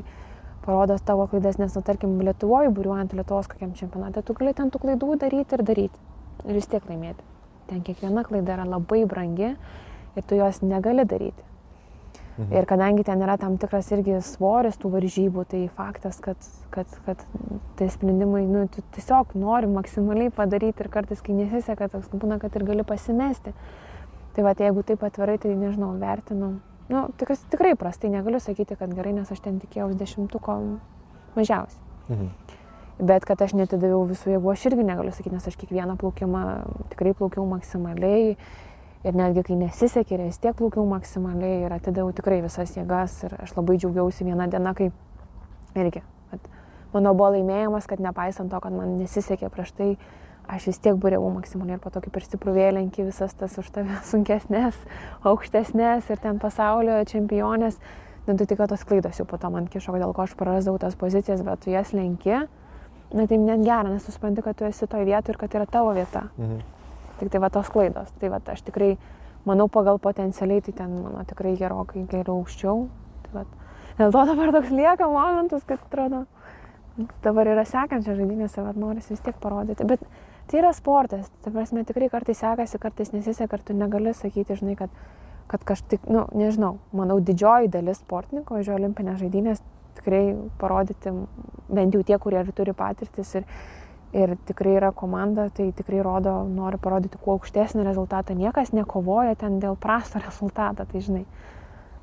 parodo 0.67 0.99
tavo 0.99 1.27
klaidas, 1.31 1.61
nes, 1.63 1.75
nu, 1.77 1.83
tarkim, 1.87 2.19
Lietuvoje, 2.27 2.73
būriuojant 2.75 3.15
Lietuvos 3.15 3.49
kokiam 3.51 3.73
čempionate, 3.79 4.23
tu 4.27 4.35
gali 4.37 4.55
ten 4.57 4.73
tų 4.75 4.83
klaidų 4.83 5.17
daryti 5.23 5.57
ir 5.57 5.65
daryti. 5.67 6.07
Ir 6.45 6.59
vis 6.59 6.69
tiek 6.71 6.85
laimėti. 6.91 7.23
Ten 7.71 7.83
kiekviena 7.87 8.25
klaida 8.27 8.59
yra 8.59 8.67
labai 8.69 9.05
brangi 9.09 9.53
ir 9.55 10.27
tu 10.27 10.39
jos 10.39 10.63
negali 10.63 11.07
daryti. 11.07 11.47
Mhm. 12.37 12.53
Ir 12.53 12.67
kadangi 12.69 13.05
ten 13.05 13.23
yra 13.25 13.39
tam 13.41 13.57
tikras 13.57 13.89
irgi 13.97 14.19
svoris 14.21 14.77
tų 14.77 14.91
varžybų, 14.93 15.47
tai 15.49 15.63
faktas, 15.73 16.21
kad, 16.21 16.37
kad, 16.71 16.91
kad 17.07 17.23
tai 17.79 17.89
sprendimai, 17.89 18.45
nu, 18.45 18.67
tu 18.69 18.85
tiesiog 18.93 19.33
nori 19.41 19.71
maksimaliai 19.73 20.35
padaryti 20.35 20.85
ir 20.85 20.93
kartais, 20.93 21.23
kai 21.25 21.33
nesiseka, 21.39 21.89
toks 21.89 22.13
būna, 22.13 22.37
kad 22.43 22.55
ir 22.59 22.67
gali 22.69 22.85
pasimesti. 22.85 23.55
Tai 24.37 24.45
va, 24.45 24.53
jeigu 24.53 24.85
taip 24.85 25.07
atvirai, 25.07 25.39
tai 25.41 25.55
nežinau, 25.57 25.95
vertinu 25.97 26.59
Nu, 26.89 27.09
tikras, 27.19 27.41
tikrai 27.51 27.75
prastai 27.79 28.11
negaliu 28.13 28.39
sakyti, 28.41 28.77
kad 28.79 28.93
gerai, 28.95 29.13
nes 29.17 29.31
aš 29.33 29.41
ten 29.43 29.59
tikėjausi 29.63 29.99
dešimtuko 29.99 30.59
mažiausiai. 31.35 31.83
Mhm. 32.09 32.29
Bet 33.07 33.27
kad 33.29 33.43
aš 33.45 33.53
netidaviau 33.59 34.07
visų 34.09 34.37
jėgų, 34.37 34.53
aš 34.53 34.63
irgi 34.71 34.85
negaliu 34.87 35.13
sakyti, 35.13 35.35
nes 35.37 35.49
aš 35.51 35.59
kiekvieną 35.61 35.99
plaukimą 36.01 36.45
tikrai 36.95 37.13
plaukiau 37.19 37.45
maksimaliai. 37.49 38.37
Ir 39.07 39.15
netgi 39.15 39.43
kai 39.47 39.59
nesisekė, 39.61 40.17
vis 40.25 40.39
tiek 40.43 40.57
plaukiau 40.57 40.87
maksimaliai 40.89 41.67
ir 41.67 41.75
atidaviau 41.77 42.15
tikrai 42.17 42.41
visas 42.43 42.73
jėgas. 42.75 43.19
Ir 43.27 43.37
aš 43.45 43.53
labai 43.59 43.77
džiaugiausi 43.77 44.25
vieną 44.27 44.49
dieną, 44.51 44.73
kai 44.79 44.89
irgi. 45.77 46.03
Mano 46.95 47.13
buvo 47.19 47.35
laimėjimas, 47.35 47.87
kad 47.91 48.01
nepaisant 48.01 48.51
to, 48.51 48.61
kad 48.63 48.73
man 48.73 48.97
nesisekė 48.97 49.51
prieš 49.53 49.75
tai, 49.77 49.91
aš 50.49 50.69
vis 50.71 50.81
tiek 50.83 50.97
būriau 50.99 51.27
maksimaliai 51.35 51.77
ir 51.77 51.83
po 51.83 51.91
to 51.91 52.01
kaip 52.05 52.17
ir 52.19 52.27
stiprų 52.27 52.55
vėlinkį 52.57 53.07
visas 53.09 53.35
tas 53.39 53.57
už 53.59 53.71
tave 53.75 53.99
sunkesnės, 54.11 54.79
aukštesnės 55.27 56.11
ir 56.13 56.23
ten 56.23 56.41
pasaulio 56.43 57.01
čempionės. 57.09 57.81
Nu, 58.27 58.35
tai 58.35 58.47
tik 58.51 58.59
tos 58.59 58.83
klaidos 58.83 59.21
jau 59.21 59.27
po 59.29 59.39
to 59.39 59.51
man 59.55 59.69
kišo, 59.71 59.95
dėl 59.95 60.15
ko 60.15 60.25
aš 60.25 60.35
prarasdavau 60.39 60.81
tas 60.83 60.97
pozicijas, 60.99 61.45
bet 61.47 61.63
tu 61.63 61.71
jas 61.71 61.93
lenki. 61.95 62.41
Na 63.15 63.27
tai 63.31 63.37
net 63.39 63.63
gera, 63.63 63.87
nes 63.87 64.03
tu 64.03 64.11
supranti, 64.11 64.43
kad 64.43 64.57
tu 64.59 64.67
esi 64.67 64.89
toje 64.91 65.07
vietoje 65.07 65.37
ir 65.37 65.39
kad 65.39 65.53
tai 65.53 65.61
yra 65.61 65.67
tavo 65.71 65.93
vieta. 65.95 66.25
Mhm. 66.35 66.65
Tik 67.21 67.31
tai 67.31 67.41
va 67.41 67.51
tos 67.55 67.71
klaidos. 67.71 68.11
Tai 68.19 68.33
va 68.33 68.41
aš 68.51 68.65
tikrai, 68.67 68.97
manau, 69.47 69.69
pagal 69.71 70.01
potencialiai 70.03 70.65
tai 70.67 70.75
ten 70.75 70.91
mano 71.05 71.23
tikrai 71.25 71.55
gerokai 71.57 72.03
geriau 72.11 72.41
aukščiau. 72.43 72.89
Tai, 73.23 73.31
va, 73.33 73.45
dėl 74.01 74.11
to 74.11 74.25
dabar 74.33 74.53
toks 74.59 74.75
lieka 74.75 75.07
momentas, 75.07 75.63
kad 75.63 75.79
atrodo, 75.87 76.27
dabar 77.23 77.47
yra 77.47 77.65
sekančios 77.65 78.19
žaidynės 78.19 78.59
ir 78.59 78.75
norisi 78.75 79.15
vis 79.15 79.23
tiek 79.23 79.39
parodyti. 79.39 79.87
Bet 79.87 80.03
Tai 80.47 80.61
yra 80.61 80.73
sportas, 80.77 81.31
tai 81.43 81.51
prasme 81.51 81.83
tikrai 81.87 82.07
kartais 82.11 82.39
sekasi, 82.39 82.79
kartais 82.79 83.11
nesiseka, 83.11 83.59
tu 83.59 83.75
negali 83.75 84.13
sakyti, 84.15 84.55
žinai, 84.61 84.77
kad, 84.79 84.93
kad 85.51 85.65
kažkaip, 85.67 86.05
nu, 86.07 86.23
nežinau, 86.39 86.77
manau, 86.95 87.17
didžioji 87.19 87.73
dalis 87.75 87.99
sportininkų 88.05 88.55
važiuoja 88.55 88.79
olimpinės 88.79 89.19
žaidynės 89.25 89.63
tikrai 89.99 90.37
parodyti, 90.61 91.11
bent 91.67 91.97
jau 91.97 92.05
tie, 92.07 92.19
kurie 92.23 92.39
ir 92.45 92.53
turi 92.55 92.75
patirtis 92.79 93.33
ir, 93.41 93.49
ir 94.15 94.37
tikrai 94.47 94.77
yra 94.79 94.93
komanda, 94.95 95.49
tai 95.51 95.73
tikrai 95.75 96.05
rodo, 96.07 96.37
nori 96.47 96.79
parodyti 96.79 97.19
kuo 97.23 97.41
aukštesnį 97.41 97.83
rezultatą. 97.89 98.37
Niekas 98.39 98.71
nekovoja 98.77 99.35
ten 99.41 99.59
dėl 99.63 99.75
prasto 99.81 100.23
rezultato, 100.27 100.87
tai 100.87 101.03
žinai. 101.09 101.25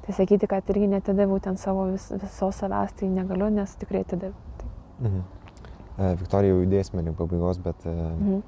Tai 0.04 0.18
sakyti, 0.18 0.50
kad 0.52 0.68
irgi 0.68 0.90
netidaviau 0.92 1.40
ten 1.40 1.56
savo 1.56 1.88
vis, 1.94 2.10
visos 2.12 2.60
savęs, 2.60 2.92
tai 3.00 3.08
negaliu, 3.08 3.48
nes 3.56 3.72
tikrai 3.80 4.04
atidaviau. 4.04 4.36
Tai. 4.60 4.74
Mhm. 5.08 5.43
E, 5.98 6.14
Viktorija 6.20 6.54
jau 6.56 6.64
judėsime 6.64 7.04
link 7.06 7.18
pabaigos, 7.20 7.60
bet 7.62 7.86
e, 7.86 7.94
mhm. 7.94 8.40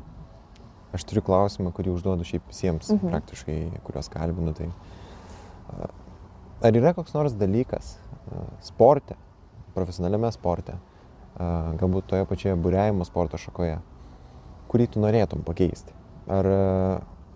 aš 0.97 1.05
turiu 1.09 1.21
klausimą, 1.25 1.73
kurį 1.75 1.93
užduodu 1.93 2.25
šiaip 2.27 2.47
visiems 2.49 2.89
Mhm. 2.93 3.11
praktiškai, 3.11 3.59
kuriuos 3.85 4.09
kalbinu. 4.13 4.55
Tai 4.57 4.69
a, 4.69 5.89
ar 6.69 6.79
yra 6.81 6.93
koks 6.97 7.13
nors 7.13 7.35
dalykas 7.37 7.97
sporte, 8.65 9.17
profesionaliame 9.75 10.31
sporte, 10.33 10.77
galbūt 11.37 12.07
toje 12.09 12.25
pačioje 12.25 12.55
būrėjimo 12.63 13.05
sporto 13.05 13.37
šakoje, 13.37 13.75
kurį 14.71 14.87
tu 14.93 15.03
norėtum 15.03 15.43
pakeisti? 15.45 15.93
Ar, 16.31 16.47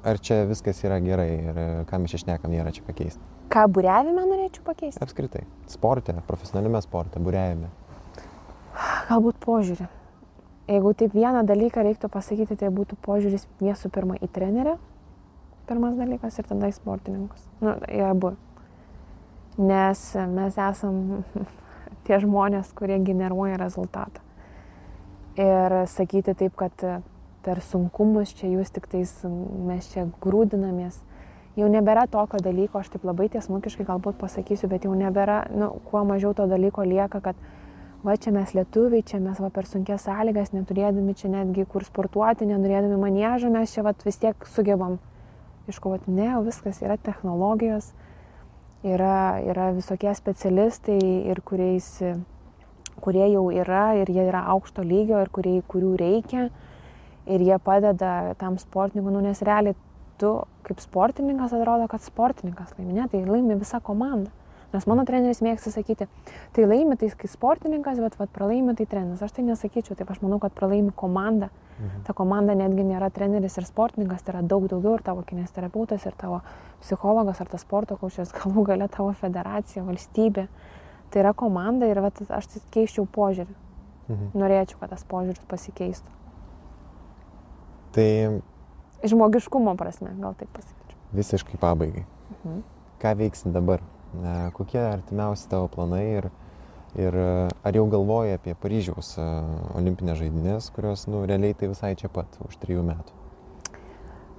ar 0.02 0.22
čia 0.24 0.40
viskas 0.50 0.80
yra 0.88 0.98
gerai 1.04 1.28
ir 1.36 1.60
ką 1.92 2.00
mes 2.02 2.16
čia 2.16 2.24
šnekam, 2.24 2.56
nėra 2.56 2.72
čia 2.74 2.82
ką 2.88 2.96
keisti? 3.04 3.22
Ką 3.54 3.68
būrevime 3.76 4.24
norėčiau 4.24 4.64
pakeisti? 4.66 5.04
Apskritai, 5.04 5.44
sporte, 5.70 6.16
profesionaliame 6.26 6.82
sporte, 6.86 7.22
būrėjime. 7.22 7.70
Galbūt 9.12 9.40
požiūrį. 9.46 9.90
Jeigu 10.70 10.94
taip 10.94 11.16
vieną 11.18 11.42
dalyką 11.50 11.82
reiktų 11.82 12.12
pasakyti, 12.14 12.54
tai 12.60 12.70
būtų 12.70 13.00
požiūris 13.02 13.48
visų 13.58 13.90
pirma 13.90 14.20
į 14.22 14.30
trenerę, 14.30 14.76
pirmas 15.70 15.98
dalykas, 15.98 16.38
ir 16.38 16.46
tada 16.46 16.70
į 16.70 16.76
sportininkus. 16.78 17.48
Nu, 17.64 17.74
į 17.90 18.04
abu. 18.06 18.36
Nes 19.58 20.04
mes 20.30 20.60
esam 20.62 21.24
tie 22.06 22.20
žmonės, 22.22 22.70
kurie 22.78 23.00
generuoja 23.02 23.58
rezultatą. 23.58 24.22
Ir 25.40 25.80
sakyti 25.90 26.36
taip, 26.38 26.54
kad 26.60 26.86
per 27.46 27.62
sunkumus 27.66 28.36
čia 28.38 28.50
jūs 28.52 28.70
tik 28.76 28.90
tais 28.92 29.12
mes 29.26 29.88
čia 29.90 30.06
grūdinamės, 30.22 31.00
jau 31.58 31.70
nebėra 31.72 32.06
tokio 32.12 32.42
dalyko, 32.44 32.82
aš 32.82 32.92
taip 32.94 33.06
labai 33.08 33.30
tiesmukiškai 33.32 33.88
galbūt 33.88 34.20
pasakysiu, 34.20 34.70
bet 34.72 34.86
jau 34.86 34.94
nebėra, 34.98 35.46
nu, 35.56 35.72
kuo 35.90 36.04
mažiau 36.08 36.36
to 36.38 36.46
dalyko 36.50 36.86
lieka, 36.88 37.22
kad 37.24 37.40
va 38.04 38.16
čia 38.16 38.32
mes 38.32 38.54
lietuviai, 38.56 39.04
čia 39.04 39.20
mes 39.24 39.40
va 39.42 39.50
per 39.54 39.68
sunkias 39.68 40.06
sąlygas, 40.08 40.54
neturėdami 40.56 41.16
čia 41.20 41.32
netgi 41.34 41.66
kur 41.70 41.84
sportuoti, 41.84 42.48
nenorėdami 42.48 43.00
manėžą, 43.02 43.52
mes 43.54 43.74
čia 43.76 43.84
va 43.84 43.94
vis 44.06 44.20
tiek 44.22 44.48
sugebam 44.48 44.98
iškovoti. 45.70 46.12
Ne, 46.16 46.32
viskas 46.46 46.80
yra 46.86 46.98
technologijos, 47.02 47.92
yra, 48.88 49.42
yra 49.44 49.70
visokie 49.76 50.14
specialistai 50.16 51.00
ir 51.30 51.44
kuriais, 51.46 51.92
kurie 53.04 53.28
jau 53.34 53.46
yra 53.52 53.92
ir 54.00 54.12
jie 54.12 54.26
yra 54.30 54.46
aukšto 54.56 54.84
lygio 54.86 55.20
ir 55.24 55.32
kurie, 55.36 55.60
kurių 55.68 55.94
reikia 56.00 56.50
ir 57.30 57.46
jie 57.46 57.60
padeda 57.62 58.34
tam 58.40 58.58
sportininkui, 58.58 59.14
nu, 59.14 59.22
nes 59.24 59.44
realiai 59.46 59.78
tu 60.20 60.34
kaip 60.68 60.82
sportininkas 60.84 61.54
atrodo, 61.56 61.88
kad 61.92 62.04
sportininkas 62.04 62.74
laimi, 62.78 62.96
ne, 62.98 63.08
tai 63.12 63.24
laimi 63.28 63.60
visa 63.60 63.80
komanda. 63.84 64.32
Nes 64.70 64.86
mano 64.86 65.02
treneris 65.06 65.40
mėgsta 65.42 65.72
sakyti, 65.74 66.06
tai 66.54 66.66
laimi 66.68 66.94
tai 67.00 67.10
kaip 67.10 67.32
sportininkas, 67.32 67.98
bet 68.04 68.20
vat, 68.20 68.30
pralaimi 68.30 68.76
tai 68.78 68.86
treneris. 68.86 69.24
Aš 69.26 69.34
tai 69.34 69.46
nesakyčiau, 69.48 69.96
taip 69.98 70.12
aš 70.14 70.20
manau, 70.22 70.38
kad 70.42 70.54
pralaimi 70.54 70.94
komanda. 70.96 71.50
Mhm. 71.80 72.04
Ta 72.06 72.14
komanda 72.14 72.54
netgi 72.54 72.84
nėra 72.86 73.10
treneris 73.10 73.58
ir 73.58 73.66
sportininkas, 73.66 74.22
tai 74.22 74.36
yra 74.36 74.44
daug 74.46 74.68
daugiau 74.70 74.98
ir 75.00 75.02
tavo 75.02 75.24
kinesterapeutas, 75.26 76.06
ir 76.06 76.14
tavo 76.20 76.42
psichologas, 76.84 77.42
ar 77.42 77.48
tas 77.50 77.66
sporto 77.66 77.98
košės, 77.98 78.34
galų 78.40 78.66
gale 78.68 78.88
tavo 78.94 79.14
federacija, 79.18 79.84
valstybė. 79.88 80.48
Tai 81.10 81.24
yra 81.24 81.34
komanda 81.34 81.88
ir 81.90 82.02
vat, 82.06 82.22
aš 82.30 82.52
tai 82.54 82.62
keiščiau 82.76 83.08
požiūrį. 83.10 83.56
Mhm. 84.10 84.32
Norėčiau, 84.38 84.78
kad 84.84 84.94
tas 84.94 85.06
požiūris 85.10 85.46
pasikeistų. 85.50 86.18
Tai 87.98 88.42
Žmogiškumo 89.04 89.74
prasme, 89.80 90.12
gal 90.20 90.36
taip 90.38 90.52
pasakyčiau. 90.54 90.98
visiškai 91.14 91.58
pabaigai. 91.58 92.06
Mhm. 92.30 92.62
Ką 93.02 93.16
veiksi 93.18 93.50
dabar? 93.54 93.82
Kokie 94.58 94.82
artimiausi 94.82 95.50
tavo 95.52 95.68
planai 95.72 96.04
ir, 96.18 96.30
ir 96.98 97.18
ar 97.20 97.78
jau 97.78 97.86
galvoji 97.92 98.34
apie 98.40 98.56
Paryžiaus 98.58 99.14
olimpinės 99.78 100.18
žaidynės, 100.24 100.72
kurios, 100.74 101.06
nu, 101.12 101.24
realiai 101.30 101.54
tai 101.58 101.70
visai 101.72 101.94
čia 102.00 102.10
pat, 102.10 102.40
už 102.48 102.58
trijų 102.64 102.84
metų. 102.90 103.16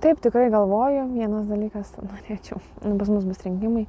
Taip, 0.01 0.21
tikrai 0.25 0.49
galvoju, 0.51 1.07
vienas 1.13 1.47
dalykas, 1.51 1.93
norėčiau, 2.01 2.59
nu, 2.83 2.97
pas 2.99 3.11
mus 3.13 3.27
bus 3.29 3.43
rinkimai. 3.45 3.87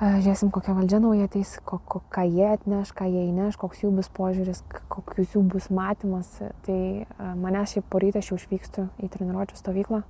Žiūrėsim, 0.00 0.48
kokia 0.48 0.72
valdžia 0.72 0.96
nauja 1.04 1.26
ateis, 1.28 1.58
ko, 1.68 1.76
ko, 1.84 2.00
ką 2.08 2.22
jie 2.24 2.46
atneš, 2.54 2.88
ką 2.96 3.04
jie 3.04 3.26
įneš, 3.28 3.58
koks 3.60 3.82
jų 3.82 3.90
bus 3.98 4.08
požiūris, 4.16 4.62
k- 4.64 4.80
kokius 4.88 5.34
jų 5.36 5.42
bus 5.44 5.66
matymas. 5.68 6.30
Tai 6.64 6.78
e, 7.04 7.04
manęs 7.36 7.74
šiaip 7.74 7.84
porytą 7.92 8.22
aš 8.22 8.30
jau 8.32 8.38
išvykstu 8.40 8.86
į 9.04 9.10
treniruočio 9.12 9.60
stovyklą. 9.60 10.00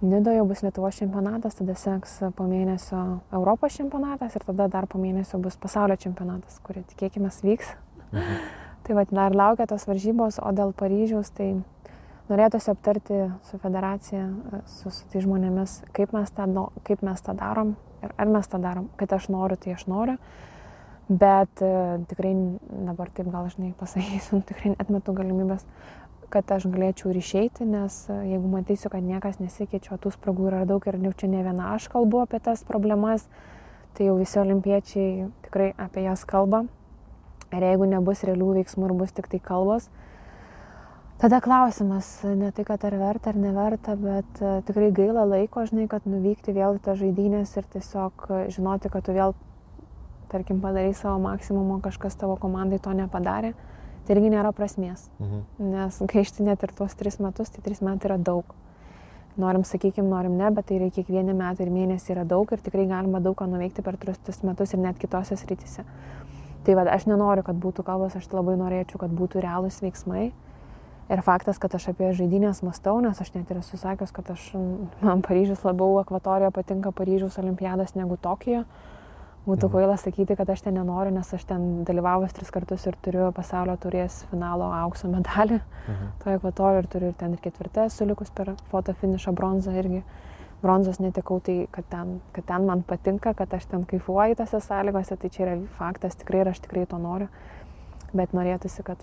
Nidoje 0.00 0.44
bus 0.48 0.62
Lietuvos 0.64 0.96
čempionatas, 0.96 1.58
tada 1.58 1.74
seks 1.76 2.14
po 2.36 2.46
mėnesio 2.48 3.20
Europos 3.36 3.74
čempionatas 3.76 4.36
ir 4.38 4.46
tada 4.48 4.68
dar 4.72 4.86
po 4.88 4.96
mėnesio 4.98 5.36
bus 5.42 5.58
pasaulio 5.60 5.98
čempionatas, 6.00 6.56
kurį 6.64 6.86
tikėkime 6.94 7.28
vyks. 7.28 7.74
Mhm. 8.12 8.40
Tai 8.86 8.96
va, 8.96 9.04
dar 9.10 9.36
laukia 9.36 9.66
tos 9.68 9.84
varžybos, 9.86 10.40
o 10.40 10.52
dėl 10.56 10.72
Paryžiaus 10.72 11.28
tai 11.36 11.50
norėtųsi 12.30 12.70
aptarti 12.72 13.20
su 13.50 13.58
federacija, 13.60 14.24
su, 14.66 14.90
su 14.90 15.04
tai 15.12 15.20
žmonėmis, 15.20 15.82
kaip 15.92 16.14
mes, 16.16 16.32
tą, 16.32 16.46
kaip 16.86 17.04
mes 17.04 17.20
tą 17.26 17.36
darom 17.36 17.76
ir 18.02 18.14
ar 18.16 18.30
mes 18.32 18.48
tą 18.48 18.60
darom. 18.62 18.88
Kad 18.96 19.12
aš 19.12 19.28
noriu, 19.32 19.58
tai 19.60 19.74
aš 19.76 19.86
noriu. 19.90 20.16
Bet 21.10 21.60
e, 21.64 21.70
tikrai 22.10 22.32
dabar 22.86 23.10
taip 23.10 23.28
gal 23.32 23.48
aš 23.48 23.56
nepasakysiu, 23.58 24.40
tikrai 24.48 24.76
atmetu 24.78 25.14
galimybės, 25.16 25.66
kad 26.32 26.50
aš 26.54 26.66
galėčiau 26.70 27.10
ir 27.12 27.20
išeiti, 27.20 27.66
nes 27.68 28.02
e, 28.08 28.16
jeigu 28.32 28.50
matysiu, 28.50 28.90
kad 28.92 29.04
niekas 29.04 29.40
nesikeičia, 29.42 29.98
tų 30.00 30.12
spragų 30.14 30.50
yra 30.50 30.64
daug 30.68 30.84
ir 30.86 30.98
jau 31.02 31.14
čia 31.22 31.30
ne 31.32 31.42
viena 31.46 31.72
aš 31.74 31.90
kalbu 31.92 32.24
apie 32.24 32.40
tas 32.42 32.62
problemas, 32.66 33.26
tai 33.98 34.06
jau 34.08 34.18
visi 34.18 34.38
olimpiečiai 34.40 35.26
tikrai 35.46 35.72
apie 35.78 36.06
jas 36.06 36.24
kalba. 36.28 36.64
Ir 37.50 37.66
jeigu 37.66 37.88
nebus 37.90 38.22
realių 38.22 38.52
veiksmų 38.60 38.86
ir 38.86 38.94
bus 38.94 39.14
tik 39.16 39.26
tai 39.30 39.40
kalbos, 39.42 39.88
tada 41.18 41.40
klausimas, 41.42 42.08
ne 42.24 42.52
tai, 42.54 42.64
kad 42.64 42.84
ar 42.86 42.94
verta 42.96 43.32
ar 43.32 43.38
neverta, 43.38 43.96
bet 43.98 44.38
e, 44.40 44.52
tikrai 44.68 44.92
gaila 44.94 45.26
laiko, 45.28 45.66
žinai, 45.66 45.88
kad 45.90 46.06
nuvykti 46.08 46.54
vėl 46.56 46.78
į 46.78 46.84
tą 46.86 46.94
žaidynės 47.00 47.56
ir 47.58 47.66
tiesiog 47.74 48.30
e, 48.30 48.44
žinoti, 48.54 48.92
kad 48.92 49.04
tu 49.04 49.16
vėl, 49.18 49.34
tarkim, 50.30 50.62
padarai 50.62 50.94
savo 50.94 51.18
maksimumą, 51.26 51.80
kažkas 51.84 52.16
tavo 52.16 52.38
komandai 52.40 52.78
to 52.80 52.94
nepadarė, 52.96 53.52
tai 54.06 54.16
irgi 54.16 54.32
nėra 54.32 54.52
prasmės. 54.56 55.08
Mhm. 55.18 55.44
Nes 55.72 56.00
gaišti 56.12 56.46
net 56.46 56.62
ir 56.62 56.74
tuos 56.76 56.94
tris 56.94 57.18
metus, 57.18 57.50
tai 57.50 57.62
tris 57.62 57.80
metai 57.80 58.10
yra 58.10 58.18
daug. 58.18 58.44
Norim, 59.40 59.62
sakykime, 59.64 60.08
norim 60.10 60.36
ne, 60.36 60.50
bet 60.50 60.66
tai 60.66 60.80
yra 60.80 60.90
kiekvieni 60.90 61.32
metai 61.36 61.64
ir 61.66 61.70
mėnesiai 61.72 62.16
yra 62.16 62.24
daug 62.28 62.50
ir 62.52 62.58
tikrai 62.58 62.88
galima 62.90 63.20
daug 63.22 63.36
ką 63.38 63.46
nuveikti 63.48 63.82
per 63.82 63.96
tris 63.96 64.42
metus 64.42 64.74
ir 64.74 64.82
net 64.82 64.98
kitose 64.98 65.38
srityse. 65.38 65.84
Tai 66.64 66.74
vad, 66.76 66.90
aš 66.92 67.06
nenoriu, 67.08 67.44
kad 67.46 67.56
būtų 67.56 67.84
kalbos, 67.86 68.16
aš 68.18 68.26
labai 68.34 68.58
norėčiau, 68.60 68.98
kad 69.00 69.12
būtų 69.16 69.40
realūs 69.40 69.80
veiksmai. 69.80 70.30
Ir 71.10 71.22
faktas, 71.26 71.58
kad 71.58 71.72
aš 71.74 71.88
apie 71.90 72.12
žaidynės 72.14 72.60
mastau, 72.62 73.00
nes 73.02 73.18
aš 73.18 73.32
net 73.34 73.48
ir 73.50 73.58
esu 73.62 73.78
sakęs, 73.80 74.12
kad 74.14 74.28
aš, 74.30 74.44
man 75.02 75.24
Paryžius 75.26 75.64
labiau 75.66 75.96
akvatorija 76.02 76.52
patinka 76.54 76.92
Paryžiaus 76.94 77.38
olimpiadas 77.40 77.96
negu 77.98 78.18
Tokijo. 78.20 78.62
Būtų 79.50 79.66
Mhm. 79.66 79.70
kvaila 79.72 79.96
sakyti, 79.98 80.36
kad 80.36 80.50
aš 80.50 80.60
ten 80.62 80.74
nenoriu, 80.74 81.10
nes 81.12 81.34
aš 81.34 81.44
ten 81.44 81.84
dalyvavus 81.84 82.32
tris 82.32 82.50
kartus 82.50 82.86
ir 82.86 82.94
turiu 83.02 83.32
pasaulio 83.32 83.76
turės 83.76 84.24
finalo 84.30 84.70
aukso 84.72 85.08
medalį 85.08 85.60
Mhm. 85.88 86.06
toje 86.22 86.38
ekvatorijoje 86.38 86.78
ir 86.78 86.86
turiu 86.86 87.08
ir 87.08 87.14
ten 87.14 87.32
ir 87.32 87.38
ketvirtą 87.38 87.86
esu 87.86 88.06
likus 88.06 88.30
per 88.30 88.54
fotofinišą 88.70 89.34
bronzą 89.34 89.72
irgi. 89.74 90.02
Bronzos 90.62 90.98
netikau, 91.00 91.40
tai 91.42 91.66
kad 91.72 91.84
ten, 91.88 92.20
kad 92.34 92.44
ten 92.46 92.66
man 92.66 92.82
patinka, 92.82 93.34
kad 93.34 93.48
aš 93.54 93.64
ten 93.66 93.84
kaifuoju 93.84 94.36
tose 94.36 94.60
sąlygose, 94.60 95.16
tai 95.18 95.28
čia 95.30 95.46
yra 95.46 95.66
faktas 95.78 96.14
tikrai 96.16 96.40
ir 96.42 96.48
aš 96.48 96.60
tikrai 96.60 96.86
to 96.86 96.98
noriu. 96.98 97.28
Bet 98.14 98.32
norėtųsi, 98.32 98.84
kad 98.84 98.98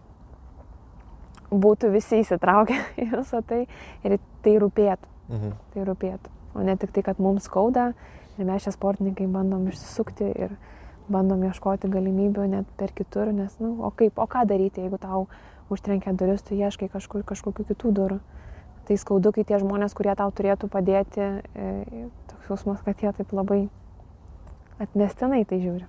būtų 1.52 1.92
visi 1.92 2.20
įsitraukę 2.22 2.78
į 3.04 3.10
visą 3.12 3.42
tai 3.48 3.68
ir 4.04 4.20
tai 4.44 4.58
rūpėtų, 4.60 5.08
Mhm. 5.30 5.52
tai 5.74 5.84
rūpėtų. 5.84 6.30
O 6.56 6.64
ne 6.64 6.76
tik 6.78 6.92
tai, 6.92 7.02
kad 7.04 7.18
mums 7.20 7.44
skauda 7.50 7.94
ir 8.38 8.48
mes 8.48 8.64
čia 8.64 8.74
sportininkai 8.76 9.28
bandom 9.32 9.68
išsisukti 9.72 10.32
ir 10.46 10.56
bandom 11.12 11.44
ieškoti 11.48 11.90
galimybių 11.92 12.48
net 12.52 12.72
per 12.80 12.92
kitur, 12.96 13.32
nes, 13.34 13.54
na, 13.62 13.70
nu, 13.70 13.86
o 13.88 13.92
kaip, 13.96 14.18
o 14.20 14.28
ką 14.28 14.44
daryti, 14.50 14.84
jeigu 14.84 15.00
tau 15.02 15.26
užtrenkia 15.72 16.14
duris, 16.18 16.44
tu 16.44 16.56
ieškai 16.56 16.90
kažkur 16.92 17.24
kažkokių 17.28 17.68
kitų 17.72 17.94
durų. 17.96 18.20
Tai 18.88 18.96
skaudu, 18.96 19.34
kai 19.36 19.44
tie 19.48 19.60
žmonės, 19.60 19.96
kurie 19.96 20.14
tau 20.16 20.32
turėtų 20.32 20.70
padėti, 20.72 21.24
e, 21.60 22.06
toks 22.32 22.52
jausmas, 22.52 22.84
kad 22.86 23.02
jie 23.04 23.12
taip 23.18 23.34
labai 23.36 23.66
atmestinai 24.84 25.44
tai 25.48 25.60
žiūri. 25.64 25.88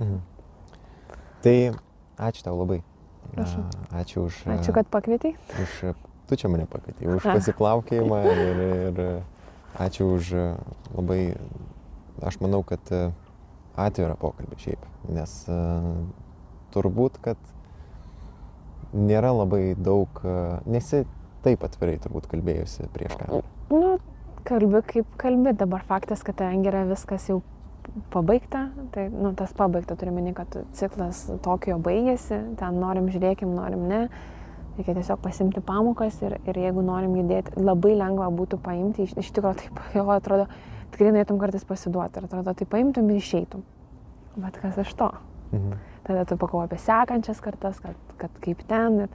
Mhm. 0.00 0.18
Tai 1.46 1.56
ačiū 2.28 2.44
tau 2.44 2.58
labai. 2.58 2.82
Prašau. 3.32 3.64
A, 3.90 4.02
Ačiū 4.02 4.26
už... 4.28 4.42
Ačiū, 4.48 4.72
kad 4.76 4.88
pakvietei. 4.92 5.34
už 5.62 5.96
tu 6.26 6.36
čia 6.36 6.50
mane 6.50 6.66
pakvietei, 6.66 7.06
už 7.06 7.22
pasiplaukėjimą 7.22 8.18
ir, 8.26 8.60
ir 8.90 9.00
ačiū 9.78 10.08
už 10.18 10.30
labai, 10.94 11.36
aš 12.22 12.38
manau, 12.40 12.62
kad 12.66 12.92
e, 12.94 13.08
atvirą 13.80 14.16
pokalbį 14.20 14.58
šiaip, 14.62 14.86
nes 15.12 15.34
e, 15.50 15.58
turbūt, 16.74 17.18
kad 17.24 17.40
nėra 18.96 19.32
labai 19.36 19.74
daug, 19.78 20.22
e, 20.22 20.36
nesi 20.70 21.04
taip 21.46 21.66
atvirai 21.66 21.98
turbūt 22.02 22.28
kalbėjusi 22.30 22.88
prieš 22.94 23.18
kamerą. 23.20 23.42
Nu, 23.72 23.96
kalbi 24.46 24.82
kaip 24.86 25.18
kalbi, 25.20 25.52
dabar 25.58 25.84
faktas, 25.86 26.24
kad 26.26 26.38
ten 26.40 26.64
yra 26.66 26.86
viskas 26.88 27.28
jau 27.30 27.42
pabaigta, 28.12 28.68
tai, 28.94 29.08
nu, 29.12 29.32
tas 29.38 29.52
pabaigta 29.56 29.94
turiu 29.98 30.14
meni, 30.16 30.34
kad 30.36 30.56
ciklas 30.76 31.26
Tokijo 31.44 31.78
baigėsi, 31.82 32.40
ten 32.58 32.80
norim 32.82 33.10
žiūrėkim, 33.12 33.52
norim 33.54 33.86
ne, 33.90 34.06
Reikia 34.76 34.92
tiesiog 34.92 35.22
pasimti 35.24 35.60
pamokas 35.64 36.18
ir, 36.20 36.34
ir 36.44 36.58
jeigu 36.60 36.82
norim 36.84 37.14
judėti, 37.16 37.54
labai 37.56 37.94
lengva 37.96 38.26
būtų 38.36 38.58
paimti, 38.60 39.06
iš, 39.06 39.14
iš 39.22 39.30
tikrųjų 39.32 39.56
taip, 39.62 39.78
jo 39.96 40.04
atrodo, 40.12 40.44
tikrai 40.96 41.12
norėtum 41.12 41.38
kartais 41.40 41.64
pasiduoti 41.68 42.20
ir 42.20 42.26
atrodo, 42.28 42.54
tai 42.56 42.66
paimtum 42.72 43.10
ir 43.12 43.20
išeitum. 43.20 43.64
Bet 44.40 44.56
kas 44.60 44.80
iš 44.80 44.92
to? 44.96 45.10
Mhm. 45.52 45.78
Tada 46.06 46.24
tu 46.24 46.36
pakovoji 46.40 46.70
apie 46.70 46.78
sekančias 46.80 47.40
kartas, 47.44 47.80
kad, 47.82 47.96
kad 48.16 48.30
kaip 48.40 48.62
ten. 48.68 49.06
Ir, 49.06 49.08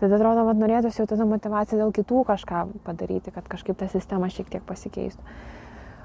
tada 0.00 0.18
atrodo, 0.18 0.46
kad 0.46 0.60
norėtųsi 0.60 1.02
jau 1.02 1.08
tada 1.10 1.26
motivacija 1.28 1.80
dėl 1.80 1.92
kitų 1.94 2.24
kažką 2.30 2.64
padaryti, 2.86 3.32
kad 3.34 3.48
kažkaip 3.50 3.78
ta 3.80 3.88
sistema 3.90 4.30
šiek 4.30 4.50
tiek 4.52 4.64
pasikeistų. 4.66 5.24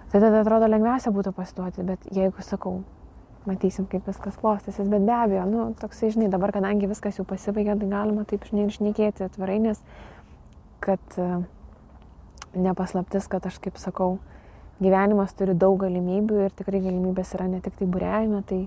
Tai 0.09 0.21
tada 0.23 0.41
atrodo 0.41 0.69
lengviausia 0.69 1.13
būtų 1.13 1.36
pasiduoti, 1.38 1.86
bet 1.86 2.07
jeigu 2.15 2.41
sakau, 2.41 2.80
matysim, 3.45 3.86
kaip 3.89 4.07
viskas 4.09 4.38
klostysis, 4.39 4.88
bet 4.89 5.05
be 5.05 5.13
abejo, 5.13 5.45
nu, 5.49 5.67
toksai, 5.80 6.09
žinai, 6.15 6.32
dabar, 6.34 6.53
kadangi 6.55 6.89
viskas 6.89 7.19
jau 7.19 7.25
pasibaigė, 7.30 7.75
tai 7.80 7.89
galima 7.91 8.25
taip, 8.30 8.47
žinai, 8.49 8.65
išnekėti 8.71 9.27
atvirai, 9.27 9.59
nes 9.63 9.84
kad 10.84 11.19
uh, 11.21 11.43
nepaslaptis, 12.55 13.27
kad 13.30 13.45
aš 13.45 13.59
kaip 13.63 13.77
sakau, 13.82 14.17
gyvenimas 14.80 15.36
turi 15.38 15.55
daug 15.59 15.77
galimybių 15.82 16.45
ir 16.45 16.55
tikrai 16.55 16.82
galimybės 16.84 17.36
yra 17.38 17.49
ne 17.51 17.61
tik 17.63 17.77
tai 17.80 17.88
būrėjime, 17.91 18.41
tai 18.49 18.61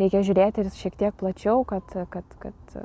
reikia 0.00 0.22
žiūrėti 0.26 0.62
ir 0.62 0.72
šiek 0.74 0.98
tiek 1.00 1.16
plačiau, 1.18 1.64
kad, 1.68 1.96
kad, 2.12 2.36
kad 2.42 2.76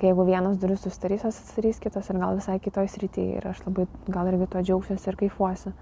kai 0.00 0.10
jeigu 0.10 0.26
vienas 0.28 0.58
duris 0.62 0.84
sustarys, 0.84 1.24
atsidarys 1.26 1.80
kitas 1.82 2.10
ir 2.10 2.20
gal 2.22 2.36
visai 2.38 2.58
kitoj 2.62 2.90
srityje 2.90 3.38
ir 3.38 3.48
aš 3.52 3.64
labai 3.66 3.88
gal 4.08 4.30
irgi 4.32 4.50
to 4.52 4.66
džiaugsiuosi 4.68 5.10
ir 5.10 5.20
kaifuosiu. 5.24 5.74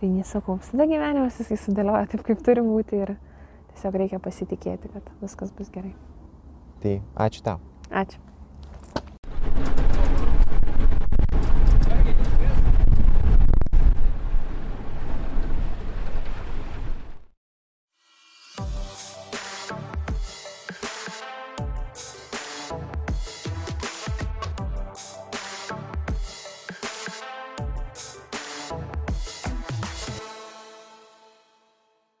Tai 0.00 0.08
nesakau, 0.08 0.56
visada 0.62 0.86
gyvenimas 0.88 1.36
jisai 1.42 1.58
sudėlioja 1.60 2.06
taip, 2.12 2.22
kaip 2.24 2.40
turi 2.46 2.62
būti 2.64 3.02
ir 3.04 3.18
Tiesiog 3.74 4.00
reikia 4.02 4.18
pasitikėti, 4.22 4.90
kad 4.92 5.06
viskas 5.22 5.54
bus 5.56 5.70
gerai. 5.72 5.94
Tai 6.82 6.98
ačiū 7.26 7.46
tau. 7.46 7.62
Ačiū. 8.02 8.29